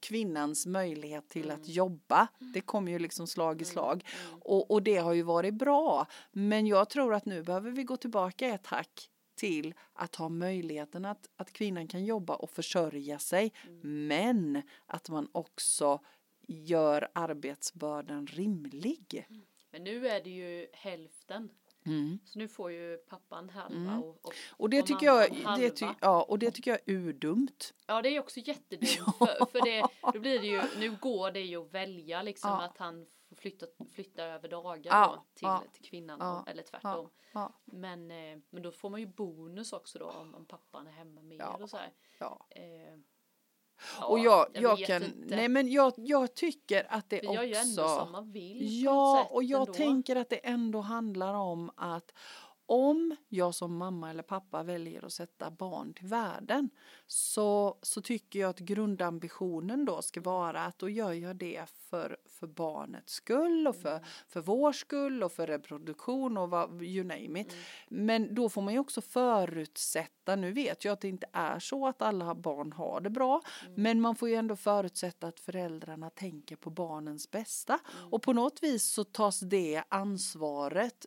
kvinnans 0.00 0.66
möjlighet 0.66 1.28
till 1.28 1.50
att 1.50 1.68
jobba. 1.68 2.28
Det 2.38 2.60
kom 2.60 2.88
ju 2.88 2.98
liksom 2.98 3.26
slag 3.26 3.62
i 3.62 3.64
slag. 3.64 4.04
Mm. 4.26 4.38
Och, 4.42 4.70
och 4.70 4.82
det 4.82 4.96
har 4.96 5.12
ju 5.12 5.22
varit 5.22 5.54
bra. 5.54 6.06
Men 6.32 6.66
jag 6.66 6.90
tror 6.90 7.14
att 7.14 7.24
nu 7.24 7.42
behöver 7.42 7.70
vi 7.70 7.84
gå 7.84 7.96
tillbaka 7.96 8.46
ett 8.46 8.66
hack 8.66 9.10
till 9.34 9.74
att 9.92 10.16
ha 10.16 10.28
möjligheten 10.28 11.04
att, 11.04 11.28
att 11.36 11.52
kvinnan 11.52 11.88
kan 11.88 12.04
jobba 12.04 12.34
och 12.34 12.50
försörja 12.50 13.18
sig 13.18 13.52
men 13.82 14.62
att 14.86 15.08
man 15.08 15.28
också 15.32 16.00
gör 16.48 17.08
arbetsbördan 17.12 18.26
rimlig. 18.26 19.26
Men 19.70 19.84
nu 19.84 20.08
är 20.08 20.24
det 20.24 20.30
ju 20.30 20.66
hälften. 20.72 21.50
Mm. 21.88 22.18
Så 22.24 22.38
nu 22.38 22.48
får 22.48 22.72
ju 22.72 22.96
pappan 22.96 23.50
halva 23.50 23.76
Mm. 23.76 24.02
och, 24.02 24.08
och, 24.26 24.32
Och 24.50 24.70
det 24.70 24.80
och 24.80 24.86
tycker 24.86 25.06
jag, 25.06 25.30
det 25.58 25.70
ty, 25.70 25.86
ja, 26.00 26.22
och 26.22 26.38
det 26.38 26.50
tycker 26.50 26.70
jag 26.70 26.80
är 26.86 26.92
urdumt. 26.92 27.74
Ja 27.86 28.02
det 28.02 28.08
är 28.16 28.20
också 28.20 28.40
jättedumt 28.40 28.98
Ja. 28.98 29.12
för, 29.26 29.46
för 29.46 29.64
det, 29.64 29.86
då 30.12 30.20
blir 30.20 30.38
det 30.38 30.46
ju, 30.46 30.62
nu 30.78 30.96
går 31.00 31.30
det 31.30 31.40
ju 31.40 31.56
att 31.56 31.74
välja 31.74 32.22
liksom 32.22 32.50
Ja. 32.50 32.62
att 32.62 32.78
han 32.78 33.06
får 33.28 33.36
flytta, 33.36 33.66
flytta 33.94 34.24
över 34.24 34.48
dagar 34.48 34.80
Ja, 34.92 35.14
då 35.16 35.24
till, 35.34 35.70
till 35.72 35.84
kvinnan 35.90 36.22
och, 36.22 36.48
eller 36.48 36.62
tvärtom. 36.62 37.10
Men, 37.64 38.10
eh, 38.10 38.38
men 38.50 38.62
då 38.62 38.70
får 38.72 38.90
man 38.90 39.00
ju 39.00 39.06
bonus 39.06 39.72
också 39.72 39.98
då 39.98 40.06
om, 40.06 40.34
om 40.34 40.44
pappan 40.44 40.86
är 40.86 40.90
hemma 40.90 41.22
mer 41.22 41.62
och 41.62 41.70
så 41.70 41.76
här. 41.76 41.92
Eh, 42.50 42.98
ja, 44.00 44.06
Och 44.06 44.18
jag, 44.18 44.46
jag, 44.52 44.76
vet 44.76 44.86
kan, 44.86 45.02
inte. 45.02 45.36
nej 45.36 45.48
men 45.48 45.72
jag, 45.72 45.92
jag 45.96 46.34
tycker 46.34 46.86
att 46.90 47.10
det 47.10 47.20
Vi 47.22 47.26
gör 47.34 47.42
ju 47.42 47.54
ändå 47.54 47.88
som 47.88 47.98
också, 47.98 48.06
man 48.12 48.32
vill. 48.32 48.82
ja 48.84 49.28
och 49.30 49.44
jag 49.44 49.60
ändå. 49.60 49.72
tänker 49.72 50.16
att 50.16 50.28
det 50.28 50.36
ändå 50.36 50.80
handlar 50.80 51.34
om 51.34 51.70
att 51.76 52.12
om 52.68 53.16
jag 53.28 53.54
som 53.54 53.76
mamma 53.76 54.10
eller 54.10 54.22
pappa 54.22 54.62
väljer 54.62 55.04
att 55.04 55.12
sätta 55.12 55.50
barn 55.50 55.94
till 55.94 56.06
världen 56.06 56.70
så, 57.06 57.78
så 57.82 58.02
tycker 58.02 58.40
jag 58.40 58.50
att 58.50 58.58
grundambitionen 58.58 59.84
då 59.84 60.02
ska 60.02 60.20
vara 60.20 60.60
att 60.60 60.78
då 60.78 60.88
gör 60.88 61.12
jag 61.12 61.36
det 61.36 61.64
för, 61.90 62.16
för 62.26 62.46
barnets 62.46 63.12
skull 63.12 63.66
och 63.66 63.76
för, 63.76 64.00
för 64.28 64.40
vår 64.40 64.72
skull 64.72 65.22
och 65.22 65.32
för 65.32 65.46
reproduktion 65.46 66.36
och 66.36 66.50
vad, 66.50 66.82
you 66.82 67.04
name 67.04 67.40
it. 67.40 67.54
Men 67.88 68.34
då 68.34 68.48
får 68.48 68.62
man 68.62 68.72
ju 68.72 68.78
också 68.80 69.00
förutsätta, 69.00 70.36
nu 70.36 70.52
vet 70.52 70.84
jag 70.84 70.92
att 70.92 71.00
det 71.00 71.08
inte 71.08 71.26
är 71.32 71.58
så 71.58 71.86
att 71.86 72.02
alla 72.02 72.34
barn 72.34 72.72
har 72.72 73.00
det 73.00 73.10
bra, 73.10 73.42
men 73.76 74.00
man 74.00 74.14
får 74.14 74.28
ju 74.28 74.34
ändå 74.34 74.56
förutsätta 74.56 75.26
att 75.26 75.40
föräldrarna 75.40 76.10
tänker 76.10 76.56
på 76.56 76.70
barnens 76.70 77.30
bästa. 77.30 77.78
Och 78.10 78.22
på 78.22 78.32
något 78.32 78.62
vis 78.62 78.84
så 78.84 79.04
tas 79.04 79.40
det 79.40 79.82
ansvaret 79.88 81.06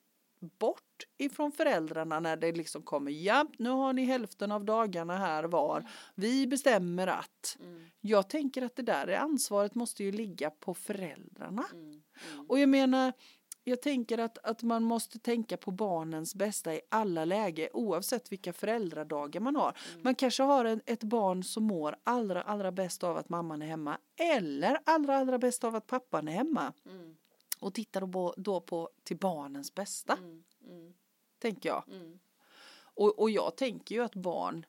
bort 0.60 1.08
ifrån 1.18 1.52
föräldrarna 1.52 2.20
när 2.20 2.38
det 2.38 2.52
liksom 2.52 2.82
kommer, 2.84 3.12
ja 3.12 3.46
nu 3.60 3.70
har 3.70 3.94
ni 3.94 4.06
hälften 4.06 4.52
av 4.52 4.66
dagarna 4.66 5.18
här 5.18 5.44
var, 5.44 5.90
vi 6.16 6.48
bestämmer 6.48 7.08
att. 7.08 7.58
Mm, 7.60 7.86
Jag 8.02 8.30
tänker 8.30 8.62
att 8.62 8.76
det 8.76 8.82
där 8.82 9.08
ansvaret 9.08 9.76
måste 9.76 10.04
ju 10.04 10.12
ligga 10.12 10.50
på 10.50 10.74
föräldrarna. 10.74 11.66
mm, 11.74 12.02
mm. 12.34 12.46
Och 12.50 12.60
jag 12.60 12.70
menar, 12.70 13.14
jag 13.64 13.82
tänker 13.82 14.18
att, 14.18 14.38
att 14.38 14.64
man 14.64 14.84
måste 14.84 15.20
tänka 15.20 15.58
på 15.58 15.72
barnens 15.72 16.36
bästa 16.36 16.74
i 16.76 16.82
alla 16.90 17.26
lägen 17.26 17.70
oavsett 17.74 18.32
vilka 18.32 18.54
föräldradagar 18.54 19.42
man 19.42 19.56
har. 19.56 19.78
Mm. 19.90 20.02
Man 20.04 20.16
kanske 20.16 20.44
har 20.44 20.66
en, 20.66 20.82
ett 20.86 21.04
barn 21.04 21.44
som 21.44 21.64
mår 21.64 21.96
allra, 22.04 22.42
allra 22.42 22.72
bäst 22.72 23.04
av 23.04 23.18
att 23.18 23.30
mamman 23.30 23.62
är 23.62 23.68
hemma 23.68 23.98
eller 24.36 24.78
allra, 24.84 25.18
allra 25.18 25.38
bäst 25.38 25.64
av 25.64 25.76
att 25.76 25.88
pappan 25.88 26.28
är 26.28 26.32
hemma. 26.32 26.74
Mm, 26.86 27.16
Och 27.62 27.74
tittar 27.74 28.02
då 28.02 28.08
på, 28.08 28.34
då 28.38 28.62
på 28.62 28.90
till 29.04 29.18
barnens 29.18 29.76
bästa, 29.76 30.14
mm, 30.18 30.44
mm, 30.68 30.94
tänker 31.40 31.70
jag. 31.70 31.84
mm. 31.88 32.20
Och, 32.94 33.20
och 33.20 33.30
jag 33.30 33.56
tänker 33.58 33.96
ju 33.96 34.02
att 34.04 34.16
barn, 34.16 34.66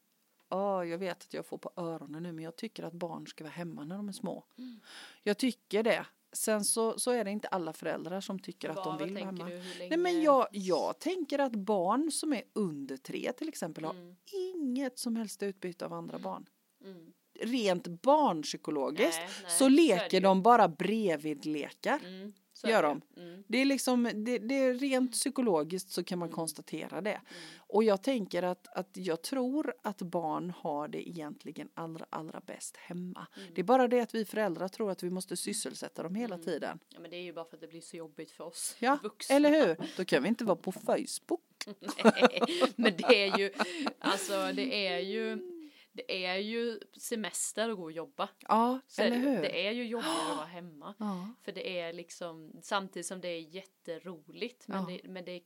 ja 0.48 0.84
jag 0.84 0.98
vet 0.98 1.22
att 1.22 1.34
jag 1.34 1.46
får 1.46 1.58
på 1.58 1.70
öronen 1.76 2.22
nu 2.22 2.32
men 2.32 2.44
jag 2.44 2.56
tycker 2.56 2.82
att 2.82 2.92
barn 2.92 3.26
ska 3.26 3.44
vara 3.44 3.52
hemma 3.52 3.84
när 3.84 3.96
de 3.96 4.08
är 4.08 4.12
små. 4.12 4.44
Mm. 4.58 4.80
Jag 5.22 5.38
tycker 5.38 5.82
det. 5.82 6.06
Sen 6.32 6.64
så, 6.64 6.98
så 6.98 7.10
är 7.10 7.24
det 7.24 7.30
inte 7.30 7.48
alla 7.48 7.72
föräldrar 7.72 8.20
som 8.20 8.38
tycker 8.38 8.68
att 8.70 8.76
Vad- 8.76 8.84
de 8.98 9.04
vill 9.04 9.14
vara 9.14 9.24
hemma. 9.24 9.44
du, 9.48 9.62
Nej 9.88 9.96
men 9.98 10.22
jag, 10.22 10.46
jag 10.52 10.98
tänker 10.98 11.38
att 11.38 11.52
barn 11.52 12.10
som 12.12 12.32
är 12.32 12.42
under 12.52 12.96
tre 12.96 13.32
till 13.32 13.48
exempel 13.48 13.84
har 13.84 13.94
Mm, 13.94 14.16
inget 14.54 14.98
som 14.98 15.16
helst 15.16 15.42
utbyte 15.42 15.84
av 15.86 15.92
andra 15.92 16.18
barn. 16.18 16.48
mm. 16.84 17.12
Rent 17.40 17.86
barnpsykologiskt 17.86 19.18
Nej, 19.20 19.30
nej, 19.42 19.50
så 19.58 19.68
leker 19.68 20.20
de 20.20 20.42
bara 20.42 20.68
bredvidlekar. 20.68 21.98
Mm, 22.04 22.32
så 22.62 22.68
Gör 22.68 22.78
är 22.78 22.82
det. 22.94 23.00
de. 23.14 23.20
Mm, 23.22 23.44
Det 23.48 23.58
är 23.58 23.64
liksom, 23.64 24.02
det, 24.14 24.38
det 24.38 24.54
är 24.54 24.74
rent 24.74 25.12
psykologiskt 25.12 25.90
så 25.90 26.04
kan 26.04 26.18
man 26.18 26.28
konstatera 26.28 27.00
det. 27.00 27.10
mm. 27.10 27.22
Och 27.58 27.84
jag 27.84 28.02
tänker 28.02 28.42
att, 28.42 28.68
att 28.76 28.88
jag 28.96 29.22
tror 29.22 29.74
att 29.82 30.02
barn 30.02 30.52
har 30.56 30.88
det 30.88 31.08
egentligen 31.08 31.68
allra, 31.74 32.06
allra 32.10 32.40
bäst 32.46 32.76
hemma. 32.76 33.26
Mm. 33.36 33.48
Det 33.54 33.60
är 33.60 33.64
bara 33.64 33.88
det 33.88 34.00
att 34.00 34.14
vi 34.14 34.24
föräldrar 34.24 34.68
tror 34.68 34.90
att 34.90 35.02
vi 35.02 35.10
måste 35.10 35.36
sysselsätta 35.36 36.02
dem 36.02 36.14
hela 36.14 36.34
Mm. 36.34 36.44
tiden. 36.44 36.78
Ja 36.88 37.00
men 37.00 37.10
det 37.10 37.16
är 37.16 37.22
ju 37.22 37.32
bara 37.32 37.44
för 37.44 37.56
att 37.56 37.60
det 37.60 37.68
blir 37.68 37.80
så 37.80 37.96
jobbigt 37.96 38.30
för 38.30 38.44
oss 38.44 38.76
Ja, 38.78 38.98
vuxna. 39.02 39.36
eller 39.36 39.50
hur? 39.66 39.76
Då 39.96 40.04
kan 40.04 40.22
vi 40.22 40.28
inte 40.28 40.44
vara 40.44 40.56
på 40.56 40.72
Facebook. 40.72 41.40
Nej, 42.04 42.42
men 42.76 42.92
det 42.96 43.28
är 43.28 43.38
ju, 43.38 43.50
alltså 43.98 44.52
det 44.54 44.86
är 44.86 44.98
ju, 44.98 45.51
det 45.92 46.24
är 46.26 46.36
ju 46.36 46.80
semester 46.96 47.68
att 47.70 47.76
gå 47.76 47.82
och 47.82 47.92
jobba. 47.92 48.28
Ja, 48.48 48.80
Så 48.86 49.02
eller 49.02 49.16
hur? 49.16 49.42
Det 49.42 49.66
är 49.66 49.72
ju 49.72 49.84
jobbigare 49.86 50.30
att 50.30 50.36
vara 50.36 50.46
hemma. 50.58 50.94
Ja. 50.98 51.28
För 51.42 51.52
det 51.52 51.78
är 51.80 51.92
liksom, 51.92 52.52
samtidigt 52.62 53.06
som 53.06 53.20
det 53.20 53.28
är 53.28 53.40
jätteroligt. 53.40 54.68
Men 54.68 54.80
Ja. 54.80 54.86
det, 55.02 55.08
men 55.08 55.24
det 55.24 55.42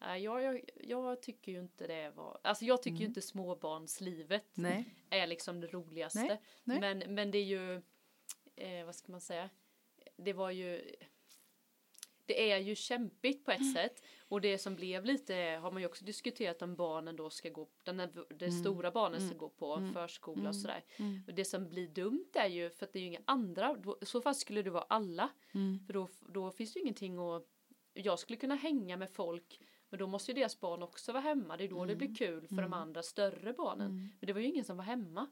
jag, 0.00 0.42
jag, 0.42 0.60
jag 0.76 1.22
tycker 1.22 1.52
ju 1.52 1.58
inte 1.60 1.86
det 1.86 2.10
var, 2.10 2.38
alltså 2.44 2.64
jag 2.64 2.82
tycker 2.82 2.96
ju 2.96 3.04
Mm. 3.04 3.10
inte 3.10 3.22
småbarnslivet 3.22 4.44
Nej, 4.54 4.84
är 5.10 5.26
liksom 5.26 5.60
det 5.60 5.66
roligaste. 5.66 6.20
Nej, 6.24 6.40
nej. 6.64 6.80
Men, 6.80 7.14
men 7.14 7.30
det 7.30 7.38
är 7.38 7.44
ju, 7.44 7.82
eh, 8.56 8.84
vad 8.86 8.94
ska 8.94 9.12
man 9.12 9.20
säga, 9.20 9.50
det 10.16 10.32
var 10.32 10.50
ju, 10.50 10.94
det 12.26 12.50
är 12.52 12.58
ju 12.58 12.74
kämpigt 12.74 13.44
på 13.44 13.50
ett 13.50 13.60
Mm. 13.60 13.74
sätt. 13.74 14.02
Och 14.28 14.40
det 14.40 14.58
som 14.58 14.74
blev 14.74 15.04
lite, 15.04 15.34
har 15.62 15.70
man 15.70 15.82
ju 15.82 15.86
också 15.86 16.04
diskuterat 16.04 16.62
om 16.62 16.76
barnen 16.76 17.16
då 17.16 17.30
ska 17.30 17.48
gå, 17.48 17.68
den 17.84 18.00
här, 18.00 18.10
det 18.38 18.50
stora 18.52 18.90
barnen 18.90 19.20
ska 19.28 19.36
gå 19.38 19.48
på 19.48 19.74
Mm. 19.74 19.92
förskola 19.92 20.38
Mm. 20.40 20.48
och 20.48 20.56
sådär. 20.56 20.84
Mm. 20.96 21.22
Och 21.26 21.34
det 21.34 21.44
som 21.44 21.68
blir 21.68 21.88
dumt 21.88 22.28
är 22.34 22.46
ju, 22.46 22.70
för 22.70 22.86
att 22.86 22.92
det 22.92 22.98
är 22.98 23.00
ju 23.00 23.06
inga 23.06 23.20
andra, 23.24 23.74
då, 23.74 23.98
i 24.00 24.06
så 24.06 24.20
fall 24.20 24.34
skulle 24.34 24.62
det 24.62 24.70
vara 24.70 24.84
alla. 24.88 25.30
Mm. 25.54 25.78
För 25.86 25.92
då, 25.92 26.08
då 26.28 26.50
finns 26.50 26.72
det 26.72 26.78
ju 26.78 26.82
ingenting 26.82 27.18
att, 27.18 27.46
jag 27.94 28.18
skulle 28.18 28.36
kunna 28.36 28.54
hänga 28.54 28.96
med 28.96 29.10
folk 29.10 29.60
men 29.90 29.98
då 29.98 30.06
måste 30.06 30.30
ju 30.30 30.34
deras 30.34 30.60
barn 30.60 30.82
också 30.82 31.12
vara 31.12 31.22
hemma. 31.22 31.56
Det 31.56 31.64
är 31.64 31.68
då 31.68 31.84
det 31.84 31.96
blir 31.96 32.14
kul 32.14 32.48
för 32.48 32.56
de 32.62 32.72
andra 32.72 33.02
större 33.02 33.52
barnen. 33.52 33.86
Mm. 33.90 34.08
Men 34.20 34.26
det 34.26 34.32
var 34.32 34.40
ju 34.40 34.46
ingen 34.46 34.64
som 34.64 34.76
var 34.76 34.84
hemma. 34.84 35.26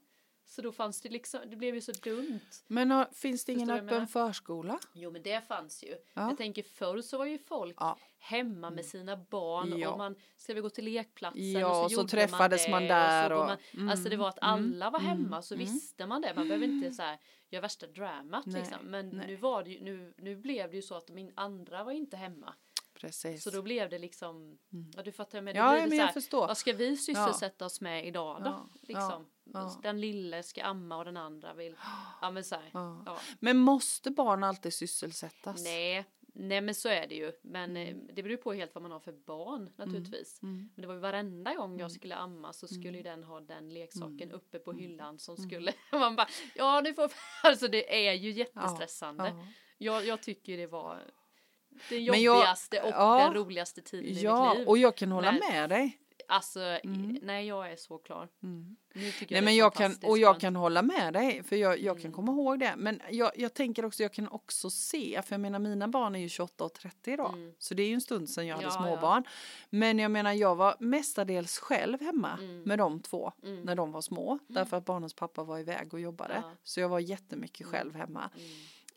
Så 0.49 0.61
då 0.61 0.71
fanns 0.71 1.01
det 1.01 1.09
liksom, 1.09 1.39
det 1.49 1.55
blev 1.55 1.75
ju 1.75 1.81
så 1.81 1.91
dumt. 1.91 2.39
Men 2.67 2.91
har, 2.91 3.07
finns 3.13 3.45
det 3.45 3.51
ingen 3.53 3.69
öppen 3.69 4.07
förskola? 4.07 4.79
Jo 4.93 5.11
men 5.11 5.23
det 5.23 5.47
fanns 5.47 5.83
ju. 5.83 5.89
Ja. 6.13 6.27
Jag 6.27 6.37
tänker 6.37 6.63
förr 6.63 7.01
så 7.01 7.17
var 7.17 7.25
ju 7.25 7.37
folk 7.37 7.75
Ja. 7.79 7.97
hemma 8.19 8.69
med 8.69 8.85
sina 8.85 9.17
barn 9.17 9.79
Ja. 9.79 9.89
och 9.91 9.97
man 9.97 10.15
ska 10.37 10.53
vi 10.53 10.61
gå 10.61 10.69
till 10.69 10.85
lekplatsen 10.85 11.51
Ja, 11.51 11.83
och 11.85 11.91
så, 11.91 12.01
så 12.01 12.07
träffades 12.07 12.69
man 12.69 12.81
det, 12.81 12.87
där 12.87 13.31
och, 13.31 13.41
och- 13.41 13.57
man, 13.73 13.89
Alltså 13.89 14.09
det 14.09 14.17
var 14.17 14.29
att 14.29 14.37
Mm, 14.43 14.49
alla 14.73 14.89
var 14.89 14.99
mm, 14.99 15.11
hemma 15.11 15.41
så 15.41 15.53
mm. 15.53 15.65
visste 15.65 16.07
man 16.07 16.21
det. 16.21 16.33
Man 16.35 16.47
behöver 16.47 16.65
inte 16.67 16.91
så 16.91 17.01
här 17.01 17.17
göra 17.49 17.61
värsta 17.61 17.87
dramat 17.87 18.45
Nej, 18.45 18.61
liksom. 18.61 18.85
Men 18.85 19.09
nej. 19.09 19.27
nu 19.27 19.35
var 19.35 19.63
det 19.63 19.69
ju, 19.69 19.83
nu, 19.83 20.13
nu 20.17 20.35
blev 20.35 20.69
det 20.69 20.75
ju 20.75 20.81
så 20.81 20.95
att 20.95 21.09
min 21.09 21.31
andra 21.35 21.83
var 21.83 21.91
inte 21.91 22.17
hemma. 22.17 22.53
Precis. 23.01 23.43
Så 23.43 23.49
då 23.49 23.61
blev 23.61 23.89
det 23.89 23.99
liksom, 23.99 24.57
ja 24.95 25.03
du 25.03 25.11
fattar 25.11 25.41
men 25.41 25.53
då 25.55 25.59
Ja, 25.59 25.71
det 25.81 25.87
men 25.87 25.97
jag 25.97 26.13
förstår. 26.13 26.47
vad 26.47 26.57
ska 26.57 26.73
vi 26.73 26.97
sysselsätta 26.97 27.65
oss 27.65 27.81
med 27.81 28.07
idag 28.07 28.43
då? 28.43 28.49
Ja, 28.49 28.69
Liksom. 28.81 29.25
ja. 29.53 29.79
Den 29.83 30.01
lille 30.01 30.43
ska 30.43 30.63
amma 30.63 30.97
och 30.97 31.05
den 31.05 31.17
andra 31.17 31.53
vill, 31.53 31.75
ja 32.21 32.31
men 32.31 32.43
så 32.43 32.55
här, 32.55 32.69
Ja. 32.73 33.03
ja. 33.05 33.17
Men 33.39 33.57
måste 33.57 34.11
barn 34.11 34.43
alltid 34.43 34.73
sysselsättas? 34.73 35.63
Nej, 35.63 36.05
nej 36.33 36.61
men 36.61 36.75
så 36.75 36.89
är 36.89 37.07
det 37.07 37.15
ju. 37.15 37.31
Men 37.41 37.77
eh, 37.77 37.95
det 38.13 38.23
beror 38.23 38.37
på 38.37 38.53
helt 38.53 38.75
vad 38.75 38.81
man 38.81 38.91
har 38.91 38.99
för 38.99 39.11
barn 39.11 39.69
naturligtvis. 39.75 40.39
Mm. 40.43 40.69
Men 40.75 40.81
det 40.81 40.87
var 40.87 40.93
ju 40.93 40.99
varenda 41.01 41.53
gång 41.53 41.79
jag 41.79 41.91
skulle 41.91 42.15
amma 42.15 42.53
så 42.53 42.67
skulle 42.67 42.97
ju 42.97 43.03
den 43.03 43.23
ha 43.23 43.39
den 43.39 43.73
leksaken 43.73 44.31
uppe 44.31 44.59
på 44.59 44.73
hyllan 44.73 45.19
som 45.19 45.37
skulle, 45.37 45.73
man 45.91 46.15
bara, 46.15 46.27
ja 46.55 46.81
du 46.81 46.93
får, 46.93 47.11
alltså 47.43 47.67
det 47.67 48.07
är 48.07 48.13
ju 48.13 48.31
jättestressande. 48.31 49.27
Ja. 49.27 49.47
Jag, 49.79 50.05
jag 50.05 50.21
tycker 50.23 50.57
det 50.57 50.67
var 50.67 51.01
den 51.89 51.97
Men 51.97 52.03
jag- 52.05 52.17
jobbigaste 52.17 52.81
och 52.81 52.89
ja. 52.89 53.17
den 53.23 53.33
roligaste 53.33 53.81
tiden 53.81 54.05
i 54.05 54.13
Ja, 54.21 54.49
mitt 54.49 54.59
liv. 54.59 54.67
och 54.67 54.77
jag 54.77 54.95
kan 54.95 55.11
hålla 55.11 55.31
Men- 55.31 55.41
med 55.51 55.69
dig. 55.69 55.97
Alltså, 56.29 56.59
i- 56.59 57.19
nej 57.21 57.47
jag 57.47 57.71
är 57.71 57.75
så 57.75 57.97
klar. 57.97 58.27
Mm. 58.43 58.75
Nej 58.93 59.13
jag 59.29 59.43
men 59.43 59.55
jag 59.55 59.73
kan, 59.73 59.95
och 60.03 60.17
jag 60.17 60.39
kan 60.39 60.55
hålla 60.55 60.81
med 60.81 61.13
dig 61.13 61.43
för 61.43 61.55
jag, 61.55 61.79
jag 61.79 61.95
kan 61.95 62.01
Mm. 62.05 62.13
komma 62.13 62.31
ihåg 62.31 62.59
det. 62.59 62.73
Men 62.77 63.01
jag, 63.11 63.31
jag 63.35 63.53
tänker 63.53 63.85
också, 63.85 64.03
jag 64.03 64.13
kan 64.13 64.27
också 64.27 64.69
se, 64.69 65.21
för 65.25 65.33
jag 65.33 65.39
menar 65.41 65.59
mina 65.59 65.87
barn 65.87 66.15
är 66.15 66.19
ju 66.19 66.29
28 66.29 66.63
och 66.63 66.73
30 66.73 67.11
idag. 67.13 67.33
Mm. 67.33 67.53
Så 67.59 67.73
det 67.73 67.83
är 67.83 67.87
ju 67.87 67.93
en 67.93 68.01
stund 68.01 68.29
sedan 68.29 68.47
jag 68.47 68.55
hade 68.55 68.67
Ja, 68.67 68.71
småbarn. 68.71 69.23
Men 69.69 69.99
jag 69.99 70.11
menar 70.11 70.33
jag 70.33 70.55
var 70.55 70.75
mestadels 70.79 71.57
själv 71.59 72.01
hemma 72.01 72.37
Mm. 72.41 72.61
med 72.63 72.77
de 72.79 72.99
två 73.01 73.31
Mm. 73.43 73.61
när 73.61 73.75
de 73.75 73.91
var 73.91 74.01
små. 74.01 74.39
Därför 74.47 74.77
att 74.77 74.85
barnens 74.85 75.13
pappa 75.13 75.43
var 75.43 75.59
iväg 75.59 75.93
och 75.93 75.99
jobbade. 75.99 76.33
Ja. 76.43 76.51
Så 76.63 76.79
jag 76.79 76.89
var 76.89 76.99
jättemycket 76.99 77.67
själv 77.67 77.95
hemma. 77.95 78.29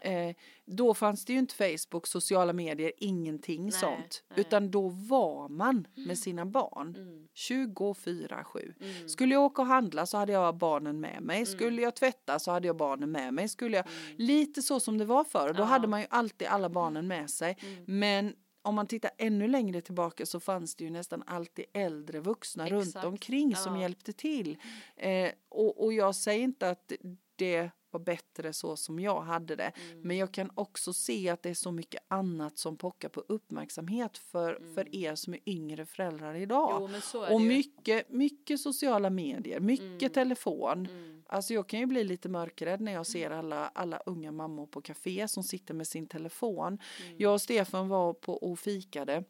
Mm. 0.00 0.28
Eh, 0.28 0.34
då 0.66 0.94
fanns 0.94 1.24
det 1.24 1.32
ju 1.32 1.38
inte 1.38 1.54
Facebook, 1.54 2.06
sociala 2.06 2.52
medier, 2.52 2.92
ingenting 2.98 3.62
Nej, 3.62 3.72
sånt. 3.72 4.22
nej. 4.30 4.40
Utan 4.40 4.70
då 4.70 4.88
var 4.88 5.48
man 5.48 5.86
med 5.94 6.18
sina 6.18 6.46
barn. 6.46 6.94
Mm. 6.98 7.28
24-7. 7.34 8.74
Mm. 8.80 9.08
Skulle 9.08 9.34
jag 9.34 9.42
åka 9.42 9.62
och 9.62 9.68
handla 9.68 10.06
så 10.06 10.16
hade 10.18 10.32
jag 10.32 10.56
barnen 10.56 11.00
med 11.00 11.22
mig. 11.22 11.46
Skulle 11.46 11.82
jag 11.82 11.94
tvätta 11.96 12.38
så 12.38 12.50
hade 12.50 12.66
jag 12.66 12.76
barnen 12.76 13.10
med 13.10 13.34
mig. 13.34 13.48
Skulle 13.48 13.76
jag... 13.76 13.86
Lite 14.16 14.62
så 14.62 14.80
som 14.80 14.98
det 14.98 15.04
var 15.04 15.24
förr. 15.24 15.52
Då 15.52 15.60
Ja. 15.62 15.64
hade 15.64 15.88
man 15.88 16.00
ju 16.00 16.06
alltid 16.10 16.48
alla 16.48 16.68
barnen 16.68 17.06
med 17.08 17.30
sig. 17.30 17.56
Mm. 17.62 17.84
Men 17.98 18.34
om 18.62 18.74
man 18.74 18.86
tittar 18.86 19.10
ännu 19.18 19.48
längre 19.48 19.80
tillbaka 19.80 20.26
så 20.26 20.40
fanns 20.40 20.74
det 20.76 20.84
ju 20.84 20.90
nästan 20.90 21.22
alltid 21.26 21.64
äldre 21.72 22.20
vuxna 22.20 22.68
runt 22.68 22.86
Exakt. 22.86 23.06
omkring 23.06 23.56
som 23.56 23.74
Ja. 23.74 23.80
hjälpte 23.82 24.12
till. 24.12 24.56
Eh, 24.96 25.30
och, 25.48 25.84
och 25.84 25.92
jag 25.92 26.14
säger 26.14 26.44
inte 26.44 26.70
att 26.70 26.92
det 27.36 27.70
var 27.92 28.00
bättre 28.00 28.52
så 28.52 28.76
som 28.76 29.00
jag 29.00 29.20
hade 29.20 29.56
det. 29.56 29.72
Mm. 29.90 30.00
Men 30.00 30.16
jag 30.16 30.32
kan 30.32 30.50
också 30.54 30.92
se 30.92 31.28
att 31.28 31.42
det 31.42 31.50
är 31.50 31.54
så 31.54 31.72
mycket 31.72 32.02
annat 32.08 32.58
som 32.58 32.76
pockar 32.76 33.08
på 33.08 33.20
uppmärksamhet 33.28 34.18
för, 34.18 34.62
för 34.74 34.94
er 34.96 35.14
som 35.14 35.34
är 35.34 35.40
yngre 35.46 35.86
föräldrar 35.86 36.34
idag. 36.34 36.70
Mm. 36.70 37.00
Jo, 37.14 37.20
och 37.34 37.40
mycket, 37.40 38.08
mycket 38.10 38.60
sociala 38.60 39.10
medier, 39.10 39.60
mycket 39.60 40.02
Mm. 40.02 40.10
telefon. 40.12 40.86
Mm. 40.86 41.22
Alltså 41.26 41.54
jag 41.54 41.68
kan 41.68 41.80
ju 41.80 41.86
bli 41.86 42.04
lite 42.04 42.28
mörkrädd 42.28 42.80
när 42.80 42.92
jag 42.92 43.06
ser 43.06 43.30
alla, 43.30 43.68
alla 43.68 43.98
unga 44.06 44.32
mammor 44.32 44.66
på 44.66 44.80
café 44.80 45.28
som 45.28 45.42
sitter 45.42 45.74
med 45.74 45.86
sin 45.86 46.06
telefon. 46.06 46.66
Mm. 46.66 47.16
Jag 47.18 47.32
och 47.32 47.40
Stefan 47.42 47.88
var 47.88 48.12
på 48.12 48.34
och 48.34 48.58
fikade 48.58 49.24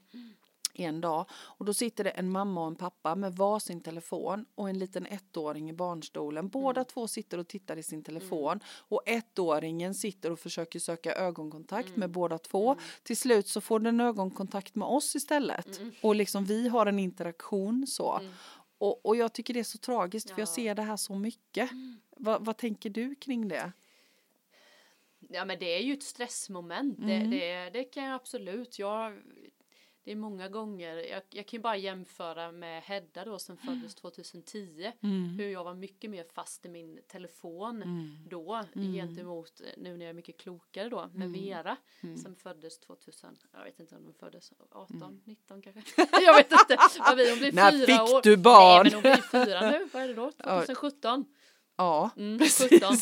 en 0.75 1.01
dag 1.01 1.27
och 1.33 1.65
då 1.65 1.75
sitter 1.75 2.05
det 2.05 2.11
en 2.11 2.31
mamma 2.31 2.61
och 2.61 2.67
en 2.67 2.77
pappa 2.77 3.15
med 3.15 3.35
varsin 3.37 3.81
telefon 3.81 4.47
och 4.55 4.69
en 4.69 4.79
liten 4.79 5.07
ettåring 5.07 5.71
i 5.71 5.73
barnstolen. 5.73 6.49
Båda 6.49 6.85
två 6.85 7.09
sitter 7.09 7.39
och 7.39 7.49
tittar 7.49 7.77
i 7.77 7.83
sin 7.83 8.03
telefon 8.03 8.61
och 8.79 9.03
ettåringen 9.07 9.95
sitter 9.95 10.31
och 10.33 10.39
försöker 10.39 10.79
söka 10.79 11.13
ögonkontakt 11.15 11.97
med 11.97 12.11
båda 12.11 12.39
två. 12.39 12.77
Till 13.03 13.17
slut 13.17 13.49
så 13.49 13.61
får 13.61 13.81
den 13.81 14.01
ögonkontakt 14.01 14.75
med 14.75 14.89
oss 14.89 15.17
istället 15.17 15.81
och 16.03 16.15
liksom 16.15 16.45
vi 16.45 16.69
har 16.69 16.87
en 16.87 16.99
interaktion 16.99 17.87
så. 17.87 18.19
Mm. 18.19 18.33
Och, 18.79 19.07
och 19.07 19.17
jag 19.17 19.33
tycker 19.33 19.55
det 19.55 19.61
är 19.61 19.65
så 19.65 19.79
tragiskt 19.79 20.31
för 20.31 20.39
jag 20.41 20.49
Ja. 20.49 20.55
ser 20.55 20.75
det 20.75 20.83
här 20.83 20.97
så 20.97 21.15
mycket. 21.15 21.71
Va, 22.17 22.39
vad 22.41 22.57
tänker 22.57 22.91
du 22.91 23.15
kring 23.15 23.49
det? 23.49 23.73
Ja 25.29 25.45
men 25.45 25.59
det 25.59 25.67
är 25.77 25.81
ju 25.83 25.93
ett 25.95 26.03
stressmoment. 26.03 26.99
Mm. 26.99 27.31
Det, 27.31 27.37
det, 27.37 27.71
det 27.71 27.85
kan 27.85 28.05
jag 28.05 28.15
absolut. 28.15 28.79
Jag, 28.79 29.19
det 30.05 30.13
är 30.13 30.17
många 30.17 30.49
gånger. 30.49 30.97
Jag, 30.97 31.23
jag 31.31 31.47
kan 31.47 31.57
ju 31.59 31.63
bara 31.63 31.77
jämföra 31.77 32.53
med 32.53 32.83
Hedda 32.83 33.25
då 33.25 33.39
som 33.39 33.57
föddes 33.57 33.95
2010. 33.95 34.93
Hur 35.39 35.49
jag 35.49 35.65
var 35.65 35.75
mycket 35.75 36.11
mer 36.11 36.25
fast 36.35 36.67
i 36.67 36.69
min 36.69 37.01
telefon 37.09 37.83
Mm. 37.83 38.17
då 38.29 38.63
gentemot 38.75 39.61
eh, 39.61 39.67
nu 39.77 39.97
när 39.97 40.05
jag 40.05 40.11
är 40.11 40.15
mycket 40.15 40.37
klokare 40.41 40.89
då 40.89 41.11
med 41.15 41.27
Mm. 41.27 41.33
Vera 41.45 41.77
som 42.23 42.37
föddes 42.37 42.79
2000. 42.79 43.37
Jag 43.53 43.65
vet 43.65 43.81
inte 43.81 43.97
om 43.97 44.05
hon 44.05 44.15
föddes 44.15 44.53
18, 44.71 44.97
Mm. 45.03 45.21
19 45.25 45.63
kanske. 45.63 45.83
jag 46.23 46.35
vet 46.35 46.53
inte. 46.53 46.77
Vad 46.99 47.17
vi, 47.17 47.31
hon 47.31 47.39
blir 47.39 47.53
När 47.53 47.71
fyra 47.71 47.87
fick 47.87 48.01
år. 48.15 48.23
du 48.23 48.37
barn? 48.37 48.83
Nej 48.83 48.93
men 48.93 48.95
hon 48.95 49.03
blir 49.03 49.45
fyra 49.47 49.71
nu. 49.71 49.89
Vad 49.93 50.03
är 50.03 50.09
det 50.09 50.15
då? 50.15 50.31
2017. 50.67 51.25
Ja, 51.81 52.11
Mm, 52.17 52.39
precis. 52.39 52.81
17. 52.81 52.97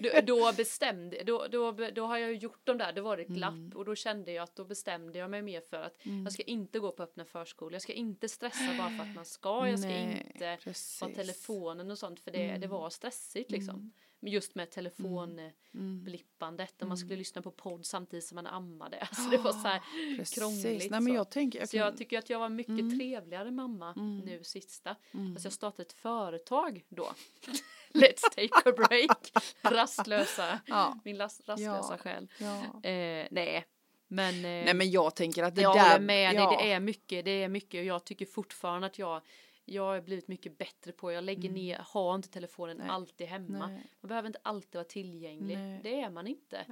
Då, 0.00 0.10
då 0.36 0.52
bestämde, 0.52 1.22
då, 1.24 1.46
då, 1.50 1.72
då 1.94 2.06
har 2.06 2.18
jag 2.18 2.34
gjort 2.34 2.60
de 2.64 2.78
där, 2.78 2.92
då 2.92 3.02
var 3.02 3.16
det 3.16 3.22
ett 3.22 3.28
glapp 3.28 3.50
Mm. 3.52 3.72
och 3.76 3.84
då 3.84 3.94
kände 3.94 4.32
jag 4.32 4.42
att 4.42 4.56
då 4.56 4.64
bestämde 4.64 5.18
jag 5.18 5.30
mig 5.30 5.42
mer 5.42 5.60
för 5.60 5.76
att 5.82 5.96
jag 6.24 6.32
ska 6.32 6.42
inte 6.42 6.78
gå 6.78 6.92
på 6.92 7.02
öppna 7.02 7.24
förskolor, 7.24 7.72
jag 7.72 7.82
ska 7.82 7.92
inte 7.92 8.28
stressa 8.28 8.74
bara 8.78 8.90
för 8.90 9.02
att 9.10 9.14
man 9.14 9.24
ska, 9.24 9.68
jag 9.68 9.78
ska 9.78 9.88
Nej, 9.88 10.26
inte 10.34 10.58
precis. 10.64 11.00
ha 11.00 11.08
telefonen 11.08 11.90
och 11.90 11.98
sånt 11.98 12.20
för 12.20 12.30
det, 12.30 12.56
det 12.58 12.66
var 12.66 12.90
stressigt 12.90 13.50
liksom. 13.50 13.92
Men 14.22 14.32
just 14.32 14.54
med 14.54 14.70
telefonblippandet 14.70 16.82
och 16.82 16.88
man 16.88 16.98
skulle 16.98 17.16
lyssna 17.16 17.42
på 17.42 17.50
podd 17.50 17.86
samtidigt 17.86 18.24
som 18.24 18.34
man 18.34 18.46
ammade, 18.46 18.98
alltså 19.00 19.30
det 19.30 19.36
var 19.36 19.52
så 19.52 19.68
här 19.68 19.80
Precis. 20.16 20.38
krångligt. 20.38 20.90
Nej, 20.90 21.00
men 21.00 21.14
jag 21.14 21.30
tänker, 21.30 21.58
jag 21.58 21.68
Så 21.68 21.76
jag 21.76 21.88
kan, 21.88 21.96
tycker 21.98 22.18
att 22.18 22.30
jag 22.30 22.38
var 22.38 22.48
mycket 22.48 22.98
trevligare 22.98 23.50
mamma 23.50 23.92
nu 24.24 24.44
sista. 24.44 24.96
Alltså 25.12 25.46
jag 25.46 25.52
startade 25.52 25.82
ett 25.82 25.92
företag 25.92 26.84
då. 26.88 27.12
Let's 27.94 28.22
take 28.34 28.70
a 28.70 28.72
break. 28.76 29.32
Rastlösa. 29.74 30.60
Ja. 30.66 30.98
Min 31.04 31.16
ras, 31.18 31.40
rastlösa 31.46 31.92
Ja. 31.92 31.98
själ. 31.98 32.28
ja. 32.38 32.88
Eh, 32.90 33.28
nej. 33.30 33.66
Men, 34.08 34.34
eh, 34.34 34.40
Nej 34.42 34.74
men 34.74 34.90
jag 34.90 35.16
tänker 35.16 35.42
att 35.42 35.54
det 35.54 35.62
jag 35.62 35.76
där. 35.76 35.82
håller 35.92 36.00
med 36.04 36.34
ja. 36.34 36.48
dig. 36.50 36.56
Det 36.66 36.72
är 36.72 36.80
mycket. 36.80 37.24
Det 37.24 37.30
är 37.42 37.48
mycket. 37.48 37.78
Och 37.78 37.84
jag 37.84 38.04
tycker 38.04 38.26
fortfarande 38.26 38.86
att 38.86 38.98
jag 38.98 39.20
jag 39.64 39.82
har 39.82 40.00
blivit 40.00 40.28
mycket 40.28 40.58
bättre 40.58 40.92
på, 40.92 41.12
jag 41.12 41.24
lägger 41.24 41.50
ner, 41.50 41.84
har 41.88 42.14
inte 42.14 42.28
telefonen 42.28 42.76
Mm. 42.76 42.86
Nej. 42.86 42.94
alltid 42.94 43.26
hemma. 43.26 43.66
Nej. 43.66 43.82
Man 44.00 44.08
behöver 44.08 44.26
inte 44.26 44.38
alltid 44.42 44.74
vara 44.74 44.84
tillgänglig. 44.84 45.58
Nej. 45.58 45.80
Det 45.82 46.00
är 46.00 46.10
man 46.10 46.26
inte. 46.26 46.66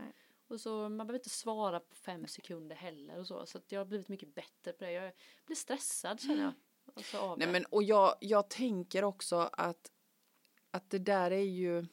Och 0.48 0.60
så 0.60 0.70
man 0.88 0.96
behöver 0.98 1.14
inte 1.14 1.28
svara 1.28 1.80
på 1.80 1.94
fem 1.96 2.26
sekunder 2.26 2.76
heller 2.76 3.18
och 3.18 3.26
så. 3.26 3.46
Så 3.46 3.60
jag 3.68 3.80
har 3.80 3.84
blivit 3.84 4.08
mycket 4.08 4.34
bättre 4.34 4.72
på 4.72 4.84
det. 4.84 4.92
Jag 4.92 5.12
blir 5.46 5.56
stressad 5.56 6.20
känner 6.20 6.42
jag. 6.42 6.52
Alltså 6.96 7.18
av 7.18 7.38
Nej 7.38 7.46
det. 7.46 7.52
men 7.52 7.64
och 7.64 7.82
jag, 7.82 8.14
jag 8.20 8.50
tänker 8.50 9.04
också 9.04 9.36
att, 9.52 9.90
att 10.70 10.90
det 10.90 10.98
där 10.98 11.30
är 11.30 11.42
ju 11.42 11.86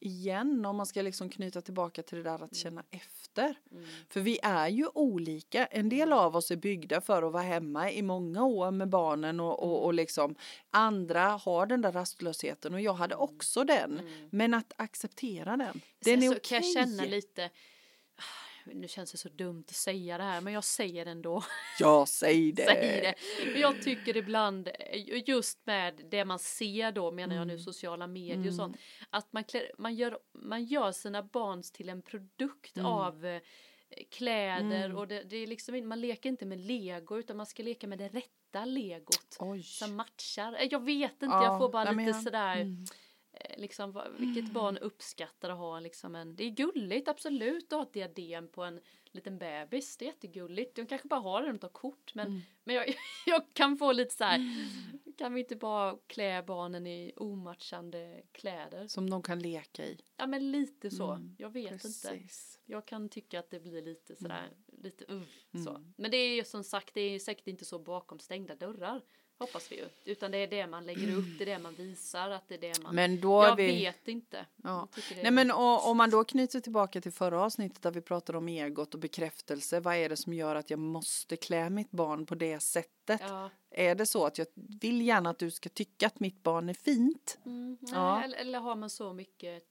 igen 0.00 0.66
om 0.66 0.76
man 0.76 0.86
ska 0.86 1.02
liksom 1.02 1.28
knyta 1.28 1.60
tillbaka 1.60 2.02
till 2.02 2.18
det 2.18 2.24
där 2.24 2.42
att 2.42 2.56
känna 2.56 2.84
efter. 2.90 3.54
Mm. 3.72 3.84
För 4.08 4.20
vi 4.20 4.38
är 4.42 4.68
ju 4.68 4.86
olika. 4.94 5.66
En 5.66 5.88
del 5.88 6.12
av 6.12 6.36
oss 6.36 6.50
är 6.50 6.56
byggda 6.56 7.00
för 7.00 7.22
att 7.22 7.32
vara 7.32 7.42
hemma 7.42 7.90
i 7.90 8.02
många 8.02 8.44
år 8.44 8.70
med 8.70 8.88
barnen 8.88 9.40
och, 9.40 9.62
och, 9.62 9.84
och 9.84 9.94
liksom 9.94 10.34
andra 10.70 11.22
har 11.22 11.66
den 11.66 11.80
där 11.82 11.92
rastlösheten 11.92 12.74
och 12.74 12.80
jag 12.80 12.94
hade 12.94 13.14
också 13.14 13.64
den. 13.64 14.00
Men 14.30 14.54
att 14.54 14.72
acceptera 14.76 15.56
den. 15.56 15.80
Den 16.04 16.20
Sen 16.20 16.22
är 16.22 16.34
så 16.34 16.40
kan 16.40 16.56
jag 16.56 16.62
okej. 16.62 16.74
känna 16.74 17.04
lite 17.04 17.50
nu 18.74 18.88
känns 18.88 19.12
det 19.12 19.18
så 19.18 19.28
dumt 19.28 19.64
att 19.68 19.74
säga 19.74 20.18
det 20.18 20.24
här 20.24 20.40
men 20.40 20.52
jag 20.52 20.64
säger 20.64 21.04
det 21.04 21.10
ändå. 21.10 21.42
Ja, 21.78 22.06
säg 22.06 22.52
det. 22.56 22.64
Säg 22.64 23.00
det. 23.00 23.14
Men 23.52 23.60
jag 23.60 23.82
tycker 23.82 24.16
ibland 24.16 24.68
just 25.26 25.66
med 25.66 26.00
det 26.10 26.24
man 26.24 26.38
ser 26.38 26.92
då 26.92 27.10
menar 27.10 27.36
jag 27.36 27.46
nu 27.46 27.52
Mm. 27.52 27.64
sociala 27.64 28.06
medier 28.06 28.48
och 28.48 28.54
sånt 28.54 28.76
att 29.10 29.32
man, 29.32 29.44
klär, 29.44 29.70
man, 29.78 29.94
gör, 29.94 30.18
man 30.34 30.64
gör 30.64 30.92
sina 30.92 31.22
barn 31.22 31.62
till 31.72 31.88
en 31.88 32.02
produkt 32.02 32.76
Mm. 32.76 32.86
av 32.86 33.26
eh, 33.26 33.40
kläder 34.10 34.94
och 34.96 35.08
det, 35.08 35.22
det 35.22 35.36
är 35.36 35.46
liksom 35.46 35.88
man 35.88 36.00
leker 36.00 36.28
inte 36.28 36.46
med 36.46 36.60
lego 36.60 37.18
utan 37.18 37.36
man 37.36 37.46
ska 37.46 37.62
leka 37.62 37.86
med 37.86 37.98
det 37.98 38.08
rätta 38.08 38.64
legot 38.64 39.36
Oj. 39.38 39.62
som 39.62 39.96
matchar. 39.96 40.52
Eh, 40.60 40.68
Jag 40.70 40.84
vet 40.84 41.12
inte, 41.12 41.26
Ja, 41.26 41.44
jag 41.44 41.58
får 41.58 41.68
bara 41.68 41.90
lite 41.90 42.02
jag- 42.10 42.22
sådär 42.22 42.56
mm. 42.56 42.82
eh, 42.82 42.88
liksom 43.56 43.92
vad- 43.92 44.12
vilket 44.18 44.52
barn 44.52 44.78
uppskattar 44.78 45.50
att 45.50 45.58
ha 45.58 45.80
liksom 45.80 46.14
en, 46.14 46.36
det 46.36 46.44
är 46.44 46.50
gulligt 46.50 47.08
absolut 47.08 47.72
att 47.72 47.78
ha 47.78 47.82
ett 47.82 47.92
diadem 47.92 48.48
på 48.48 48.62
en 48.64 48.80
liten 49.12 49.38
bebis, 49.38 49.96
det 49.96 50.04
är 50.04 50.06
jättegulligt. 50.06 50.76
De 50.76 50.86
kanske 50.86 51.08
bara 51.08 51.20
har 51.20 51.42
det, 51.42 51.48
de 51.48 51.58
tar 51.58 51.68
kort 51.68 52.14
men, 52.14 52.26
Mm. 52.26 52.40
men 52.64 52.74
jag, 52.76 52.94
jag 53.26 53.42
kan 53.52 53.76
få 53.78 53.92
lite 53.92 54.14
så 54.14 54.24
här, 54.24 54.40
kan 55.18 55.34
vi 55.34 55.40
inte 55.40 55.56
bara 55.56 55.98
klä 56.06 56.42
barnen 56.42 56.86
i 56.86 57.12
omatchande 57.16 58.22
kläder? 58.32 58.86
Som 58.88 59.10
de 59.10 59.22
kan 59.22 59.38
leka 59.38 59.84
i. 59.86 59.98
Ja 60.16 60.26
men 60.26 60.50
lite 60.52 60.90
så, 60.90 61.10
Mm, 61.12 61.34
jag 61.38 61.50
vet 61.50 61.72
inte. 61.72 61.82
Precis. 61.82 62.60
Jag 62.66 62.86
kan 62.86 63.08
tycka 63.08 63.38
att 63.40 63.50
det 63.50 63.60
blir 63.60 63.82
lite 63.82 64.16
sådär, 64.16 64.48
lite 64.82 65.04
uh, 65.12 65.22
så. 65.64 65.70
Mm. 65.70 65.94
Men 65.96 66.10
det 66.10 66.16
är 66.16 66.34
ju 66.36 66.44
som 66.44 66.64
sagt, 66.64 66.94
det 66.94 67.00
är 67.00 67.18
säkert 67.18 67.46
inte 67.46 67.64
så 67.64 67.78
bakom 67.78 68.18
stängda 68.18 68.54
dörrar. 68.54 69.02
Hoppas 69.40 69.72
vi 69.72 69.76
ju. 69.76 69.88
Utan 70.04 70.30
det 70.30 70.38
är 70.38 70.46
det 70.46 70.66
man 70.66 70.86
lägger 70.86 71.16
upp, 71.16 71.24
det 71.38 71.44
är 71.44 71.46
det 71.46 71.58
man 71.58 71.74
visar, 71.74 72.30
att 72.30 72.48
det 72.48 72.54
är 72.54 72.58
det 72.58 72.82
man... 72.82 72.94
Men 72.94 73.20
då 73.20 73.42
är 73.42 73.48
jag 73.48 73.56
vi... 73.56 73.66
vet 73.66 74.08
inte. 74.08 74.46
Ja. 74.62 74.88
Jag 75.10 75.22
Nej 75.22 75.30
men 75.32 75.50
och, 75.50 75.88
om 75.90 75.96
man 75.96 76.10
då 76.10 76.24
knyter 76.24 76.60
tillbaka 76.60 77.00
till 77.00 77.12
förra 77.12 77.42
avsnittet 77.42 77.82
där 77.82 77.90
vi 77.90 78.00
pratade 78.00 78.38
om 78.38 78.48
egot 78.48 78.94
och 78.94 79.00
bekräftelse. 79.00 79.80
Vad 79.80 79.94
är 79.94 80.08
det 80.08 80.16
som 80.16 80.32
gör 80.32 80.54
att 80.54 80.70
jag 80.70 80.78
måste 80.78 81.36
klä 81.36 81.70
mitt 81.70 81.90
barn 81.90 82.26
på 82.26 82.34
det 82.34 82.60
sättet? 82.60 83.20
Ja. 83.20 83.50
Är 83.70 83.94
det 83.94 84.06
så 84.06 84.26
att 84.26 84.38
jag 84.38 84.46
vill 84.54 85.00
gärna 85.06 85.30
att 85.30 85.38
du 85.38 85.50
ska 85.50 85.68
tycka 85.68 86.06
att 86.06 86.20
mitt 86.20 86.42
barn 86.42 86.68
är 86.68 86.74
fint? 86.74 87.38
Mm, 87.46 87.78
nej, 87.80 87.92
Ja. 87.94 88.22
eller, 88.24 88.38
eller 88.38 88.58
har 88.58 88.76
man 88.76 88.90
så 88.90 89.12
mycket 89.12 89.62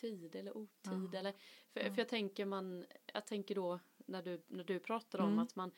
tid 0.00 0.36
eller 0.36 0.56
otid 0.56 1.14
eller 1.14 1.32
för, 1.72 1.80
för 1.80 1.98
jag 1.98 2.08
tänker 2.08 2.44
man 2.44 2.86
jag 3.14 3.26
tänker 3.26 3.54
då 3.54 3.80
när 4.06 4.22
du 4.22 4.42
när 4.48 4.64
du 4.64 4.78
pratar 4.78 5.18
om 5.18 5.28
Mm. 5.28 5.38
att 5.38 5.56
man 5.56 5.70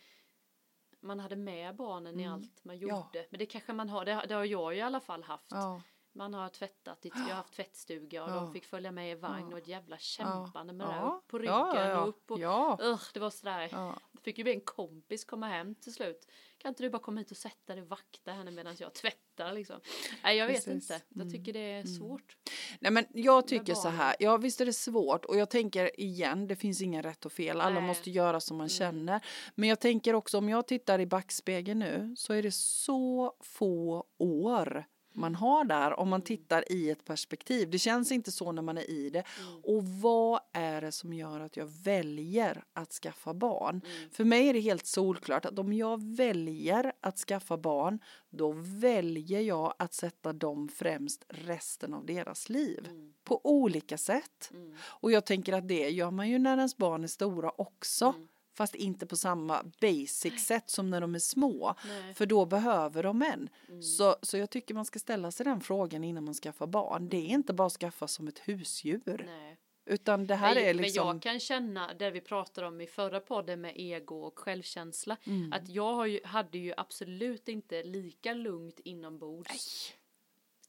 man 1.06 1.20
hade 1.20 1.36
med 1.36 1.76
barnen 1.76 2.20
i 2.20 2.22
Mm. 2.22 2.34
allt 2.34 2.64
man 2.64 2.78
Ja. 2.78 2.82
gjorde 2.88 3.26
men 3.30 3.38
det 3.38 3.46
kanske 3.46 3.72
man 3.72 3.88
har 3.88 4.04
det, 4.04 4.24
det 4.28 4.34
har 4.34 4.44
jag 4.44 4.76
i 4.76 4.80
alla 4.80 5.00
fall 5.00 5.22
haft 5.22 5.46
Ja. 5.50 5.82
man 6.12 6.34
har 6.34 6.48
tvättat 6.48 7.06
i, 7.06 7.08
jag 7.14 7.20
har 7.20 7.30
haft 7.34 7.52
tvättstuga 7.52 8.24
och 8.24 8.30
Ja. 8.30 8.34
de 8.34 8.52
fick 8.52 8.64
följa 8.64 8.90
med 8.92 9.10
i 9.12 9.14
vagn 9.14 9.46
Ja. 9.50 9.52
och 9.52 9.58
ett 9.58 9.68
jävla 9.68 9.98
kämpande 9.98 10.72
med 10.72 10.86
det 10.86 10.92
Ja. 10.94 11.18
upp 11.22 11.26
på 11.28 11.38
ryggen 11.38 11.54
Ja, 11.54 11.74
ja, 11.84 11.88
ja. 11.90 12.00
och 12.02 12.08
upp 12.08 12.30
och 12.30 12.38
Ja. 12.40 12.78
Ugh, 12.82 13.02
det 13.14 13.20
var 13.20 13.30
sådär 13.30 13.68
Ja. 13.72 13.98
det 14.12 14.20
fick 14.20 14.38
ju 14.38 14.44
be 14.44 14.50
en 14.52 14.60
kompis 14.60 15.24
komma 15.24 15.46
hem 15.48 15.74
till 15.74 15.94
slut. 15.94 16.28
Kan 16.58 16.68
inte 16.68 16.82
du 16.82 16.90
bara 16.90 17.02
komma 17.02 17.20
hit 17.20 17.30
och 17.30 17.36
sätta 17.36 17.74
dig 17.74 17.82
och 17.82 17.88
vakta 17.88 18.32
henne 18.32 18.50
medan 18.50 18.76
jag 18.78 18.94
tvättar 18.94 19.52
liksom? 19.52 19.80
Nej 20.22 20.36
jag 20.36 20.46
vet 20.46 20.64
Precis. 20.64 20.90
inte. 20.90 21.04
Jag 21.08 21.20
Mm. 21.22 21.32
tycker 21.32 21.52
det 21.52 21.58
är 21.72 21.84
svårt. 21.84 22.36
Nej 22.80 22.92
men 22.92 23.04
jag 23.12 23.48
tycker 23.48 23.74
så 23.74 23.88
här, 23.88 24.16
ja 24.18 24.36
visst 24.36 24.60
är 24.60 24.66
det 24.66 24.72
svårt 24.72 25.24
och 25.24 25.36
jag 25.36 25.50
tänker 25.50 26.00
igen, 26.00 26.46
det 26.46 26.56
finns 26.56 26.82
inga 26.82 27.02
rätt 27.02 27.26
och 27.26 27.32
fel, 27.32 27.60
alla 27.60 27.74
Nej. 27.80 27.86
måste 27.88 28.10
göra 28.10 28.40
som 28.40 28.56
man 28.56 28.64
Mm. 28.66 28.68
känner. 28.68 29.20
Men 29.54 29.68
jag 29.68 29.80
tänker 29.80 30.14
också 30.14 30.38
om 30.38 30.48
jag 30.48 30.66
tittar 30.66 30.98
i 30.98 31.06
backspegeln 31.06 31.78
nu 31.78 32.14
så 32.18 32.32
är 32.32 32.42
det 32.42 32.54
så 32.54 33.32
få 33.40 34.04
år 34.18 34.84
man 35.16 35.34
har 35.34 35.64
där 35.64 35.92
om 35.92 36.02
Mm. 36.06 36.10
man 36.10 36.22
tittar 36.22 36.72
i 36.72 36.90
ett 36.90 37.04
perspektiv. 37.04 37.70
Det 37.70 37.78
känns 37.78 38.12
inte 38.12 38.32
så 38.32 38.52
när 38.52 38.62
man 38.62 38.78
är 38.78 38.90
i 38.90 39.10
det. 39.10 39.22
Mm. 39.40 39.60
Och 39.64 39.84
vad 39.84 40.40
är 40.52 40.80
det 40.80 40.92
som 40.92 41.12
gör 41.12 41.40
att 41.40 41.56
jag 41.56 41.66
väljer 41.66 42.64
att 42.72 42.92
skaffa 42.92 43.34
barn? 43.34 43.80
Mm. 43.96 44.10
För 44.10 44.24
mig 44.24 44.48
är 44.48 44.52
det 44.54 44.60
helt 44.60 44.86
solklart 44.86 45.44
att 45.44 45.58
om 45.58 45.72
jag 45.72 46.16
väljer 46.16 46.92
att 47.00 47.18
skaffa 47.18 47.56
barn 47.56 47.98
då 48.30 48.52
väljer 48.56 49.40
jag 49.40 49.74
att 49.78 49.94
sätta 49.94 50.32
dem 50.32 50.68
främst 50.68 51.24
resten 51.28 51.94
av 51.94 52.06
deras 52.06 52.48
liv. 52.48 52.86
Mm. 52.90 53.12
På 53.24 53.40
olika 53.44 53.98
sätt. 53.98 54.50
Mm. 54.54 54.74
Och 54.82 55.12
jag 55.12 55.26
tänker 55.26 55.52
att 55.52 55.68
det 55.68 55.88
gör 55.90 56.10
man 56.10 56.28
ju 56.30 56.38
när 56.38 56.56
ens 56.56 56.76
barn 56.76 57.04
är 57.04 57.08
stora 57.08 57.50
också. 57.58 58.14
Fast 58.56 58.74
inte 58.74 59.06
på 59.06 59.16
samma 59.16 59.62
basic 59.80 60.46
sätt 60.46 60.70
som 60.70 60.90
när 60.90 61.00
de 61.00 61.14
är 61.14 61.18
små. 61.18 61.74
Nej. 61.88 62.14
För 62.14 62.26
då 62.26 62.46
behöver 62.46 63.02
de 63.02 63.22
en. 63.22 63.48
Mm. 63.68 63.82
Så, 63.82 64.16
så 64.22 64.38
jag 64.38 64.50
tycker 64.50 64.74
man 64.74 64.84
ska 64.84 64.98
ställa 64.98 65.30
sig 65.30 65.44
den 65.44 65.60
frågan 65.60 66.04
innan 66.04 66.24
man 66.24 66.34
skaffar 66.34 66.66
barn. 66.66 67.08
Det 67.08 67.16
är 67.16 67.28
inte 67.28 67.52
bara 67.52 67.66
att 67.66 67.72
skaffa 67.72 68.08
som 68.08 68.28
ett 68.28 68.38
husdjur. 68.38 69.22
Nej. 69.26 69.56
Utan 69.86 70.26
det 70.26 70.34
här 70.34 70.54
men, 70.54 70.64
är 70.64 70.74
liksom. 70.74 71.06
men 71.06 71.14
jag 71.16 71.22
kan 71.22 71.40
känna, 71.40 71.94
det 71.94 72.10
vi 72.10 72.20
pratade 72.20 72.66
om 72.66 72.80
i 72.80 72.86
förra 72.86 73.20
podden 73.20 73.60
med 73.60 73.72
ego 73.76 74.16
och 74.16 74.38
självkänsla, 74.38 75.16
Mm. 75.24 75.52
att 75.52 75.68
jag 75.68 76.08
ju, 76.08 76.20
hade 76.24 76.58
ju 76.58 76.74
absolut 76.76 77.48
inte 77.48 77.82
lika 77.82 78.34
lugnt 78.34 78.80
inombords. 78.84 79.92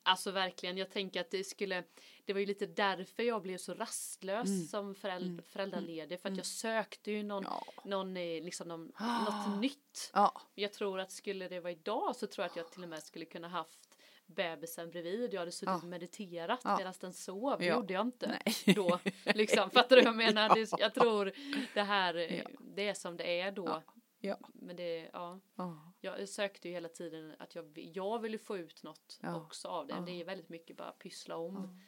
Alltså 0.03 0.31
verkligen, 0.31 0.77
jag 0.77 0.91
tänker 0.91 1.21
att 1.21 1.31
det 1.31 1.43
skulle, 1.43 1.83
det 2.27 2.33
var 2.33 2.39
ju 2.39 2.45
lite 2.45 2.65
därför 2.65 3.23
jag 3.23 3.41
blev 3.41 3.57
så 3.57 3.73
rastlös 3.73 4.47
Mm. 4.47 4.65
som 4.67 4.95
föräld, 4.95 5.45
föräldraledig, 5.45 6.19
för 6.19 6.29
att 6.29 6.37
jag 6.37 6.45
sökte 6.45 7.11
ju 7.11 7.23
någon, 7.23 7.43
Ja. 7.43 7.63
någon 7.85 8.17
eh, 8.17 8.43
liksom 8.43 8.67
någon, 8.67 8.91
Ah. 8.95 9.23
något 9.23 9.61
nytt. 9.61 10.11
Ja, 10.13 10.41
Jag 10.55 10.73
tror 10.73 10.99
att 10.99 11.11
skulle 11.11 11.47
det 11.47 11.59
vara 11.59 11.71
idag 11.71 12.15
så 12.15 12.27
tror 12.27 12.43
jag 12.43 12.49
att 12.51 12.57
jag 12.57 12.71
till 12.71 12.83
och 12.83 12.89
med 12.89 13.03
skulle 13.03 13.25
kunna 13.25 13.47
haft 13.47 13.97
bebisen 14.25 14.89
bredvid. 14.89 15.33
Jag 15.33 15.39
hade 15.39 15.51
suttit 15.51 15.67
Ja. 15.69 15.75
och 15.77 15.83
mediterat 15.83 16.59
Ja. 16.63 16.77
medan 16.77 16.93
den 16.99 17.13
sov. 17.13 17.59
Det 17.59 17.65
Ja. 17.65 17.75
gjorde 17.75 17.93
jag 17.93 18.01
inte 18.07 18.27
nej. 18.45 18.75
då. 18.75 18.99
Liksom, 19.25 19.69
fattar 19.71 19.95
du 19.95 20.01
vad 20.01 20.07
jag 20.09 20.15
menar? 20.15 20.55
Det, 20.55 20.71
jag 20.79 20.93
tror 20.93 21.31
det 21.73 21.81
här, 21.83 22.15
eh, 22.31 22.45
det 22.59 22.87
är 22.87 22.93
som 22.93 23.17
det 23.17 23.39
är 23.41 23.51
då. 23.51 23.83
Ja. 24.19 24.37
Men 24.53 24.75
det, 24.75 25.09
ja. 25.13 25.39
Ja. 25.55 25.93
Jag 26.01 26.29
sökte 26.29 26.67
ju 26.67 26.73
hela 26.73 26.89
tiden 26.89 27.35
att 27.39 27.55
jag, 27.55 27.77
jag 27.93 28.19
ville 28.21 28.37
få 28.37 28.57
ut 28.57 28.83
något 28.83 29.19
också 29.35 29.67
av 29.67 29.87
det. 29.87 30.03
Det 30.05 30.21
är 30.21 30.25
väldigt 30.25 30.49
mycket 30.49 30.77
bara 30.77 30.91
pyssla 30.91 31.35
om. 31.37 31.79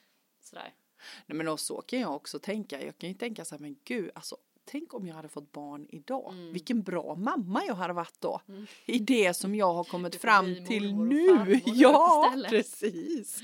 Sådär. 0.42 0.74
Nej, 1.26 1.38
men 1.38 1.48
och 1.48 1.60
så 1.60 1.82
kan 1.82 2.00
jag 2.00 2.16
också 2.16 2.40
tänka. 2.40 2.86
Jag 2.86 2.98
kan 2.98 3.10
ju 3.10 3.16
tänka 3.16 3.46
så 3.46 3.56
här, 3.56 3.60
men 3.60 3.76
gud, 3.84 4.12
alltså 4.16 4.38
tänk 4.72 4.94
om 4.94 5.08
jag 5.08 5.16
hade 5.16 5.28
fått 5.28 5.52
barn 5.52 5.86
idag. 5.90 6.34
Mm. 6.34 6.54
Vilken 6.54 6.82
bra 6.82 7.16
mamma 7.16 7.64
jag 7.68 7.76
hade 7.76 7.94
varit 7.94 8.22
då. 8.22 8.42
Mm. 8.48 8.68
I 8.86 9.00
det 9.00 9.34
som 9.34 9.56
jag 9.56 9.74
har 9.74 9.84
kommit 9.84 10.16
fram 10.16 10.66
till 10.66 10.96
nu. 10.96 11.62
Ja, 11.66 12.36
precis. 12.50 13.44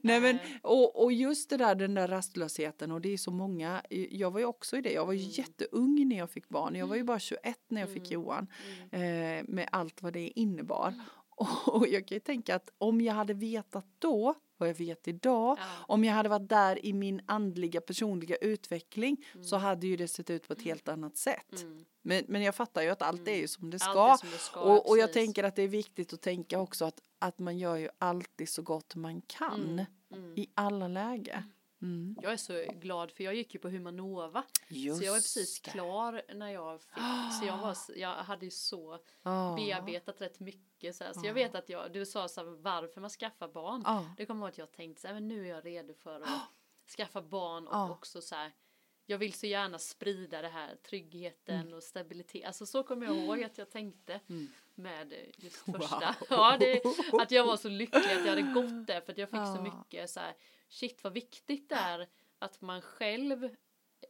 Nej, 0.00 0.20
men, 0.20 0.38
och, 0.62 1.04
och 1.04 1.12
just 1.12 1.50
det 1.50 1.56
där, 1.56 1.74
den 1.74 1.94
där 1.94 2.08
rastlösheten 2.08 2.92
och 2.92 3.00
det 3.00 3.12
är 3.12 3.16
så 3.18 3.30
många. 3.30 3.82
Jag 4.10 4.30
var 4.30 4.40
ju 4.40 4.46
också 4.46 4.76
i 4.76 4.80
det. 4.80 4.92
Jag 4.92 5.06
var 5.06 5.12
ju 5.12 5.20
Mm. 5.20 5.30
jätteung 5.32 6.08
när 6.08 6.18
jag 6.18 6.30
fick 6.30 6.48
barn. 6.48 6.74
Jag 6.74 6.86
var 6.86 6.96
ju 6.96 7.04
bara 7.04 7.18
21 7.18 7.58
när 7.68 7.80
jag 7.80 7.90
fick 7.90 8.10
Mm. 8.10 8.12
Johan. 8.12 8.46
Mm. 8.90 9.38
Eh, 9.38 9.54
med 9.54 9.68
allt 9.72 10.02
vad 10.02 10.12
det 10.12 10.28
innebar. 10.38 10.94
Och 11.66 11.88
jag 11.88 12.06
kan 12.08 12.16
ju 12.16 12.20
tänka 12.20 12.56
att 12.56 12.70
om 12.78 13.00
jag 13.00 13.14
hade 13.14 13.34
vetat 13.34 13.86
då 13.98 14.34
vad 14.58 14.68
jag 14.68 14.74
vet 14.74 15.08
idag. 15.08 15.56
Ja. 15.60 15.64
Om 15.88 16.04
jag 16.04 16.14
hade 16.14 16.28
varit 16.28 16.48
där 16.48 16.86
i 16.86 16.92
min 16.92 17.20
andliga 17.26 17.80
personliga 17.80 18.36
utveckling 18.36 19.24
Mm. 19.34 19.44
så 19.44 19.56
hade 19.56 19.86
ju 19.86 19.96
det 19.96 20.08
sett 20.08 20.30
ut 20.30 20.46
på 20.48 20.52
ett 20.52 20.62
helt 20.62 20.88
annat 20.88 21.16
sätt. 21.16 21.62
Mm. 21.62 21.84
Men, 22.02 22.24
men 22.28 22.42
jag 22.42 22.54
fattar 22.54 22.82
ju 22.82 22.88
att 22.90 23.02
allt 23.02 23.28
är 23.28 23.36
ju 23.36 23.48
som 23.48 23.70
det 23.70 23.78
ska. 23.78 24.16
som 24.20 24.30
det 24.30 24.38
ska, 24.38 24.60
och, 24.60 24.88
och 24.90 24.98
jag 24.98 25.12
tänker 25.12 25.44
att 25.44 25.56
det 25.56 25.62
är 25.62 25.68
viktigt 25.68 26.12
att 26.12 26.20
tänka 26.22 26.58
också 26.60 26.84
att, 26.84 27.00
att 27.18 27.38
man 27.38 27.58
gör 27.58 27.76
ju 27.76 27.88
alltid 27.98 28.48
så 28.48 28.62
gott 28.62 28.94
man 28.94 29.20
kan 29.20 29.62
Mm. 30.10 30.24
Mm. 30.24 30.38
i 30.38 30.46
alla 30.54 30.88
lägen. 30.88 31.42
Mm. 31.82 32.16
Jag 32.22 32.32
är 32.32 32.36
så 32.36 32.64
glad 32.72 33.12
för 33.12 33.24
jag 33.24 33.34
gick 33.34 33.54
ju 33.54 33.60
på 33.60 33.68
Humanova. 33.68 34.44
Just 34.68 34.98
så 34.98 35.04
jag 35.04 35.12
var 35.12 35.18
precis 35.18 35.60
det. 35.60 35.70
klar 35.70 36.22
när 36.34 36.48
jag 36.50 36.80
fick. 36.82 37.02
Så 37.40 37.46
jag, 37.46 37.58
var, 37.58 37.76
jag 37.96 38.14
hade 38.14 38.44
ju 38.44 38.50
så 38.50 38.98
Ja. 39.22 39.54
bearbetat 39.58 40.20
rätt 40.20 40.40
mycket. 40.40 40.96
Så, 40.96 41.04
här. 41.04 41.12
så 41.12 41.20
Ja. 41.22 41.26
jag 41.26 41.34
vet 41.34 41.54
att 41.54 41.68
jag, 41.68 41.92
du 41.92 42.06
sa 42.06 42.28
så 42.28 42.40
här, 42.44 42.50
varför 42.50 43.00
man 43.00 43.10
skaffar 43.10 43.48
barn. 43.48 43.82
Ja. 43.84 44.14
Det 44.16 44.26
kommer 44.26 44.40
ihåg 44.40 44.48
att 44.48 44.58
jag 44.58 44.72
tänkte 44.72 45.00
så 45.00 45.06
här, 45.06 45.14
men 45.14 45.28
nu 45.28 45.44
är 45.44 45.50
jag 45.50 45.66
redo 45.66 45.94
för 45.94 46.20
att 46.20 46.28
skaffa 46.96 47.22
barn 47.22 47.66
och 47.68 47.90
också 47.90 48.20
så 48.20 48.34
här. 48.34 48.52
Jag 49.08 49.18
vill 49.18 49.32
så 49.32 49.46
gärna 49.46 49.78
sprida 49.78 50.42
det 50.42 50.48
här 50.48 50.76
tryggheten 50.76 51.72
och 51.74 51.82
stabilitet. 51.82 52.46
Alltså 52.46 52.66
så 52.66 52.82
kommer 52.82 53.06
jag 53.06 53.16
ihåg 53.16 53.42
att 53.42 53.58
jag 53.58 53.70
tänkte 53.70 54.20
Mm. 54.28 54.48
med 54.74 55.14
just 55.36 55.68
Wow. 55.68 55.78
första. 55.80 56.16
Ja, 56.30 56.56
det, 56.60 56.82
att 57.22 57.30
jag 57.30 57.46
var 57.46 57.56
så 57.56 57.68
lycklig 57.68 58.00
att 58.12 58.24
jag 58.26 58.36
hade 58.36 58.42
gått 58.42 58.86
där 58.86 59.00
för 59.00 59.12
att 59.12 59.18
jag 59.18 59.30
fick 59.30 59.38
så 59.38 59.56
Ja. 59.56 59.62
mycket 59.62 60.10
så 60.10 60.20
här. 60.20 60.34
Shit 60.68 61.04
vad 61.04 61.12
viktigt 61.12 61.68
det 61.68 61.74
är 61.74 62.08
att 62.38 62.60
man 62.60 62.82
själv 62.82 63.44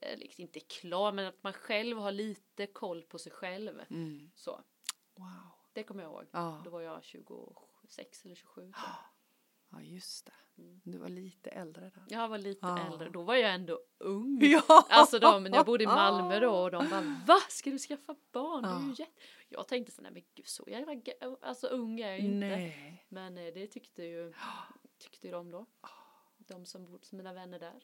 eh, 0.00 0.18
liksom 0.18 0.42
inte 0.42 0.58
är 0.58 0.68
klar 0.80 1.12
men 1.12 1.26
att 1.26 1.42
man 1.42 1.52
själv 1.52 1.98
har 1.98 2.12
lite 2.12 2.66
koll 2.66 3.02
på 3.02 3.18
sig 3.18 3.32
själv. 3.32 3.80
Mm. 3.90 4.30
Så 4.34 4.60
Wow. 5.14 5.26
det 5.72 5.82
kommer 5.82 6.02
jag 6.02 6.12
ihåg. 6.12 6.26
Ja. 6.30 6.62
Då 6.64 6.70
var 6.70 6.80
jag 6.80 7.04
26 7.04 8.24
eller 8.24 8.34
27. 8.34 8.60
tror 8.60 8.72
jag. 8.72 9.80
ja, 9.80 9.82
just 9.82 10.26
det. 10.26 10.32
Mm. 10.62 10.80
Du 10.84 10.98
var 10.98 11.08
lite 11.08 11.50
äldre 11.50 11.90
där. 11.94 12.04
Jag 12.08 12.28
var 12.28 12.38
lite 12.38 12.66
Ja. 12.66 12.86
äldre. 12.92 13.08
Då 13.10 13.22
var 13.22 13.34
jag 13.34 13.54
ändå 13.54 13.80
ung. 13.98 14.38
Ja. 14.42 14.86
Alltså 14.88 15.18
de, 15.18 15.46
jag 15.46 15.66
bodde 15.66 15.84
i 15.84 15.86
Malmö 15.86 16.40
då 16.40 16.62
och 16.62 16.70
de 16.70 16.88
bara 16.90 17.16
Va? 17.26 17.40
Ska 17.48 17.70
du 17.70 17.78
skaffa 17.78 18.16
barn? 18.32 18.62
Det 18.62 18.68
är 18.68 18.80
ju 18.80 18.88
Ja. 18.88 18.94
jätte... 18.98 19.12
Jag 19.48 19.68
tänkte 19.68 19.92
så 19.92 20.02
nej 20.02 20.12
men 20.12 20.22
gud 20.34 20.46
så 20.46 20.64
jävla 20.66 20.92
alltså 21.42 21.66
ung 21.66 22.00
är 22.00 22.08
jag 22.08 22.18
ju 22.20 22.24
inte. 22.26 22.36
Nej. 22.48 23.06
Men 23.08 23.38
eh, 23.38 23.54
det 23.54 23.66
tyckte 23.66 24.02
ju 24.02 24.32
tyckte 24.98 25.26
ju 25.26 25.32
de 25.32 25.50
då. 25.50 25.66
De 26.46 26.66
som 26.66 26.84
bodde, 26.84 27.06
mina 27.10 27.32
vänner 27.32 27.58
där. 27.58 27.82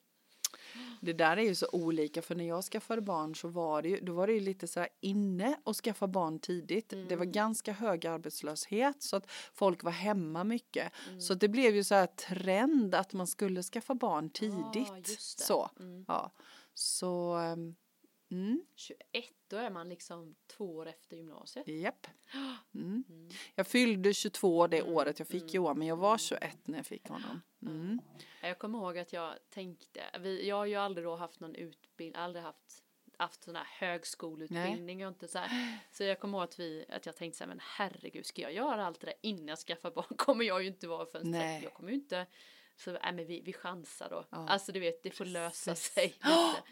Det 1.00 1.12
där 1.12 1.36
är 1.36 1.42
ju 1.42 1.54
så 1.54 1.66
olika 1.72 2.22
för 2.22 2.34
när 2.34 2.44
jag 2.48 2.64
skaffade 2.64 3.02
barn 3.02 3.34
så 3.34 3.48
var 3.48 3.82
det 3.82 3.88
ju, 3.88 4.00
då 4.00 4.12
var 4.12 4.26
det 4.26 4.32
ju 4.32 4.40
lite 4.40 4.66
så 4.68 4.80
här 4.80 4.88
inne 5.00 5.56
att 5.64 5.76
skaffa 5.76 6.06
barn 6.06 6.38
tidigt. 6.38 6.88
Det 6.88 7.16
var 7.16 7.22
Mm. 7.24 7.32
ganska 7.32 7.72
hög 7.72 8.06
arbetslöshet 8.06 9.02
så 9.02 9.16
att 9.16 9.30
folk 9.54 9.82
var 9.82 9.90
hemma 9.92 10.44
mycket. 10.44 10.92
Mm. 11.08 11.20
Så 11.20 11.34
det 11.34 11.48
blev 11.48 11.74
ju 11.76 11.84
så 11.84 11.94
här 11.94 12.06
trend 12.06 12.94
att 12.94 13.12
man 13.12 13.26
skulle 13.26 13.62
skaffa 13.62 13.94
barn 13.94 14.30
tidigt. 14.30 14.90
Ah, 14.90 14.96
just 14.96 15.38
det. 15.38 15.44
så, 15.44 15.70
Mm. 15.80 16.04
ja. 16.08 16.30
Så, 16.74 17.34
ehm, 17.34 17.74
mm, 18.32 18.64
21 18.74 18.98
då 19.48 19.56
är 19.56 19.70
man 19.70 19.88
liksom 19.88 20.34
två 20.46 20.76
år 20.76 20.86
efter 20.88 21.16
gymnasiet. 21.16 21.68
japp. 21.68 22.06
Mm. 22.74 23.04
Mm. 23.08 23.30
Jag 23.54 23.66
fyllde 23.66 24.14
22 24.14 24.66
det 24.66 24.80
Mm, 24.80 24.94
året 24.94 25.18
jag 25.18 25.28
fick 25.28 25.42
mm, 25.42 25.54
Johan 25.54 25.78
men 25.78 25.88
jag 25.88 25.96
var 25.96 26.18
21 26.18 26.58
när 26.66 26.78
jag 26.78 26.86
fick 26.86 27.08
honom. 27.08 27.42
Mm. 27.62 28.00
Ja, 28.40 28.48
Jag 28.48 28.58
kommer 28.58 28.78
ihåg 28.78 28.98
att 28.98 29.12
jag 29.12 29.34
tänkte, 29.50 30.00
vi, 30.20 30.48
jag 30.48 30.56
har 30.56 30.66
ju 30.66 30.74
aldrig 30.74 31.06
då 31.06 31.16
haft 31.16 31.40
någon 31.40 31.54
utbildning, 31.54 32.22
aldrig 32.22 32.44
haft 32.44 32.82
haft 33.18 33.42
sån 33.44 33.56
här 33.56 33.66
högskoleutbildning 33.70 35.06
och 35.06 35.08
inte 35.12 35.28
så 35.28 35.38
här. 35.38 35.78
Så 35.92 36.04
jag 36.04 36.20
kommer 36.20 36.38
ihåg 36.38 36.44
att 36.44 36.58
vi, 36.58 36.84
att 36.88 37.06
jag 37.06 37.16
tänkte 37.16 37.38
så 37.38 37.44
här, 37.44 37.48
men 37.48 37.60
herregud, 37.62 38.26
ska 38.26 38.42
jag 38.42 38.52
göra 38.52 38.86
allt 38.86 39.00
det 39.00 39.06
där 39.06 39.14
innan 39.20 39.48
jag 39.48 39.58
skaffar 39.58 39.90
barn? 39.90 40.06
Kommer 40.16 40.44
jag 40.44 40.62
ju 40.62 40.68
inte 40.68 40.88
vara 40.88 41.06
Nej. 41.22 41.60
30. 41.60 41.64
Jag 41.64 41.74
kommer 41.74 41.88
ju 41.90 41.94
inte, 41.94 42.26
så 42.76 42.90
nej 42.92 43.12
men 43.12 43.26
vi, 43.26 43.40
vi 43.40 43.52
chansar 43.52 44.10
då. 44.10 44.24
Ja. 44.30 44.48
Alltså 44.48 44.72
du 44.72 44.80
vet, 44.80 45.02
det 45.02 45.10
får 45.10 45.24
lösa 45.24 45.70
Precis. 45.70 45.92
sig 45.92 46.06
lite. 46.24 46.62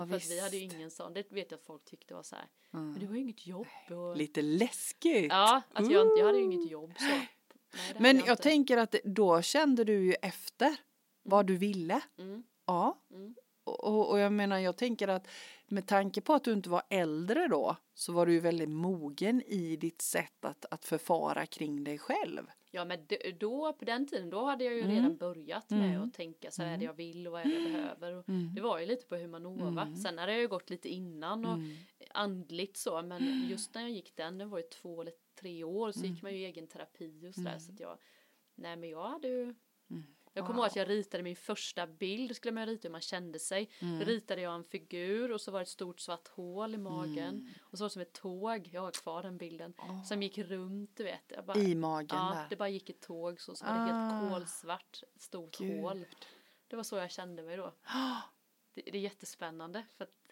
Ja, 0.00 0.06
För 0.06 0.16
att 0.16 0.30
vi 0.30 0.40
hade 0.40 0.56
ju 0.56 0.62
ingen 0.62 0.90
sån, 0.90 1.12
det 1.14 1.32
vet 1.32 1.50
jag 1.50 1.58
att 1.58 1.64
folk 1.66 1.84
tyckte 1.84 2.14
var 2.14 2.22
så 2.22 2.36
här, 2.36 2.44
Mm. 2.72 2.90
men 2.90 3.00
du 3.00 3.06
har 3.06 3.14
ju 3.14 3.20
inget 3.20 3.46
jobb. 3.46 3.66
Och, 3.90 4.16
Lite 4.16 4.42
läskigt. 4.42 5.26
ja, 5.32 5.62
att 5.72 5.90
jag, 5.90 6.18
jag 6.18 6.26
hade 6.26 6.38
ju 6.38 6.44
inget 6.44 6.70
jobb 6.70 6.92
så. 6.98 7.04
Nej, 7.04 7.28
Men 7.98 8.16
jag 8.18 8.28
inte. 8.30 8.42
tänker 8.42 8.76
att 8.76 8.94
då 9.04 9.42
kände 9.42 9.84
du 9.84 10.04
ju 10.04 10.12
efter 10.22 10.76
vad 11.22 11.46
du 11.46 11.56
ville. 11.56 12.00
Mm, 12.18 12.42
Ja. 12.66 12.98
mm, 13.10 13.34
Och, 13.64 13.84
och- 13.84 14.10
och 14.10 14.18
jag 14.18 14.32
menar, 14.32 14.58
jag 14.58 14.76
tänker 14.76 15.08
att 15.08 15.28
med 15.66 15.86
tanke 15.86 16.20
på 16.20 16.34
att 16.34 16.44
du 16.44 16.52
inte 16.52 16.70
var 16.70 16.82
äldre 16.90 17.48
då 17.48 17.76
så 17.94 18.12
var 18.12 18.26
du 18.26 18.32
ju 18.32 18.40
väldigt 18.40 18.68
mogen 18.68 19.42
i 19.46 19.76
ditt 19.76 20.02
sätt 20.02 20.44
att, 20.44 20.64
att 20.70 20.84
förfara 20.84 21.46
kring 21.46 21.84
dig 21.84 21.98
själv. 21.98 22.46
Ja 22.70 22.84
men 22.84 23.06
då 23.40 23.72
på 23.72 23.84
den 23.84 24.06
tiden 24.06 24.30
då 24.30 24.44
hade 24.44 24.64
jag 24.64 24.74
ju 24.74 24.80
Mm. 24.80 24.94
redan 24.96 25.16
börjat 25.16 25.70
med 25.70 25.90
Mm. 25.94 26.02
att 26.08 26.14
tänka 26.14 26.50
så 26.50 26.62
här 26.62 26.68
är 26.68 26.74
Mm. 26.74 26.80
det 26.80 26.86
jag 26.86 26.94
vill 26.94 27.26
och 27.26 27.32
vad 27.32 27.40
är 27.40 27.44
det 27.44 27.54
jag 27.54 27.62
behöver. 27.72 28.12
Och 28.14 28.28
Mm. 28.28 28.54
Det 28.54 28.60
var 28.60 28.78
ju 28.78 28.86
lite 28.86 29.06
på 29.06 29.16
Humanova. 29.16 29.82
Mm. 29.82 29.96
Sen 29.96 30.18
hade 30.18 30.32
jag 30.32 30.40
ju 30.40 30.48
gått 30.48 30.70
lite 30.70 30.88
innan 30.88 31.44
och 31.44 31.54
Mm. 31.54 31.76
andligt 32.10 32.76
så 32.76 33.02
men 33.02 33.48
just 33.48 33.74
när 33.74 33.82
jag 33.82 33.90
gick 33.90 34.16
den, 34.16 34.38
det 34.38 34.44
var 34.44 34.58
ju 34.58 34.64
två 34.64 35.00
eller 35.00 35.12
tre 35.40 35.64
år 35.64 35.92
så 35.92 36.06
gick 36.06 36.22
man 36.22 36.32
ju 36.32 36.38
i 36.38 36.44
egen 36.44 36.66
terapi 36.66 37.28
och 37.28 37.34
sådär 37.34 37.58
så 37.58 37.72
att 37.72 37.80
jag 37.80 37.98
Nej 38.54 38.76
men 38.76 38.88
jag 38.90 39.08
hade 39.08 39.28
ju. 39.28 39.54
Jag 40.38 40.46
kommer 40.46 40.58
ihåg 40.60 40.66
att 40.66 40.76
jag 40.76 40.88
ritade 40.88 41.22
min 41.22 41.36
första 41.36 41.86
bild, 41.86 42.36
skulle 42.36 42.52
man 42.52 42.66
rita 42.66 42.88
hur 42.88 42.92
man 42.92 43.00
kände 43.00 43.38
sig. 43.38 43.70
Mm. 43.78 43.98
Då 43.98 44.04
ritade 44.04 44.40
jag 44.40 44.54
en 44.54 44.64
figur 44.64 45.32
och 45.32 45.40
så 45.40 45.50
var 45.50 45.58
det 45.58 45.62
ett 45.62 45.68
stort 45.68 46.00
svart 46.00 46.28
hål 46.28 46.74
i 46.74 46.78
magen. 46.78 47.28
Mm. 47.28 47.48
Och 47.60 47.78
så 47.78 47.84
var 47.84 47.88
det 47.88 47.92
som 47.92 48.02
ett 48.02 48.12
tåg, 48.12 48.68
jag 48.72 48.80
har 48.80 48.90
kvar 48.90 49.22
den 49.22 49.38
bilden. 49.38 49.74
Åh. 49.78 50.04
Som 50.04 50.22
gick 50.22 50.38
runt, 50.38 50.96
du 50.96 51.04
vet. 51.04 51.24
Jag 51.28 51.44
bara, 51.44 51.58
I 51.58 51.74
magen 51.74 52.08
Ja, 52.10 52.32
där. 52.34 52.46
det 52.50 52.56
bara 52.56 52.68
gick 52.68 52.90
ett 52.90 53.00
tåg 53.00 53.40
så, 53.40 53.54
så 53.56 53.64
var 53.66 53.72
det 53.74 53.80
Ah. 53.80 53.84
helt 54.10 54.32
kolsvart, 54.32 55.02
stort 55.16 55.58
Gud. 55.58 55.80
hål. 55.80 56.04
Det 56.68 56.76
var 56.76 56.82
så 56.82 56.96
jag 56.96 57.10
kände 57.10 57.42
mig 57.42 57.56
då. 57.56 57.72
Det, 58.74 58.82
det 58.82 58.98
är 58.98 59.02
jättespännande 59.02 59.84
för 59.96 60.04
att 60.04 60.27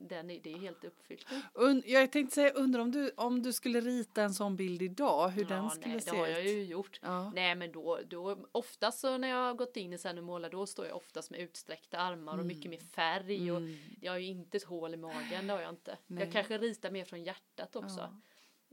den 0.00 0.30
är, 0.30 0.40
det 0.40 0.52
är 0.52 0.58
helt 0.58 0.84
uppfyllt. 0.84 1.26
Und, 1.52 1.82
jag 1.86 2.12
tänkte 2.12 2.34
säga, 2.34 2.50
undrar 2.50 2.80
om 2.80 2.90
du, 2.90 3.10
om 3.16 3.42
du 3.42 3.52
skulle 3.52 3.80
rita 3.80 4.22
en 4.22 4.34
sån 4.34 4.56
bild 4.56 4.82
idag, 4.82 5.28
hur 5.28 5.44
den 5.44 5.64
ja, 5.64 5.70
skulle 5.70 5.86
nej, 5.86 5.96
det 5.96 6.10
se 6.10 6.16
har 6.16 6.26
jag 6.26 6.40
ut? 6.40 6.46
ju 6.46 6.64
gjort. 6.64 7.00
Ja. 7.02 7.30
Nej 7.34 7.54
men 7.54 7.72
då, 7.72 7.98
då 8.08 8.38
oftast 8.52 8.98
så 9.00 9.18
när 9.18 9.28
jag 9.28 9.36
har 9.36 9.54
gått 9.54 9.76
in 9.76 9.92
i 9.92 9.98
sen 9.98 10.18
och 10.18 10.24
målar 10.24 10.50
då 10.50 10.66
står 10.66 10.86
jag 10.86 10.96
oftast 10.96 11.30
med 11.30 11.40
utsträckta 11.40 11.98
armar 11.98 12.38
och 12.38 12.46
mycket 12.46 12.70
mer 12.70 12.78
färg 12.80 13.52
och 13.52 13.58
Mm. 13.60 13.76
jag 14.00 14.12
har 14.12 14.18
ju 14.18 14.26
inte 14.26 14.56
ett 14.56 14.62
hål 14.64 14.94
i 14.94 14.96
magen, 14.96 15.46
det 15.46 15.52
har 15.52 15.60
jag 15.60 15.70
inte. 15.70 15.98
Nej. 16.06 16.24
Jag 16.24 16.32
kanske 16.32 16.58
ritar 16.58 16.90
mer 16.90 17.04
från 17.04 17.22
hjärtat 17.24 17.76
också. 17.76 17.98
Ja. 18.00 18.20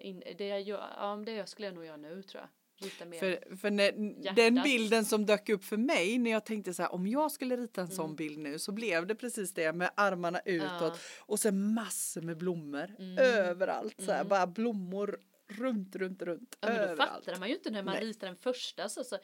In, 0.04 0.24
det, 0.38 0.48
jag 0.48 0.62
gör, 0.62 0.88
ja, 0.98 1.16
det 1.26 1.50
skulle 1.50 1.68
jag 1.68 1.76
nog 1.76 1.86
göra 1.86 1.98
nu 1.98 2.24
tror 2.24 2.42
jag. 2.42 2.50
Rita 2.82 3.06
mer. 3.06 3.20
För, 3.20 3.56
för 3.56 3.72
när, 3.72 3.92
den 4.36 4.64
bilden 4.64 5.06
som 5.06 5.26
dök 5.26 5.50
upp 5.50 5.64
för 5.64 5.78
mig 5.78 6.18
när 6.18 6.32
jag 6.32 6.46
tänkte 6.46 6.74
så 6.74 6.82
här 6.82 6.94
om 6.94 7.08
jag 7.08 7.32
skulle 7.32 7.58
rita 7.58 7.82
en 7.82 7.92
sån 7.92 8.06
Mm. 8.06 8.16
bild 8.16 8.38
nu 8.40 8.60
så 8.60 8.72
blev 8.72 9.08
det 9.08 9.16
precis 9.16 9.54
det 9.54 9.74
med 9.74 9.92
armarna 9.96 10.40
utåt 10.46 10.72
Ja. 10.82 10.96
och 11.20 11.40
sen 11.40 11.74
massor 11.74 12.22
med 12.22 12.38
blommor 12.38 12.96
Mm. 13.00 13.18
överallt 13.18 13.96
så 14.06 14.12
här, 14.12 14.20
Mm. 14.20 14.28
bara 14.30 14.48
blommor 14.48 15.20
runt, 15.50 15.96
runt, 15.96 16.22
runt 16.22 16.58
Ja, 16.62 16.68
men 16.68 16.78
då 16.78 16.84
överallt. 16.84 17.26
fattar 17.26 17.40
man 17.40 17.48
ju 17.50 17.56
inte 17.56 17.70
när 17.70 17.84
man 17.84 17.94
Nej. 17.94 18.06
ritar 18.06 18.28
den 18.28 18.36
första 18.36 18.90
så, 18.90 19.04
så 19.04 19.18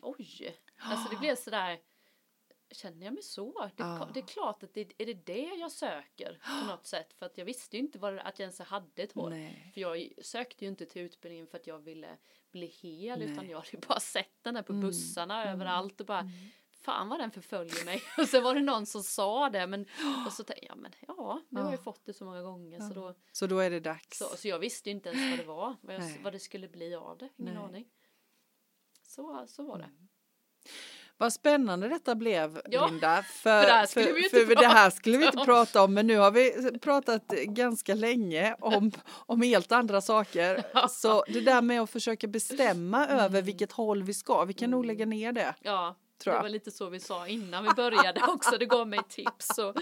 oj, 0.00 0.56
alltså 0.78 1.10
det 1.14 1.16
blev 1.20 1.36
sådär 1.36 1.78
Känner 2.70 3.04
jag 3.04 3.14
mig 3.14 3.22
så? 3.22 3.60
Det, 3.66 3.72
Ja. 3.76 4.08
det 4.14 4.20
är 4.20 4.26
klart 4.26 4.62
att 4.62 4.74
det 4.74 4.80
är 4.98 5.06
det 5.06 5.14
det 5.26 5.54
jag 5.60 5.72
söker 5.72 6.40
på 6.60 6.66
något 6.72 6.86
sätt 6.86 7.12
för 7.12 7.26
att 7.26 7.38
jag 7.38 7.44
visste 7.44 7.76
ju 7.76 7.82
inte 7.82 7.98
vad, 7.98 8.18
att 8.18 8.38
jag 8.38 8.44
ens 8.44 8.58
hade 8.58 9.02
ett 9.02 9.12
hår. 9.12 9.30
Nej. 9.30 9.70
För 9.74 9.80
jag 9.80 10.12
sökte 10.22 10.64
ju 10.64 10.68
inte 10.70 10.86
till 10.86 11.02
utbildningen 11.02 11.46
för 11.46 11.58
att 11.58 11.66
jag 11.66 11.78
ville 11.78 12.16
bli 12.50 12.66
hel 12.66 13.22
utan 13.22 13.36
Nej. 13.36 13.50
jag 13.50 13.58
hade 13.58 13.70
ju 13.72 13.78
bara 13.88 14.00
sett 14.00 14.42
den 14.42 14.54
där 14.54 14.62
på 14.62 14.72
Mm. 14.72 14.86
bussarna 14.86 15.42
Mm. 15.42 15.54
överallt 15.54 16.00
och 16.00 16.06
bara 16.06 16.20
Mm. 16.20 16.32
fan 16.70 17.08
vad 17.08 17.20
den 17.20 17.30
förföljer 17.30 17.84
mig. 17.84 18.02
Och 18.18 18.28
sen 18.28 18.42
var 18.42 18.54
det 18.54 18.60
någon 18.62 18.86
som 18.86 19.02
sa 19.02 19.50
det 19.50 19.66
men 19.66 19.86
och 20.26 20.32
så 20.32 20.44
tänkte 20.44 20.66
jag 20.66 20.78
men 20.78 20.92
ja 21.08 21.42
nu 21.48 21.60
har 21.60 21.70
jag 21.70 21.78
Ja. 21.78 21.82
fått 21.82 22.04
det 22.04 22.12
så 22.14 22.24
många 22.24 22.42
gånger 22.42 22.78
så 22.80 22.86
Ja. 22.90 22.94
då 22.94 23.14
Så 23.32 23.46
då 23.46 23.58
är 23.58 23.70
det 23.70 23.80
dags. 23.80 24.18
så, 24.18 24.24
så 24.36 24.48
jag 24.48 24.58
visste 24.58 24.88
ju 24.90 24.94
inte 24.94 25.08
ens 25.08 25.30
vad 25.30 25.38
det 25.38 25.44
var, 25.52 25.76
vad, 25.80 25.94
jag, 25.94 26.18
vad 26.22 26.32
det 26.32 26.38
skulle 26.40 26.68
bli 26.68 26.94
av 26.94 27.18
det. 27.18 27.28
Ingen 27.36 27.54
Nej. 27.54 27.62
aning. 27.64 27.88
Så, 29.02 29.44
så 29.48 29.62
var 29.62 29.78
det. 29.78 29.90
Vad 31.18 31.32
spännande 31.32 31.88
detta 31.88 32.14
blev 32.14 32.60
Ja, 32.70 32.86
Linda. 32.86 33.22
För, 33.22 33.60
för 33.62 33.66
det 33.66 33.72
här 33.72 33.86
skulle 33.86 34.12
vi 34.12 34.18
ju 34.18 34.24
inte 34.24 34.46
för 34.46 34.54
det 34.54 34.66
här 34.66 34.90
skulle 34.90 35.18
vi 35.18 35.26
inte 35.26 35.38
prata 35.44 35.82
om. 35.84 35.94
men 35.94 36.06
nu 36.06 36.16
har 36.18 36.30
vi 36.30 36.78
pratat 36.78 37.26
ganska 37.44 37.94
länge 37.94 38.54
om, 38.60 38.90
om 39.10 39.42
helt 39.42 39.72
andra 39.72 40.00
saker. 40.00 40.62
Så 40.88 41.24
det 41.28 41.40
där 41.40 41.62
med 41.62 41.80
att 41.80 41.90
försöka 41.90 42.26
bestämma 42.26 43.06
Mm. 43.06 43.18
över 43.24 43.42
vilket 43.42 43.72
håll 43.72 44.02
vi 44.02 44.14
ska, 44.14 44.44
vi 44.44 44.52
kan 44.54 44.70
nog 44.70 44.84
lägga 44.84 45.06
ner 45.06 45.32
det. 45.32 45.54
Ja, 45.62 45.96
Tror 46.24 46.34
det 46.34 46.40
var 46.42 46.48
lite 46.48 46.70
så 46.70 46.88
vi 46.88 47.00
sa 47.00 47.26
innan 47.28 47.64
vi 47.64 47.70
började 47.76 48.22
också. 48.28 48.58
Det 48.58 48.66
gav 48.66 48.88
mig 48.88 48.98
tips 49.08 49.58
och 49.58 49.74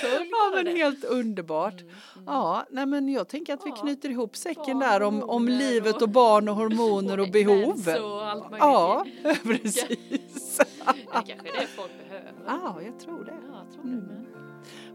Ja 0.00 0.50
men 0.54 0.64
det. 0.64 0.70
helt 0.70 1.04
underbart. 1.04 1.72
Mm, 1.80 1.86
mm. 2.16 2.24
Ja, 2.26 2.66
nej 2.70 2.86
men 2.86 3.08
jag 3.08 3.28
tänker 3.28 3.54
att 3.54 3.66
vi 3.66 3.70
knyter 3.70 4.08
ihop 4.10 4.36
säcken 4.36 4.78
där 4.78 5.02
om, 5.02 5.22
om 5.22 5.48
livet 5.48 6.02
och- 6.02 6.08
barn 6.08 6.48
och 6.48 6.54
hormoner 6.56 7.20
och, 7.20 7.26
och 7.26 7.32
behov. 7.32 7.88
och 8.02 8.26
allt 8.26 8.42
möjligt. 8.50 8.58
Ja, 8.60 9.06
precis. 9.42 10.41
Det 10.58 11.04
kanske 11.12 11.48
är 11.48 11.60
det 11.60 11.66
folk 11.66 11.90
behöver. 12.08 12.32
Ja, 12.46 12.82
jag 12.82 13.00
tror 13.00 13.24
det. 13.24 13.34
Ja, 13.50 13.64
jag 13.64 13.72
tror 13.74 13.84
det 13.84 13.90
mm. 13.90 14.26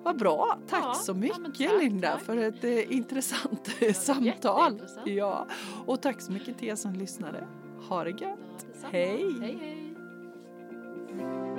Vad 0.04 0.18
bra, 0.18 0.60
tack 0.70 0.84
ja, 0.84 0.94
så 0.94 1.14
mycket 1.14 1.60
ja, 1.60 1.70
tack, 1.70 1.82
Linda 1.82 2.12
tack. 2.12 2.22
för 2.22 2.38
ett 2.38 2.64
eh, 2.64 2.92
intressant 2.92 3.76
eh, 3.80 3.94
samtal. 3.94 4.82
Ja. 5.06 5.48
Och 5.86 6.02
tack 6.02 6.22
så 6.22 6.32
mycket 6.32 6.58
till 6.58 6.68
er 6.68 6.76
som 6.76 6.94
lyssnade. 6.94 7.48
Ha 7.90 8.04
det 8.04 8.10
gött. 8.10 8.66
hej. 8.92 9.40
hej, 9.42 9.58
hej. 9.62 11.57